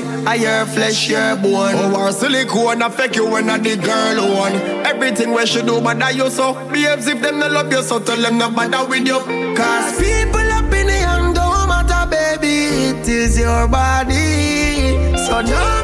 body, 0.00 0.26
I 0.26 0.34
your 0.34 0.66
flesh, 0.66 1.08
your 1.08 1.36
bone. 1.36 1.74
Oh, 1.74 1.96
our 2.00 2.12
silicone 2.12 2.82
affect 2.82 3.16
you 3.16 3.28
when 3.28 3.50
I 3.50 3.58
the 3.58 3.76
girl 3.76 4.38
one. 4.38 4.54
Everything 4.86 5.32
where 5.32 5.46
she 5.46 5.62
do, 5.62 5.80
but 5.80 5.98
that 5.98 6.14
you 6.14 6.30
so. 6.30 6.54
Behaves 6.70 7.06
if 7.06 7.20
them 7.20 7.38
no 7.38 7.48
love 7.48 7.72
you, 7.72 7.82
so 7.82 7.98
tell 8.00 8.20
them 8.20 8.38
no 8.38 8.50
bother 8.50 8.88
with 8.88 9.06
you. 9.06 9.18
Cause 9.56 9.98
people 9.98 10.48
up 10.52 10.72
in 10.72 10.86
the 10.86 10.92
hand 10.92 11.34
don't 11.34 11.68
matter, 11.68 12.10
baby. 12.10 13.00
It 13.00 13.08
is 13.08 13.38
your 13.38 13.68
body. 13.68 15.16
So 15.16 15.42
don't 15.42 15.81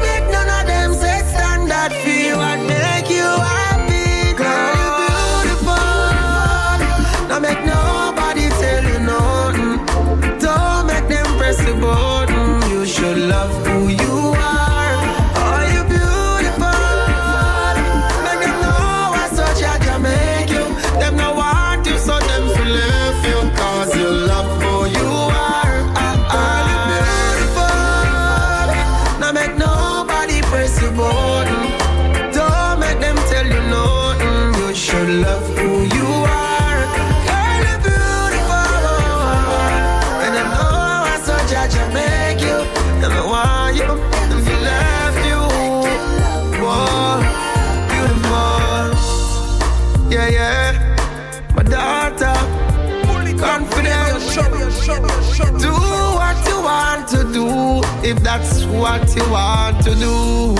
what 58.79 59.15
you 59.15 59.29
want 59.29 59.83
to 59.83 59.93
do. 59.95 60.55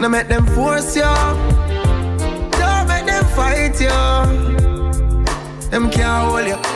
Now 0.00 0.08
make 0.08 0.28
them 0.28 0.46
force 0.46 0.96
you. 0.96 1.02
Don't 2.58 2.88
make 2.88 3.06
them 3.06 3.24
fight 3.36 3.78
you. 3.80 3.88
Them 5.70 5.90
can't 5.90 6.30
hold 6.30 6.46
you. 6.46 6.73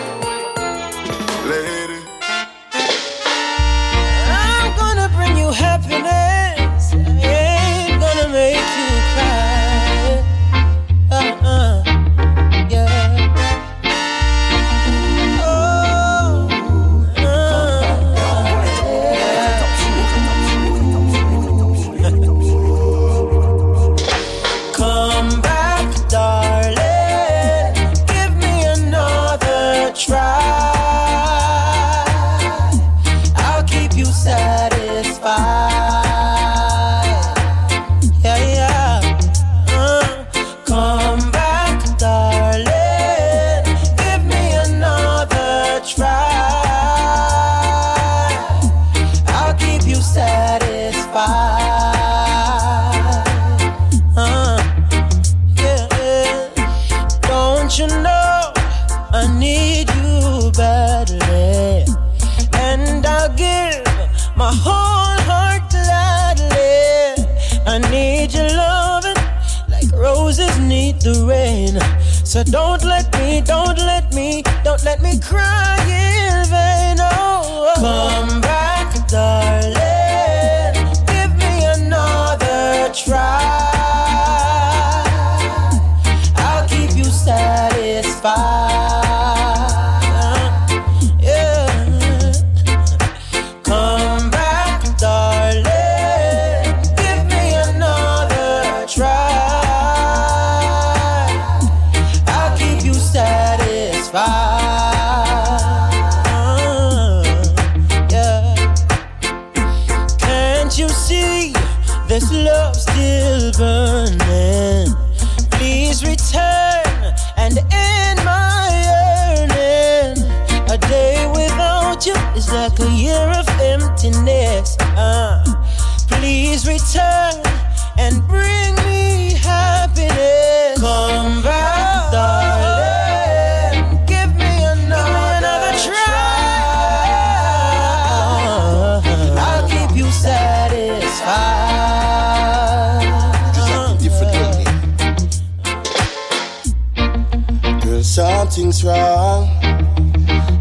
Something's 148.50 148.82
wrong. 148.82 149.46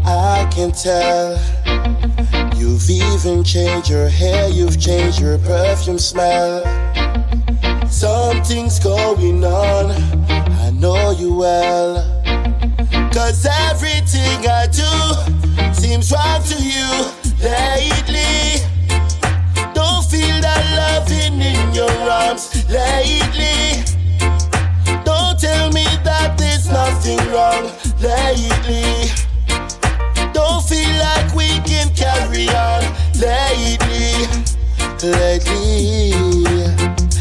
I 0.04 0.46
can 0.52 0.72
tell. 0.72 1.40
You've 2.54 2.90
even 2.90 3.42
changed 3.42 3.88
your 3.88 4.10
hair, 4.10 4.50
you've 4.50 4.78
changed 4.78 5.20
your 5.20 5.38
perfume 5.38 5.98
smell. 5.98 6.62
Something's 7.88 8.78
going 8.78 9.42
on, 9.42 9.90
I 10.66 10.70
know 10.70 11.12
you 11.12 11.32
well. 11.32 12.04
Cause 13.10 13.46
everything 13.46 14.46
I 14.46 14.66
do 14.66 15.72
seems 15.72 16.12
wrong 16.12 16.42
to 16.42 16.62
you 16.62 16.90
lately. 17.42 18.66
Don't 19.72 20.04
feel 20.04 20.36
that 20.42 20.62
loving 20.76 21.40
in 21.40 21.74
your 21.74 21.90
arms 21.90 22.68
lately. 22.68 23.87
Nothing 26.70 27.18
wrong 27.32 27.70
lately. 28.00 29.10
Don't 30.32 30.62
feel 30.64 30.92
like 30.98 31.34
we 31.34 31.48
can 31.64 31.88
carry 31.94 32.48
on 32.48 32.82
lately, 33.18 34.26
lately. 35.02 36.12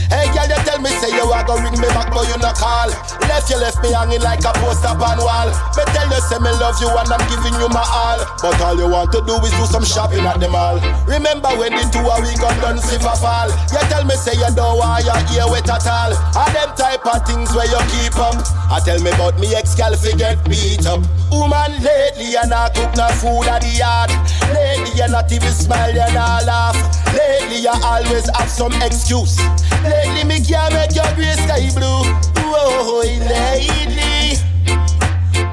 Hey, 0.10 0.28
girl, 0.34 0.48
you 0.48 0.60
tell 0.66 0.80
me 0.82 0.90
you 1.28 1.36
are 1.36 1.44
gonna 1.44 1.68
ring 1.68 1.76
me 1.76 1.92
back, 1.92 2.08
but 2.16 2.24
you 2.32 2.40
not 2.40 2.56
call. 2.56 2.88
Left 3.28 3.52
you 3.52 3.60
left 3.60 3.84
me 3.84 3.92
hanging 3.92 4.24
like 4.24 4.40
a 4.48 4.56
poster 4.64 4.96
on 4.96 5.20
wall. 5.20 5.52
Me 5.76 5.84
tell 5.92 6.08
you 6.08 6.22
say 6.24 6.40
me 6.40 6.52
love 6.56 6.80
you 6.80 6.88
and 6.88 7.12
I'm 7.12 7.20
giving 7.28 7.60
you 7.60 7.68
my 7.68 7.84
all, 7.84 8.24
but 8.40 8.56
all 8.64 8.80
you 8.80 8.88
want 8.88 9.12
to 9.12 9.20
do 9.28 9.36
is 9.44 9.52
do 9.60 9.68
some 9.68 9.84
shopping 9.84 10.24
at 10.24 10.40
the 10.40 10.48
mall. 10.48 10.80
Remember 11.04 11.52
when 11.60 11.76
the 11.76 11.84
two 11.92 12.00
of 12.00 12.24
we 12.24 12.32
got 12.40 12.56
done 12.64 12.80
silver 12.80 13.12
fall? 13.20 13.52
You 13.76 13.84
tell 13.92 14.08
me 14.08 14.16
say 14.16 14.40
you 14.40 14.48
don't 14.56 14.80
want 14.80 15.04
your 15.04 15.20
ear 15.36 15.52
wet 15.52 15.68
at 15.68 15.84
all. 15.84 16.16
All 16.16 16.50
them 16.56 16.72
type 16.80 17.04
of 17.04 17.20
things 17.28 17.52
where 17.52 17.68
you 17.68 17.82
keep 17.92 18.16
up. 18.16 18.40
I 18.72 18.80
tell 18.80 19.00
me 19.04 19.12
about 19.12 19.36
me 19.36 19.52
ex-gal 19.52 20.00
fi 20.00 20.16
get 20.16 20.40
beat 20.48 20.88
up. 20.88 21.04
Woman 21.28 21.76
lately 21.84 22.32
you 22.32 22.46
not 22.48 22.72
cook 22.72 22.96
no 22.96 23.12
food 23.20 23.52
at 23.52 23.68
the 23.68 23.72
yard. 23.76 24.12
Lately 24.56 24.96
you 24.96 25.08
not 25.12 25.28
even 25.28 25.52
smile, 25.52 25.92
you 25.92 26.08
not 26.16 26.48
laugh. 26.48 26.80
Lately 27.12 27.68
you 27.68 27.76
always 27.84 28.32
have 28.32 28.48
some 28.48 28.72
excuse. 28.80 29.36
Lately 29.84 30.24
me 30.24 30.40
can't 30.40 30.74
make 30.74 30.96
your 30.96 31.08
gray 31.18 31.34
sky 31.34 31.70
blue. 31.74 32.04
Whoa, 32.46 33.02
lately. 33.02 34.38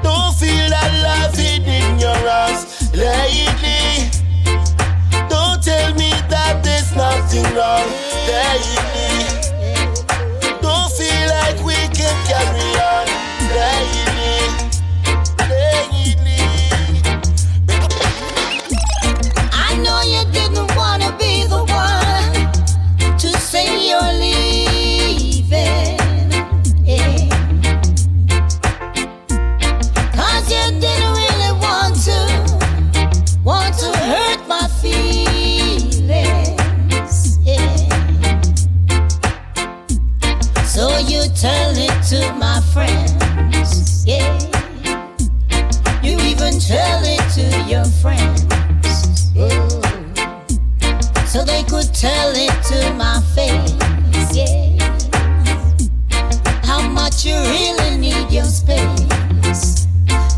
Don't 0.05 0.33
feel 0.37 0.69
that 0.69 0.91
loving 1.07 1.65
in 1.65 1.99
your 1.99 2.21
arms. 2.41 2.61
Lately. 2.93 4.13
Don't 5.27 5.59
tell 5.63 5.93
me 5.95 6.11
that 6.29 6.61
there's 6.63 6.95
nothing 6.95 7.47
wrong. 7.57 7.89
Lately. 8.29 9.25
Don't 10.61 10.91
feel 10.97 11.25
like 11.37 11.57
we 11.69 11.79
can 11.97 12.15
carry 12.29 12.69
on. 12.93 13.05
Lately. 13.57 14.37
Lately. 15.49 16.45
I 19.67 19.71
know 19.83 19.99
you 20.13 20.23
didn't 20.31 20.69
wanna 20.75 21.11
be 21.17 21.33
the 21.53 21.63
one 21.65 23.17
to 23.17 23.29
say 23.39 23.89
you're 23.89 24.13
leaving. 24.13 24.34
To 42.15 42.33
my 42.35 42.61
friends. 42.71 44.05
Yeah. 44.05 44.39
You 46.01 46.17
even 46.31 46.59
tell 46.59 47.01
it 47.03 47.23
to 47.35 47.45
your 47.69 47.85
friends. 48.01 48.41
So 51.31 51.43
they 51.43 51.63
could 51.63 51.93
tell 51.93 52.31
it 52.33 52.55
to 52.71 52.93
my 52.93 53.19
face, 53.35 54.31
yeah. 54.33 54.77
How 56.63 56.87
much 56.87 57.25
you 57.25 57.35
really 57.35 57.97
need 57.97 58.31
your 58.31 58.45
space. 58.45 59.87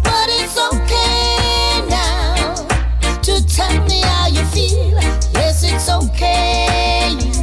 But 0.08 0.28
it's 0.40 0.58
okay 0.74 1.86
now 1.90 2.56
to 3.22 3.34
tell 3.46 3.78
me 3.86 4.02
how 4.02 4.28
you 4.28 4.44
feel. 4.46 5.00
Yes, 5.34 5.64
it's 5.64 5.90
okay 5.90 7.37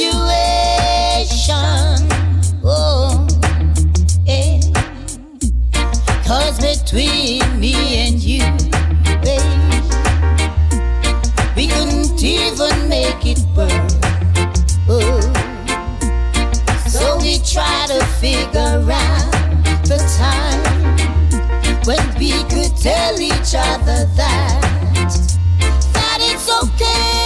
infatuation? 0.00 1.58
Oh, 2.64 3.26
yeah. 4.24 4.60
Cause 6.24 6.58
between 6.60 7.58
me 7.58 7.74
and 7.98 8.22
you, 8.22 8.42
babe, 9.22 9.42
we 11.56 11.66
couldn't 11.66 12.22
even 12.22 12.88
make 12.88 13.26
it 13.26 13.40
work. 13.56 13.70
Oh. 14.88 15.20
So 16.86 17.18
we 17.18 17.38
try 17.38 17.86
to 17.88 18.04
figure 18.20 18.84
out 18.90 19.32
the 19.84 19.98
time 20.18 20.62
when 21.84 22.18
we 22.18 22.32
could 22.44 22.76
tell 22.76 23.20
each 23.20 23.54
other 23.56 24.06
that 24.16 24.60
that 25.92 26.18
it's 26.20 26.48
okay 26.62 27.17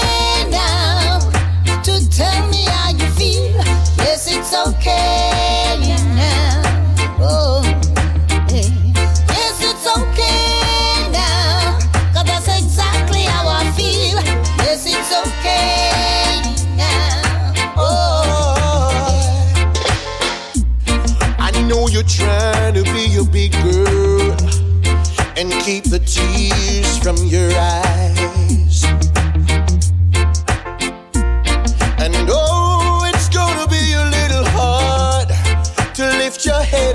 keep 25.65 25.85
the 25.85 25.99
tears 26.01 26.99
from 26.99 27.17
your 27.29 27.51
eyes. 27.57 28.42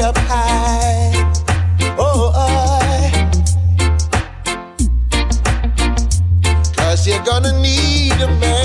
Up 0.08 0.18
high. 0.20 1.12
Oh. 2.00 2.32
Cause 6.78 7.06
you're 7.06 7.24
gonna 7.26 7.60
need 7.62 8.14
a 8.14 8.28
man. 8.40 8.57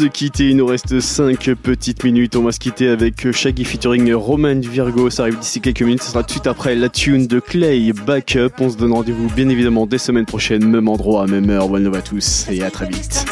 se 0.00 0.04
quitter. 0.06 0.48
Il 0.48 0.56
nous 0.56 0.66
reste 0.66 0.98
5 0.98 1.54
petites 1.54 2.04
minutes. 2.04 2.34
On 2.34 2.42
va 2.42 2.52
se 2.52 2.58
quitter 2.58 2.88
avec 2.88 3.30
Shaggy 3.32 3.64
featuring 3.64 4.10
Roman 4.14 4.58
Virgo. 4.60 5.10
Ça 5.10 5.24
arrive 5.24 5.38
d'ici 5.38 5.60
quelques 5.60 5.82
minutes. 5.82 6.02
Ce 6.02 6.10
sera 6.10 6.22
tout 6.22 6.28
de 6.28 6.32
suite 6.32 6.46
après 6.46 6.74
la 6.74 6.88
tune 6.88 7.26
de 7.26 7.38
Clay 7.38 7.92
Backup. 7.92 8.52
On 8.60 8.70
se 8.70 8.78
donne 8.78 8.92
rendez-vous 8.92 9.28
bien 9.28 9.50
évidemment 9.50 9.86
dès 9.86 9.98
semaines 9.98 10.24
prochaines, 10.24 10.64
même 10.64 10.88
endroit, 10.88 11.26
même 11.26 11.50
heure. 11.50 11.68
Bonne 11.68 11.82
nouvelle 11.82 12.00
à 12.00 12.02
tous 12.02 12.46
et 12.50 12.62
à 12.62 12.70
très 12.70 12.86
vite. 12.86 13.26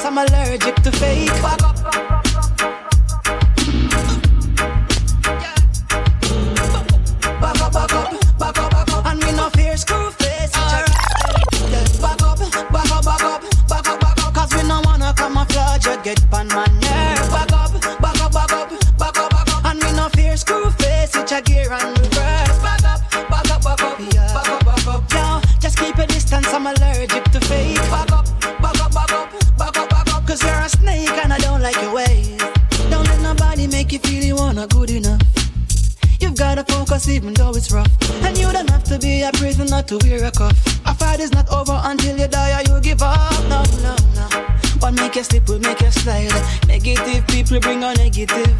you 48.18 48.26
do. 48.26 48.57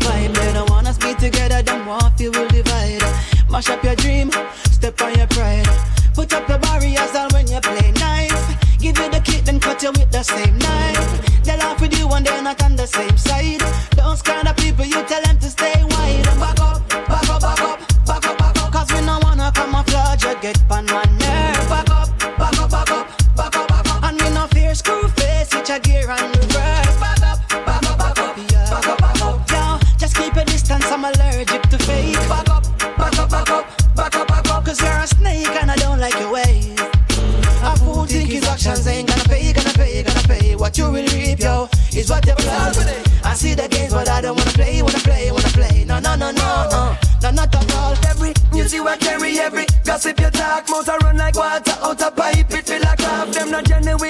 no 47.22 47.30
not 47.30 47.54
at 47.54 47.74
all. 47.74 47.94
Every 48.06 48.32
news 48.52 48.72
you 48.72 48.84
carry, 49.00 49.38
every 49.38 49.66
gossip 49.84 50.20
you 50.20 50.30
talk, 50.30 50.68
Motor 50.68 50.98
run 51.02 51.16
like 51.16 51.36
water 51.36 51.74
out 51.82 52.00
a 52.02 52.10
pipe. 52.10 52.50
It 52.50 52.66
feel 52.66 52.80
like 52.82 53.00
love. 53.02 53.34
them 53.34 53.50
not 53.50 53.64
genuine 53.64 54.07